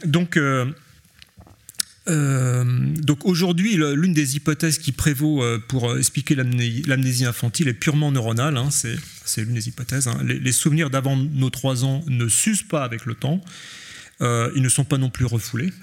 donc, 0.03 0.39
donc 2.07 3.25
aujourd'hui, 3.25 3.75
l'une 3.75 4.13
des 4.13 4.35
hypothèses 4.35 4.79
qui 4.79 4.91
prévaut 4.91 5.43
pour 5.67 5.97
expliquer 5.97 6.35
l'amnésie 6.35 7.25
infantile 7.25 7.67
est 7.67 7.73
purement 7.73 8.11
neuronale. 8.11 8.57
Hein. 8.57 8.69
c'est 8.71 9.41
l'une 9.41 9.53
des 9.53 9.67
hypothèses. 9.67 10.07
Hein. 10.07 10.19
Les, 10.23 10.51
souvenirs 10.51 10.89
d'avant 10.89 11.15
nos 11.15 11.49
3 11.49 11.85
ans 11.85 12.03
ne 12.07 12.27
s'usent 12.27 12.63
pas 12.63 12.83
avec 12.83 13.05
le 13.05 13.13
temps. 13.13 13.41
ils 14.19 14.61
ne 14.61 14.69
sont 14.69 14.83
pas 14.83 14.97
non 14.97 15.09
plus 15.09 15.25
refoulés. 15.25 15.71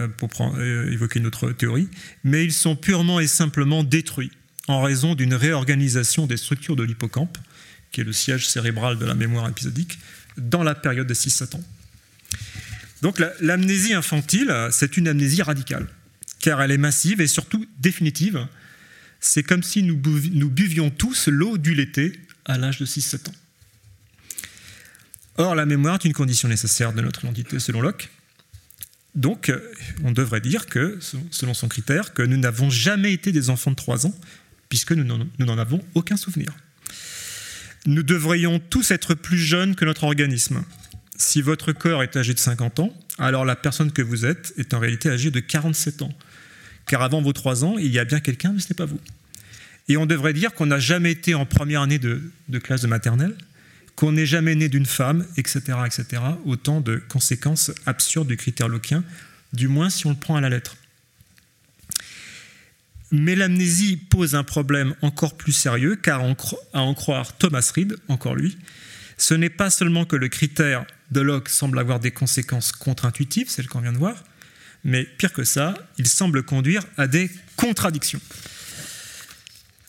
Euh, 0.00 0.08
pour 0.08 0.30
euh, 0.40 0.90
évoquer 0.90 1.18
une 1.18 1.26
autre 1.26 1.50
théorie, 1.50 1.88
mais 2.24 2.44
ils 2.44 2.52
sont 2.52 2.76
purement 2.76 3.20
et 3.20 3.26
simplement 3.26 3.84
détruits 3.84 4.30
en 4.68 4.80
raison 4.80 5.14
d'une 5.14 5.34
réorganisation 5.34 6.26
des 6.26 6.38
structures 6.38 6.76
de 6.76 6.82
l'hippocampe, 6.82 7.36
qui 7.90 8.00
est 8.00 8.04
le 8.04 8.12
siège 8.12 8.48
cérébral 8.48 8.98
de 8.98 9.04
la 9.04 9.14
mémoire 9.14 9.48
épisodique, 9.48 9.98
dans 10.38 10.62
la 10.62 10.74
période 10.74 11.06
de 11.06 11.14
6-7 11.14 11.56
ans. 11.56 11.64
Donc 13.02 13.20
l'amnésie 13.40 13.94
infantile, 13.94 14.54
c'est 14.70 14.96
une 14.96 15.08
amnésie 15.08 15.42
radicale, 15.42 15.86
car 16.40 16.62
elle 16.62 16.70
est 16.70 16.78
massive 16.78 17.20
et 17.20 17.26
surtout 17.26 17.66
définitive. 17.78 18.46
C'est 19.20 19.42
comme 19.42 19.62
si 19.62 19.82
nous, 19.82 19.96
buvions 19.96 20.90
tous 20.90 21.28
l'eau 21.28 21.58
du 21.58 21.74
l'été 21.74 22.18
à 22.44 22.58
l'âge 22.58 22.78
de 22.78 22.86
6-7 22.86 23.28
ans. 23.28 23.34
Or, 25.36 25.54
la 25.54 25.66
mémoire 25.66 25.94
est 25.94 26.04
une 26.04 26.12
condition 26.12 26.48
nécessaire 26.48 26.92
de 26.92 27.00
notre 27.00 27.24
identité 27.24 27.58
selon 27.58 27.80
Locke, 27.80 28.10
donc, 29.14 29.50
euh, 29.50 29.60
on 30.04 30.12
devrait 30.12 30.40
dire 30.40 30.66
que, 30.66 30.98
selon 31.30 31.54
son 31.54 31.68
critère, 31.68 32.14
que 32.14 32.22
nous 32.22 32.38
n'avons 32.38 32.70
jamais 32.70 33.12
été 33.12 33.30
des 33.30 33.50
enfants 33.50 33.70
de 33.70 33.76
3 33.76 34.06
ans, 34.06 34.14
puisque 34.68 34.92
nous 34.92 35.04
n'en 35.04 35.58
avons 35.58 35.84
aucun 35.94 36.16
souvenir. 36.16 36.52
Nous 37.84 38.02
devrions 38.02 38.58
tous 38.58 38.90
être 38.90 39.14
plus 39.14 39.36
jeunes 39.36 39.74
que 39.74 39.84
notre 39.84 40.04
organisme. 40.04 40.64
Si 41.22 41.40
votre 41.40 41.70
corps 41.70 42.02
est 42.02 42.16
âgé 42.16 42.34
de 42.34 42.38
50 42.40 42.80
ans, 42.80 42.92
alors 43.16 43.44
la 43.44 43.54
personne 43.54 43.92
que 43.92 44.02
vous 44.02 44.26
êtes 44.26 44.52
est 44.56 44.74
en 44.74 44.80
réalité 44.80 45.08
âgée 45.08 45.30
de 45.30 45.38
47 45.38 46.02
ans. 46.02 46.12
Car 46.84 47.00
avant 47.00 47.22
vos 47.22 47.32
3 47.32 47.64
ans, 47.64 47.78
il 47.78 47.92
y 47.92 48.00
a 48.00 48.04
bien 48.04 48.18
quelqu'un, 48.18 48.52
mais 48.52 48.58
ce 48.60 48.68
n'est 48.68 48.76
pas 48.76 48.86
vous. 48.86 48.98
Et 49.88 49.96
on 49.96 50.04
devrait 50.04 50.32
dire 50.32 50.52
qu'on 50.52 50.66
n'a 50.66 50.80
jamais 50.80 51.12
été 51.12 51.34
en 51.34 51.46
première 51.46 51.82
année 51.82 52.00
de, 52.00 52.20
classe 52.60 52.82
de 52.82 52.88
maternelle, 52.88 53.36
qu'on 53.94 54.10
n'est 54.10 54.26
jamais 54.26 54.56
né 54.56 54.68
d'une 54.68 54.84
femme, 54.84 55.24
etc., 55.36 55.60
etc. 55.86 56.22
Autant 56.44 56.80
de 56.80 57.00
conséquences 57.08 57.70
absurdes 57.86 58.26
du 58.26 58.36
critère 58.36 58.66
loquien, 58.66 59.04
du 59.52 59.68
moins 59.68 59.90
si 59.90 60.06
on 60.06 60.10
le 60.10 60.16
prend 60.16 60.34
à 60.34 60.40
la 60.40 60.48
lettre. 60.48 60.76
Mais 63.12 63.36
l'amnésie 63.36 63.96
pose 63.96 64.34
un 64.34 64.42
problème 64.42 64.96
encore 65.02 65.36
plus 65.36 65.52
sérieux, 65.52 65.94
car 65.94 66.20
à 66.72 66.80
en 66.80 66.94
croire 66.94 67.36
Thomas 67.38 67.70
Reed, 67.72 67.96
encore 68.08 68.34
lui, 68.34 68.58
ce 69.22 69.34
n'est 69.34 69.50
pas 69.50 69.70
seulement 69.70 70.04
que 70.04 70.16
le 70.16 70.28
critère 70.28 70.84
de 71.12 71.20
Locke 71.20 71.48
semble 71.48 71.78
avoir 71.78 72.00
des 72.00 72.10
conséquences 72.10 72.72
contre-intuitives, 72.72 73.48
celles 73.48 73.68
qu'on 73.68 73.80
vient 73.80 73.92
de 73.92 73.98
voir, 73.98 74.24
mais 74.82 75.04
pire 75.04 75.32
que 75.32 75.44
ça, 75.44 75.74
il 75.96 76.08
semble 76.08 76.42
conduire 76.42 76.82
à 76.96 77.06
des 77.06 77.30
contradictions. 77.54 78.20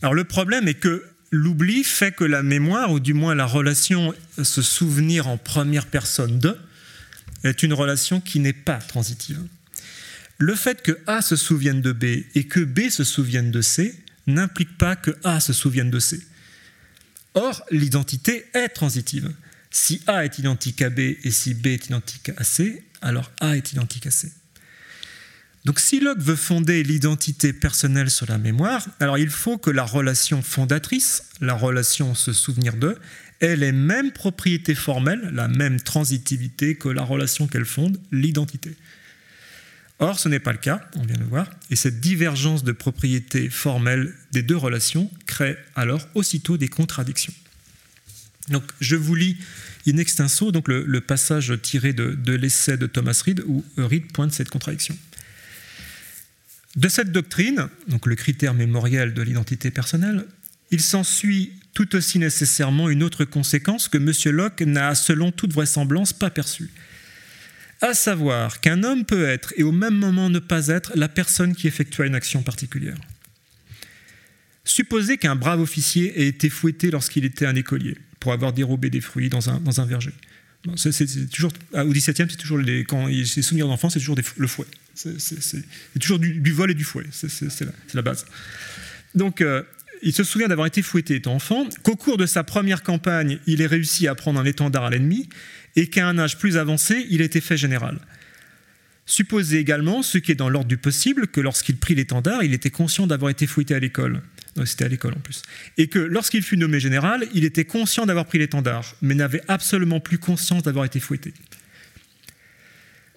Alors 0.04 0.14
le 0.14 0.24
problème 0.24 0.68
est 0.68 0.76
que 0.76 1.04
l'oubli 1.32 1.84
fait 1.84 2.12
que 2.12 2.24
la 2.24 2.44
mémoire, 2.44 2.92
ou 2.92 3.00
du 3.00 3.16
moins 3.16 3.34
la 3.34 3.48
relation 3.48 4.14
se 4.40 4.62
souvenir 4.62 5.28
en 5.28 5.38
première 5.38 5.88
personne 5.88 6.38
de, 6.38 6.56
est 7.44 7.64
une 7.64 7.74
relation 7.74 8.22
qui 8.22 8.40
n'est 8.40 8.54
pas 8.54 8.78
transitive. 8.78 9.42
Le 10.38 10.54
fait 10.54 10.84
que 10.84 11.00
A 11.08 11.24
se 11.24 11.36
souvienne 11.36 11.82
de 11.82 11.92
B 11.92 12.04
et 12.36 12.44
que 12.44 12.60
B 12.60 12.92
se 12.92 13.04
souvienne 13.04 13.50
de 13.50 13.62
C 13.62 14.00
n'implique 14.28 14.78
pas 14.78 14.96
que 14.96 15.18
A 15.24 15.40
se 15.40 15.54
souvienne 15.54 15.90
de 15.90 16.00
C. 16.00 16.24
Or, 17.36 17.64
l'identité 17.72 18.46
est 18.54 18.70
transitive. 18.70 19.32
Si 19.72 20.02
A 20.08 20.24
est 20.24 20.38
identique 20.38 20.82
à 20.82 20.90
B 20.90 21.00
et 21.00 21.32
si 21.32 21.54
B 21.54 21.68
est 21.68 21.88
identique 21.88 22.32
à 22.38 22.44
C, 22.44 22.84
alors 23.02 23.32
A 23.40 23.58
est 23.58 23.74
identique 23.74 24.06
à 24.08 24.12
C. 24.12 24.32
Donc 25.66 25.80
si 25.80 26.00
Locke 26.00 26.20
veut 26.20 26.36
fonder 26.36 26.84
l'identité 26.84 27.54
personnelle 27.54 28.12
sur 28.12 28.26
la 28.30 28.38
mémoire, 28.38 28.86
alors 29.00 29.18
il 29.18 29.30
faut 29.30 29.58
que 29.58 29.70
la 29.70 29.84
relation 29.84 30.42
fondatrice, 30.42 31.24
la 31.40 31.54
relation 31.54 32.16
se 32.16 32.34
souvenir 32.34 32.76
de, 32.76 32.98
ait 33.40 33.56
les 33.56 33.72
mêmes 33.72 34.12
propriétés 34.12 34.76
formelles, 34.76 35.32
la 35.34 35.48
même 35.48 35.80
transitivité 35.80 36.76
que 36.76 36.90
la 36.90 37.04
relation 37.04 37.48
qu'elle 37.48 37.66
fonde, 37.66 37.98
l'identité. 38.12 38.76
Or, 40.00 40.20
ce 40.20 40.28
n'est 40.28 40.40
pas 40.40 40.52
le 40.52 40.58
cas, 40.58 40.82
on 40.96 41.04
vient 41.04 41.16
de 41.16 41.22
le 41.22 41.28
voir, 41.28 41.50
et 41.70 41.76
cette 41.76 42.02
divergence 42.02 42.64
de 42.64 42.72
propriétés 42.72 43.50
formelles 43.50 44.14
des 44.32 44.42
deux 44.42 44.58
relations 44.58 45.10
crée 45.26 45.56
alors 45.76 46.08
aussitôt 46.14 46.58
des 46.58 46.68
contradictions. 46.68 47.34
Donc, 48.50 48.64
je 48.82 48.96
vous 48.96 49.16
lis 49.16 49.38
in 49.88 49.98
extenso 49.98 50.52
le, 50.52 51.00
passage 51.00 51.54
tiré 51.62 51.94
de, 51.94 52.12
de 52.12 52.34
l'essai 52.34 52.78
de 52.78 52.88
Thomas 52.88 53.22
Reed 53.26 53.44
où 53.46 53.64
Reed 53.78 54.12
pointe 54.12 54.34
cette 54.34 54.50
contradiction. 54.50 54.98
De 56.76 56.90
cette 56.90 57.12
doctrine, 57.12 57.68
donc 57.88 58.08
le 58.08 58.16
critère 58.16 58.54
mémoriel 58.54 59.14
de 59.14 59.22
l'identité 59.22 59.70
personnelle, 59.70 60.26
il 60.72 60.82
s'ensuit 60.82 61.54
tout 61.74 61.96
aussi 61.96 62.20
nécessairement 62.20 62.90
une 62.90 63.04
autre 63.04 63.26
conséquence 63.26 63.88
que 63.88 63.98
M. 63.98 64.12
Locke 64.36 64.62
n'a, 64.62 64.96
selon 64.96 65.32
toute 65.32 65.54
vraisemblance, 65.54 66.14
pas 66.14 66.30
perçue. 66.30 66.72
À 67.84 67.94
savoir 67.94 68.62
qu'un 68.62 68.82
homme 68.84 69.04
peut 69.04 69.26
être 69.26 69.54
et 69.58 69.64
au 69.64 69.74
même 69.74 69.96
moment 69.96 70.30
ne 70.30 70.40
pas 70.40 70.70
être 70.70 70.94
la 70.96 71.10
personne 71.10 71.54
qui 71.54 71.68
effectua 71.68 72.06
une 72.06 72.16
action 72.16 72.42
particulière. 72.42 72.96
Supposez 74.64 75.18
qu'un 75.18 75.36
brave 75.36 75.60
officier 75.60 76.22
ait 76.22 76.28
été 76.28 76.50
fouetté 76.50 76.92
lorsqu'il 76.92 77.26
était 77.26 77.46
un 77.46 77.56
écolier 77.56 77.98
pour 78.22 78.32
avoir 78.32 78.54
dérobé 78.54 78.90
des 78.90 79.02
fruits 79.02 79.28
dans 79.28 79.50
un, 79.50 79.60
dans 79.60 79.82
un 79.82 79.86
verger. 79.86 80.14
c'est, 80.78 81.30
toujours, 81.30 81.52
au 81.74 81.90
XVIIe, 81.90 82.28
c'est 82.30 82.38
toujours 82.38 82.58
les, 82.58 82.86
quand 82.86 83.10
il 83.10 83.28
s'est 83.28 83.42
souvenirs 83.42 83.68
d'enfants, 83.68 83.90
c'est 83.90 84.00
toujours 84.00 84.16
le 84.38 84.48
fouet. 84.48 84.66
C'est 84.96 85.66
toujours 86.00 86.20
du, 86.20 86.52
vol 86.54 86.72
et 86.72 86.76
du 86.76 86.86
fouet, 86.86 87.04
c'est 87.12 87.66
la, 87.94 88.02
base. 88.02 88.26
Donc, 89.14 89.42
euh, 89.42 89.62
il 90.04 90.14
se 90.14 90.24
souvient 90.24 90.48
d'avoir 90.48 90.68
été 90.68 90.82
fouetté 90.82 91.16
étant 91.16 91.36
enfant, 91.36 91.68
qu'au 91.84 91.98
cours 91.98 92.16
de 92.16 92.26
sa 92.26 92.46
première 92.46 92.82
campagne, 92.82 93.40
il 93.46 93.60
ait 93.60 93.68
réussi 93.68 94.08
à 94.08 94.16
prendre 94.16 94.40
un 94.40 94.46
étendard 94.46 94.86
à 94.86 94.90
l'ennemi, 94.90 95.28
et 95.76 95.88
qu'à 95.88 96.08
un 96.08 96.18
âge 96.20 96.38
plus 96.38 96.58
avancé, 96.58 97.06
il 97.10 97.22
ait 97.22 97.26
été 97.26 97.42
fait 97.42 97.58
général. 97.58 98.00
Supposez 99.06 99.58
également, 99.58 100.02
ce 100.02 100.18
qui 100.18 100.32
est 100.32 100.36
dans 100.36 100.50
l'ordre 100.50 100.68
du 100.68 100.78
possible, 100.78 101.28
que 101.28 101.42
lorsqu'il 101.42 101.78
prit 101.78 101.96
l'étendard, 101.96 102.44
il 102.44 102.54
était 102.54 102.70
conscient 102.70 103.06
d'avoir 103.06 103.32
été 103.32 103.48
fouetté 103.48 103.76
à 103.76 103.80
l'école. 103.80 104.22
C'était 104.66 104.86
à 104.86 104.88
l'école 104.88 105.14
en 105.14 105.20
plus. 105.20 105.42
Et 105.78 105.88
que 105.88 106.00
lorsqu'il 106.00 106.44
fut 106.44 106.58
nommé 106.58 106.80
général, 106.80 107.28
il 107.34 107.44
était 107.44 107.66
conscient 107.66 108.06
d'avoir 108.06 108.26
pris 108.26 108.38
l'étendard, 108.38 108.96
mais 109.02 109.16
n'avait 109.16 109.42
absolument 109.48 110.00
plus 110.00 110.20
conscience 110.20 110.64
d'avoir 110.64 110.86
été 110.86 111.00
fouetté. 111.00 111.34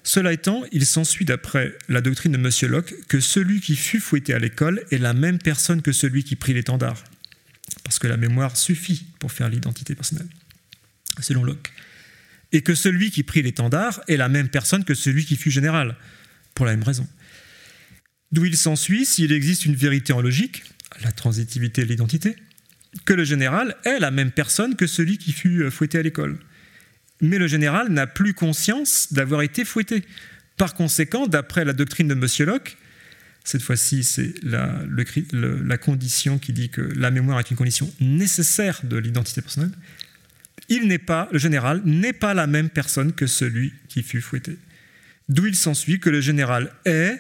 Cela 0.02 0.32
étant, 0.32 0.64
il 0.72 0.86
s'ensuit 0.86 1.24
d'après 1.24 1.76
la 1.88 2.00
doctrine 2.00 2.32
de 2.32 2.38
M. 2.38 2.70
Locke 2.70 2.94
que 3.08 3.20
celui 3.20 3.60
qui 3.60 3.76
fut 3.76 4.00
fouetté 4.00 4.32
à 4.34 4.38
l'école 4.38 4.84
est 4.90 4.98
la 4.98 5.12
même 5.12 5.38
personne 5.38 5.82
que 5.82 5.92
celui 5.92 6.24
qui 6.24 6.36
prit 6.36 6.54
l'étendard. 6.54 7.02
Parce 7.84 7.98
que 7.98 8.06
la 8.06 8.16
mémoire 8.16 8.56
suffit 8.56 9.04
pour 9.18 9.32
faire 9.32 9.48
l'identité 9.48 9.94
personnelle, 9.94 10.28
selon 11.20 11.44
Locke. 11.44 11.72
Et 12.52 12.62
que 12.62 12.74
celui 12.74 13.10
qui 13.10 13.22
prit 13.22 13.42
l'étendard 13.42 14.00
est 14.08 14.16
la 14.16 14.28
même 14.28 14.48
personne 14.48 14.84
que 14.84 14.94
celui 14.94 15.24
qui 15.24 15.36
fut 15.36 15.50
général, 15.50 15.96
pour 16.54 16.66
la 16.66 16.72
même 16.72 16.84
raison. 16.84 17.06
D'où 18.32 18.44
il 18.44 18.56
s'ensuit, 18.56 19.04
s'il 19.04 19.32
existe 19.32 19.66
une 19.66 19.74
vérité 19.74 20.12
en 20.12 20.20
logique, 20.20 20.64
la 21.02 21.12
transitivité 21.12 21.82
de 21.82 21.88
l'identité, 21.88 22.36
que 23.04 23.12
le 23.12 23.24
général 23.24 23.76
est 23.84 23.98
la 23.98 24.10
même 24.10 24.30
personne 24.30 24.74
que 24.74 24.86
celui 24.86 25.18
qui 25.18 25.32
fut 25.32 25.70
fouetté 25.70 25.98
à 25.98 26.02
l'école 26.02 26.38
mais 27.20 27.38
le 27.38 27.46
général 27.46 27.88
n'a 27.88 28.06
plus 28.06 28.34
conscience 28.34 29.12
d'avoir 29.12 29.42
été 29.42 29.64
fouetté. 29.64 30.04
Par 30.56 30.74
conséquent, 30.74 31.26
d'après 31.26 31.64
la 31.64 31.72
doctrine 31.72 32.08
de 32.08 32.14
M. 32.14 32.46
Locke, 32.46 32.76
cette 33.44 33.62
fois-ci 33.62 34.02
c'est 34.02 34.34
la, 34.42 34.82
la, 35.32 35.78
condition 35.78 36.38
qui 36.38 36.52
dit 36.52 36.68
que 36.68 36.80
la 36.80 37.10
mémoire 37.10 37.38
est 37.38 37.50
une 37.50 37.56
condition 37.56 37.92
nécessaire 38.00 38.80
de 38.82 38.96
l'identité 38.96 39.40
personnelle, 39.40 39.70
il 40.68 40.88
n'est 40.88 40.98
pas, 40.98 41.28
le 41.32 41.38
général 41.38 41.82
n'est 41.84 42.12
pas 42.12 42.34
la 42.34 42.46
même 42.46 42.70
personne 42.70 43.12
que 43.12 43.26
celui 43.26 43.72
qui 43.88 44.02
fut 44.02 44.20
fouetté. 44.20 44.56
D'où 45.28 45.46
il 45.46 45.56
s'ensuit 45.56 46.00
que 46.00 46.10
le 46.10 46.20
général 46.20 46.72
est 46.84 47.18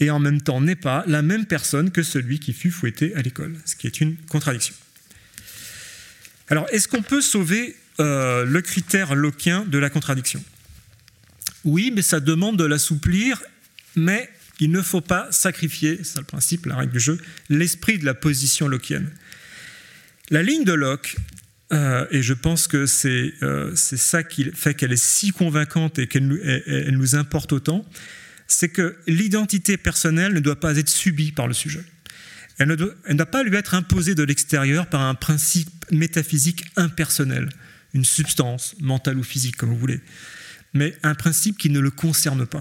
et 0.00 0.10
en 0.10 0.18
même 0.18 0.40
temps 0.40 0.60
n'est 0.60 0.76
pas 0.76 1.04
la 1.06 1.22
même 1.22 1.46
personne 1.46 1.90
que 1.90 2.02
celui 2.02 2.40
qui 2.40 2.52
fut 2.52 2.70
fouetté 2.70 3.14
à 3.14 3.22
l'école, 3.22 3.54
ce 3.64 3.76
qui 3.76 3.86
est 3.86 4.00
une 4.00 4.16
contradiction. 4.28 4.74
Alors, 6.48 6.66
est-ce 6.70 6.88
qu'on 6.88 7.02
peut 7.02 7.20
sauver 7.20 7.76
euh, 8.00 8.44
le 8.44 8.60
critère 8.60 9.14
loquien 9.14 9.64
de 9.64 9.78
la 9.78 9.88
contradiction? 9.88 10.44
Oui, 11.64 11.92
mais 11.94 12.02
ça 12.02 12.20
demande 12.20 12.58
de 12.58 12.64
l'assouplir, 12.64 13.42
mais 13.96 14.28
il 14.60 14.70
ne 14.70 14.82
faut 14.82 15.00
pas 15.00 15.30
sacrifier, 15.30 16.00
c'est 16.02 16.18
le 16.18 16.24
principe, 16.24 16.66
la 16.66 16.76
règle 16.76 16.92
du 16.92 17.00
jeu, 17.00 17.18
l'esprit 17.48 17.98
de 17.98 18.04
la 18.04 18.14
position 18.14 18.68
lockienne. 18.68 19.10
La 20.30 20.42
ligne 20.42 20.64
de 20.64 20.72
Locke, 20.72 21.16
euh, 21.72 22.06
et 22.10 22.22
je 22.22 22.34
pense 22.34 22.68
que 22.68 22.86
euh, 23.06 23.72
c'est 23.74 23.96
ça 23.96 24.22
qui 24.22 24.50
fait 24.52 24.74
qu'elle 24.74 24.92
est 24.92 25.02
si 25.02 25.30
convaincante 25.30 25.98
et 25.98 26.06
qu'elle 26.06 26.26
nous, 26.26 27.14
importe 27.14 27.52
autant, 27.52 27.84
c'est 28.46 28.68
que 28.68 28.96
l'identité 29.06 29.76
personnelle 29.76 30.34
ne 30.34 30.40
doit 30.40 30.60
pas 30.60 30.76
être 30.76 30.88
subie 30.88 31.32
par 31.32 31.48
le 31.48 31.54
sujet. 31.54 31.82
Elle 32.58 32.68
ne, 32.68 32.76
doit, 32.76 32.94
elle 33.06 33.12
ne 33.12 33.18
doit 33.18 33.30
pas 33.30 33.42
lui 33.42 33.56
être 33.56 33.74
imposée 33.74 34.14
de 34.14 34.22
l'extérieur 34.22 34.86
par 34.86 35.00
un 35.00 35.14
principe 35.14 35.90
métaphysique 35.90 36.64
impersonnel, 36.76 37.48
une 37.94 38.04
substance, 38.04 38.76
mentale 38.80 39.18
ou 39.18 39.24
physique, 39.24 39.56
comme 39.56 39.70
vous 39.70 39.78
voulez, 39.78 40.00
mais 40.74 40.94
un 41.02 41.14
principe 41.14 41.58
qui 41.58 41.70
ne 41.70 41.80
le 41.80 41.90
concerne 41.90 42.46
pas. 42.46 42.60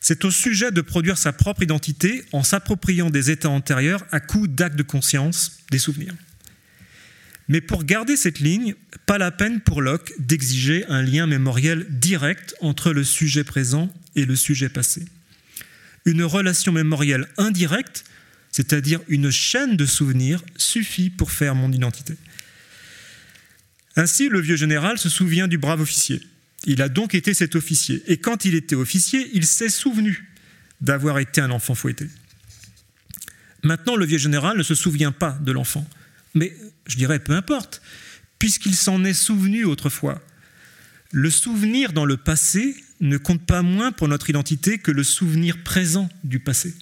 C'est 0.00 0.24
au 0.24 0.30
sujet 0.30 0.72
de 0.72 0.80
produire 0.82 1.16
sa 1.16 1.32
propre 1.32 1.62
identité 1.62 2.24
en 2.32 2.42
s'appropriant 2.42 3.10
des 3.10 3.30
états 3.30 3.48
antérieurs 3.48 4.04
à 4.12 4.20
coup 4.20 4.46
d'actes 4.46 4.76
de 4.76 4.82
conscience, 4.82 5.58
des 5.70 5.78
souvenirs. 5.78 6.14
Mais 7.48 7.60
pour 7.60 7.84
garder 7.84 8.16
cette 8.16 8.40
ligne, 8.40 8.74
pas 9.06 9.18
la 9.18 9.30
peine 9.30 9.60
pour 9.60 9.80
Locke 9.80 10.12
d'exiger 10.18 10.84
un 10.88 11.02
lien 11.02 11.26
mémoriel 11.26 11.86
direct 11.90 12.54
entre 12.60 12.92
le 12.92 13.04
sujet 13.04 13.44
présent 13.44 13.92
et 14.16 14.24
le 14.24 14.34
sujet 14.34 14.68
passé. 14.68 15.04
Une 16.04 16.24
relation 16.24 16.72
mémorielle 16.72 17.28
indirecte, 17.36 18.04
c'est-à-dire 18.50 19.00
une 19.08 19.30
chaîne 19.30 19.76
de 19.76 19.86
souvenirs, 19.86 20.42
suffit 20.56 21.10
pour 21.10 21.30
faire 21.30 21.54
mon 21.54 21.70
identité. 21.70 22.16
Ainsi, 23.96 24.28
le 24.28 24.40
vieux 24.40 24.56
général 24.56 24.98
se 24.98 25.08
souvient 25.08 25.48
du 25.48 25.58
brave 25.58 25.80
officier. 25.80 26.20
Il 26.64 26.82
a 26.82 26.88
donc 26.88 27.14
été 27.14 27.32
cet 27.32 27.54
officier. 27.54 28.02
Et 28.06 28.18
quand 28.18 28.44
il 28.44 28.54
était 28.54 28.74
officier, 28.74 29.30
il 29.32 29.46
s'est 29.46 29.68
souvenu 29.68 30.28
d'avoir 30.80 31.18
été 31.18 31.40
un 31.40 31.50
enfant 31.50 31.74
fouetté. 31.74 32.06
Maintenant, 33.62 33.96
le 33.96 34.04
vieux 34.04 34.18
général 34.18 34.58
ne 34.58 34.62
se 34.62 34.74
souvient 34.74 35.12
pas 35.12 35.38
de 35.40 35.52
l'enfant. 35.52 35.88
Mais 36.36 36.54
je 36.86 36.96
dirais 36.96 37.18
peu 37.18 37.32
importe, 37.32 37.82
puisqu'il 38.38 38.76
s'en 38.76 39.04
est 39.04 39.14
souvenu 39.14 39.64
autrefois. 39.64 40.22
Le 41.10 41.30
souvenir 41.30 41.92
dans 41.92 42.04
le 42.04 42.18
passé 42.18 42.76
ne 43.00 43.16
compte 43.16 43.44
pas 43.44 43.62
moins 43.62 43.90
pour 43.90 44.06
notre 44.06 44.28
identité 44.28 44.78
que 44.78 44.90
le 44.90 45.02
souvenir 45.02 45.62
présent 45.64 46.08
du 46.24 46.38
passé. 46.38 46.74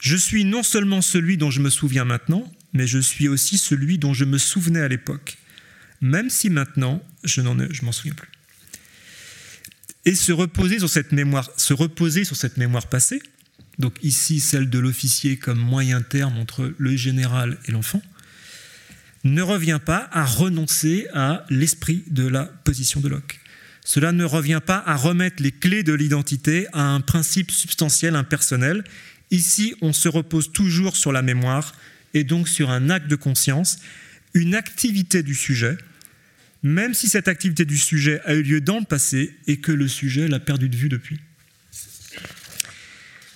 Je 0.00 0.16
suis 0.16 0.44
non 0.44 0.64
seulement 0.64 1.02
celui 1.02 1.36
dont 1.36 1.50
je 1.50 1.60
me 1.60 1.70
souviens 1.70 2.04
maintenant, 2.04 2.52
mais 2.72 2.86
je 2.86 2.98
suis 2.98 3.28
aussi 3.28 3.58
celui 3.58 3.96
dont 3.96 4.12
je 4.12 4.24
me 4.24 4.38
souvenais 4.38 4.80
à 4.80 4.88
l'époque, 4.88 5.38
même 6.00 6.28
si 6.28 6.50
maintenant 6.50 7.02
je 7.22 7.40
n'en 7.40 7.56
je 7.70 7.84
m'en 7.84 7.92
souviens 7.92 8.14
plus. 8.14 8.28
Et 10.04 10.16
se 10.16 10.32
reposer 10.32 10.80
sur 10.80 10.90
cette 10.90 11.12
mémoire, 11.12 11.48
se 11.56 11.74
reposer 11.74 12.24
sur 12.24 12.36
cette 12.36 12.56
mémoire 12.56 12.88
passée, 12.88 13.22
donc 13.78 13.94
ici 14.02 14.40
celle 14.40 14.68
de 14.68 14.78
l'officier 14.78 15.36
comme 15.36 15.58
moyen 15.58 16.02
terme 16.02 16.38
entre 16.38 16.74
le 16.76 16.96
général 16.96 17.58
et 17.66 17.72
l'enfant, 17.72 18.02
ne 19.24 19.42
revient 19.42 19.80
pas 19.84 20.08
à 20.12 20.24
renoncer 20.24 21.06
à 21.12 21.44
l'esprit 21.50 22.04
de 22.08 22.26
la 22.26 22.44
position 22.44 23.00
de 23.00 23.08
Locke. 23.08 23.40
Cela 23.84 24.12
ne 24.12 24.24
revient 24.24 24.60
pas 24.64 24.82
à 24.84 24.96
remettre 24.96 25.42
les 25.42 25.52
clés 25.52 25.82
de 25.82 25.92
l'identité 25.92 26.66
à 26.72 26.82
un 26.82 27.00
principe 27.00 27.50
substantiel 27.50 28.16
impersonnel. 28.16 28.82
Ici, 29.30 29.74
on 29.80 29.92
se 29.92 30.08
repose 30.08 30.52
toujours 30.52 30.96
sur 30.96 31.12
la 31.12 31.22
mémoire 31.22 31.72
et 32.14 32.24
donc 32.24 32.48
sur 32.48 32.70
un 32.70 32.90
acte 32.90 33.08
de 33.08 33.16
conscience, 33.16 33.78
une 34.34 34.54
activité 34.54 35.22
du 35.22 35.34
sujet, 35.34 35.76
même 36.62 36.94
si 36.94 37.08
cette 37.08 37.28
activité 37.28 37.64
du 37.64 37.78
sujet 37.78 38.20
a 38.24 38.34
eu 38.34 38.42
lieu 38.42 38.60
dans 38.60 38.80
le 38.80 38.84
passé 38.84 39.36
et 39.46 39.58
que 39.58 39.72
le 39.72 39.86
sujet 39.86 40.26
l'a 40.26 40.40
perdu 40.40 40.68
de 40.68 40.76
vue 40.76 40.88
depuis. 40.88 41.20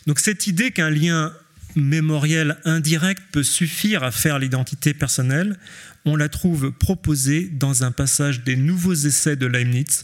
Donc 0.06 0.18
cette 0.18 0.46
idée 0.46 0.72
qu'un 0.72 0.90
lien 0.90 1.32
mémoriel 1.76 2.58
indirect 2.64 3.22
peut 3.32 3.42
suffire 3.42 4.02
à 4.02 4.10
faire 4.10 4.38
l'identité 4.38 4.94
personnelle, 4.94 5.58
on 6.04 6.16
la 6.16 6.28
trouve 6.28 6.72
proposée 6.72 7.48
dans 7.52 7.84
un 7.84 7.92
passage 7.92 8.42
des 8.42 8.56
nouveaux 8.56 8.94
essais 8.94 9.36
de 9.36 9.46
Leibniz 9.46 10.02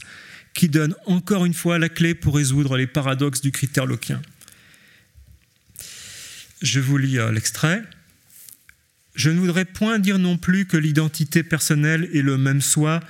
qui 0.55 0.69
donne 0.69 0.95
encore 1.07 1.45
une 1.45 1.55
fois 1.55 1.79
la 1.79 1.89
clé 1.89 2.15
pour 2.15 2.37
résoudre 2.37 2.77
les 2.77 2.87
paradoxes 2.87 3.41
du 3.41 3.53
critère 3.53 3.87
loquien. 3.87 4.21
Je 6.63 6.81
vous 6.81 6.97
lis 6.97 7.19
euh, 7.19 7.31
l'extrait. 7.31 7.83
Je 9.15 9.31
ne 9.31 9.39
voudrais 9.39 9.65
point 9.65 9.99
dire 9.99 10.19
non 10.19 10.39
plus 10.39 10.67
que 10.67 10.77
l'identité 10.77 11.43
personnelle 11.43 12.09
et 12.13 12.23
le 12.23 12.39
même 12.39 12.61
soi 12.61 13.01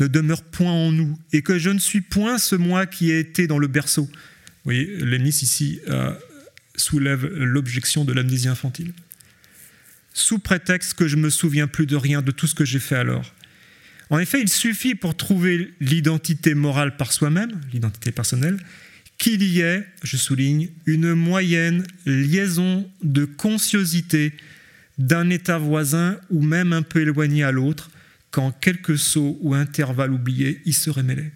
ne 0.00 0.06
demeurent 0.06 0.42
point 0.42 0.72
en 0.72 0.92
nous, 0.92 1.18
et 1.32 1.42
que 1.42 1.58
je 1.58 1.70
ne 1.70 1.78
suis 1.78 2.02
point 2.02 2.38
ce 2.38 2.54
moi 2.54 2.86
qui 2.86 3.10
a 3.12 3.18
été 3.18 3.46
dans 3.46 3.58
le 3.58 3.66
berceau. 3.66 4.04
Vous 4.04 4.12
voyez, 4.64 4.84
Leibniz 4.98 5.42
ici 5.42 5.80
euh, 5.88 6.12
soulève 6.76 7.26
l'objection 7.26 8.04
de 8.04 8.12
l'amnésie 8.12 8.48
infantile. 8.48 8.92
Sous 10.12 10.38
prétexte 10.38 10.94
que 10.94 11.08
je 11.08 11.16
me 11.16 11.30
souviens 11.30 11.66
plus 11.66 11.86
de 11.86 11.96
rien 11.96 12.22
de 12.22 12.30
tout 12.30 12.46
ce 12.46 12.54
que 12.54 12.64
j'ai 12.64 12.78
fait 12.78 12.96
alors. 12.96 13.34
En 14.08 14.18
effet, 14.18 14.40
il 14.40 14.48
suffit 14.48 14.94
pour 14.94 15.16
trouver 15.16 15.74
l'identité 15.80 16.54
morale 16.54 16.96
par 16.96 17.12
soi-même, 17.12 17.60
l'identité 17.72 18.12
personnelle, 18.12 18.58
qu'il 19.18 19.42
y 19.42 19.60
ait, 19.60 19.86
je 20.02 20.16
souligne, 20.16 20.70
une 20.84 21.14
moyenne 21.14 21.84
liaison 22.06 22.88
de 23.02 23.24
consciosité 23.24 24.32
d'un 24.98 25.30
état 25.30 25.58
voisin 25.58 26.18
ou 26.30 26.42
même 26.42 26.72
un 26.72 26.82
peu 26.82 27.00
éloigné 27.00 27.42
à 27.42 27.52
l'autre, 27.52 27.90
quand 28.30 28.52
quelques 28.52 28.98
sauts 28.98 29.38
ou 29.40 29.54
intervalles 29.54 30.12
oubliés 30.12 30.60
y 30.64 30.72
seraient 30.72 31.02
mêlés. 31.02 31.32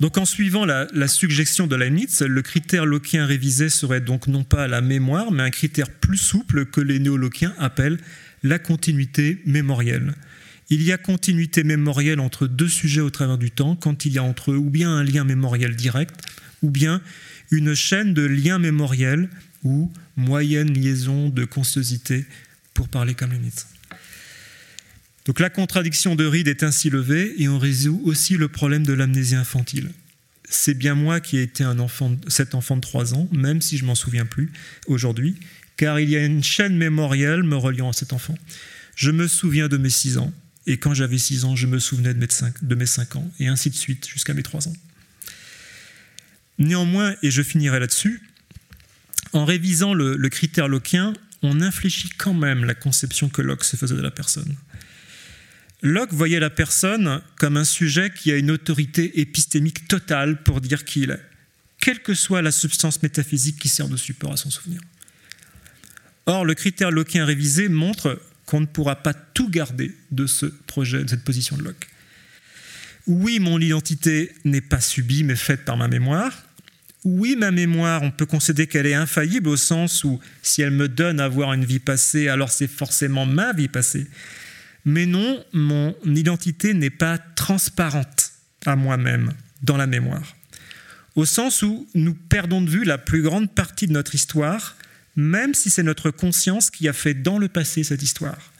Donc 0.00 0.18
en 0.18 0.24
suivant 0.24 0.64
la, 0.64 1.08
suggestion 1.08 1.66
de 1.66 1.76
Leibniz, 1.76 2.20
le 2.20 2.42
critère 2.42 2.84
loquien 2.84 3.26
révisé 3.26 3.68
serait 3.68 4.00
donc 4.00 4.26
non 4.26 4.44
pas 4.44 4.66
la 4.66 4.80
mémoire, 4.80 5.30
mais 5.30 5.42
un 5.42 5.50
critère 5.50 5.90
plus 5.90 6.18
souple 6.18 6.66
que 6.66 6.80
les 6.80 6.98
néoloquiens 6.98 7.54
appellent 7.58 7.98
la 8.42 8.58
continuité 8.58 9.40
mémorielle. 9.46 10.14
Il 10.70 10.82
y 10.82 10.92
a 10.92 10.98
continuité 10.98 11.62
mémorielle 11.62 12.20
entre 12.20 12.46
deux 12.46 12.68
sujets 12.68 13.00
au 13.00 13.10
travers 13.10 13.38
du 13.38 13.50
temps 13.50 13.76
quand 13.76 14.04
il 14.04 14.12
y 14.12 14.18
a 14.18 14.22
entre 14.22 14.52
eux 14.52 14.56
ou 14.56 14.70
bien 14.70 14.90
un 14.90 15.04
lien 15.04 15.24
mémoriel 15.24 15.76
direct, 15.76 16.20
ou 16.62 16.70
bien 16.70 17.00
une 17.50 17.74
chaîne 17.74 18.14
de 18.14 18.22
liens 18.22 18.58
mémoriels 18.58 19.28
ou 19.62 19.92
moyenne 20.16 20.72
liaison 20.72 21.28
de 21.28 21.44
consciosité, 21.44 22.26
pour 22.72 22.88
parler 22.88 23.14
comme 23.14 23.30
Leibniz. 23.30 23.66
Donc 25.24 25.40
la 25.40 25.48
contradiction 25.48 26.16
de 26.16 26.26
Reed 26.26 26.48
est 26.48 26.62
ainsi 26.62 26.90
levée 26.90 27.34
et 27.38 27.48
on 27.48 27.58
résout 27.58 28.00
aussi 28.04 28.36
le 28.36 28.48
problème 28.48 28.84
de 28.84 28.92
l'amnésie 28.92 29.34
infantile. 29.34 29.90
C'est 30.48 30.74
bien 30.74 30.94
moi 30.94 31.20
qui 31.20 31.38
ai 31.38 31.42
été 31.42 31.64
cet 32.28 32.54
enfant 32.54 32.76
de 32.76 32.80
3 32.82 33.14
ans, 33.14 33.28
même 33.32 33.62
si 33.62 33.78
je 33.78 33.86
m'en 33.86 33.94
souviens 33.94 34.26
plus 34.26 34.52
aujourd'hui, 34.86 35.36
car 35.76 35.98
il 35.98 36.10
y 36.10 36.16
a 36.16 36.24
une 36.24 36.44
chaîne 36.44 36.76
mémorielle 36.76 37.42
me 37.42 37.56
reliant 37.56 37.88
à 37.88 37.92
cet 37.94 38.12
enfant. 38.12 38.36
Je 38.96 39.10
me 39.10 39.26
souviens 39.26 39.68
de 39.68 39.78
mes 39.78 39.88
6 39.90 40.18
ans, 40.18 40.32
et 40.66 40.76
quand 40.76 40.92
j'avais 40.92 41.18
6 41.18 41.46
ans, 41.46 41.56
je 41.56 41.66
me 41.66 41.78
souvenais 41.78 42.12
de 42.12 42.18
mes 42.18 42.28
5, 42.28 42.62
de 42.62 42.74
mes 42.74 42.86
5 42.86 43.16
ans, 43.16 43.32
et 43.40 43.48
ainsi 43.48 43.70
de 43.70 43.74
suite 43.74 44.06
jusqu'à 44.06 44.34
mes 44.34 44.42
3 44.42 44.68
ans. 44.68 44.76
Néanmoins, 46.58 47.16
et 47.22 47.30
je 47.30 47.42
finirai 47.42 47.80
là-dessus, 47.80 48.22
en 49.32 49.46
révisant 49.46 49.94
le, 49.94 50.16
le 50.16 50.28
critère 50.28 50.68
loquien, 50.68 51.14
on 51.42 51.62
infléchit 51.62 52.10
quand 52.10 52.34
même 52.34 52.64
la 52.64 52.74
conception 52.74 53.28
que 53.28 53.42
Locke 53.42 53.64
se 53.64 53.76
faisait 53.76 53.96
de 53.96 54.02
la 54.02 54.10
personne. 54.10 54.54
Locke 55.84 56.14
voyait 56.14 56.40
la 56.40 56.48
personne 56.48 57.20
comme 57.36 57.58
un 57.58 57.64
sujet 57.64 58.10
qui 58.10 58.32
a 58.32 58.36
une 58.36 58.50
autorité 58.50 59.20
épistémique 59.20 59.86
totale 59.86 60.42
pour 60.42 60.62
dire 60.62 60.86
qui 60.86 61.02
il 61.02 61.10
est, 61.10 61.20
quelle 61.78 62.00
que 62.00 62.14
soit 62.14 62.40
la 62.40 62.52
substance 62.52 63.02
métaphysique 63.02 63.58
qui 63.58 63.68
sert 63.68 63.90
de 63.90 63.98
support 63.98 64.32
à 64.32 64.38
son 64.38 64.48
souvenir. 64.48 64.80
Or, 66.24 66.46
le 66.46 66.54
critère 66.54 66.90
lockien 66.90 67.26
révisé 67.26 67.68
montre 67.68 68.18
qu'on 68.46 68.62
ne 68.62 68.66
pourra 68.66 68.96
pas 68.96 69.12
tout 69.12 69.50
garder 69.50 69.94
de 70.10 70.26
ce 70.26 70.46
projet, 70.46 71.04
de 71.04 71.10
cette 71.10 71.22
position 71.22 71.58
de 71.58 71.64
Locke. 71.64 71.86
Oui, 73.06 73.38
mon 73.38 73.60
identité 73.60 74.32
n'est 74.46 74.62
pas 74.62 74.80
subie, 74.80 75.22
mais 75.22 75.36
faite 75.36 75.66
par 75.66 75.76
ma 75.76 75.88
mémoire. 75.88 76.32
Oui, 77.04 77.36
ma 77.36 77.50
mémoire, 77.50 78.02
on 78.02 78.10
peut 78.10 78.24
concéder 78.24 78.66
qu'elle 78.66 78.86
est 78.86 78.94
infaillible 78.94 79.50
au 79.50 79.58
sens 79.58 80.02
où 80.02 80.18
si 80.40 80.62
elle 80.62 80.70
me 80.70 80.88
donne 80.88 81.20
à 81.20 81.28
voir 81.28 81.52
une 81.52 81.66
vie 81.66 81.78
passée, 81.78 82.28
alors 82.28 82.50
c'est 82.50 82.68
forcément 82.68 83.26
ma 83.26 83.52
vie 83.52 83.68
passée. 83.68 84.06
Mais 84.84 85.06
non, 85.06 85.42
mon 85.52 85.94
identité 86.04 86.74
n'est 86.74 86.90
pas 86.90 87.18
transparente 87.18 88.32
à 88.66 88.76
moi-même 88.76 89.32
dans 89.62 89.76
la 89.76 89.86
mémoire. 89.86 90.36
Au 91.14 91.24
sens 91.24 91.62
où 91.62 91.88
nous 91.94 92.14
perdons 92.14 92.60
de 92.60 92.68
vue 92.68 92.84
la 92.84 92.98
plus 92.98 93.22
grande 93.22 93.54
partie 93.54 93.86
de 93.86 93.92
notre 93.92 94.14
histoire, 94.14 94.76
même 95.16 95.54
si 95.54 95.70
c'est 95.70 95.82
notre 95.82 96.10
conscience 96.10 96.70
qui 96.70 96.88
a 96.88 96.92
fait 96.92 97.14
dans 97.14 97.38
le 97.38 97.48
passé 97.48 97.84
cette 97.84 98.02
histoire. 98.02 98.52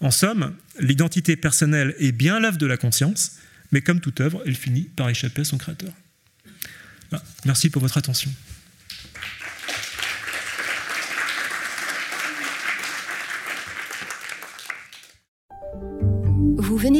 En 0.00 0.10
somme, 0.10 0.54
l'identité 0.80 1.36
personnelle 1.36 1.94
est 1.98 2.12
bien 2.12 2.40
l'œuvre 2.40 2.58
de 2.58 2.66
la 2.66 2.76
conscience, 2.76 3.38
mais 3.70 3.80
comme 3.80 4.00
toute 4.00 4.20
œuvre, 4.20 4.42
elle 4.44 4.54
finit 4.54 4.82
par 4.82 5.08
échapper 5.08 5.42
à 5.42 5.44
son 5.44 5.58
créateur. 5.58 5.92
Merci 7.44 7.70
pour 7.70 7.80
votre 7.80 7.98
attention. 7.98 8.30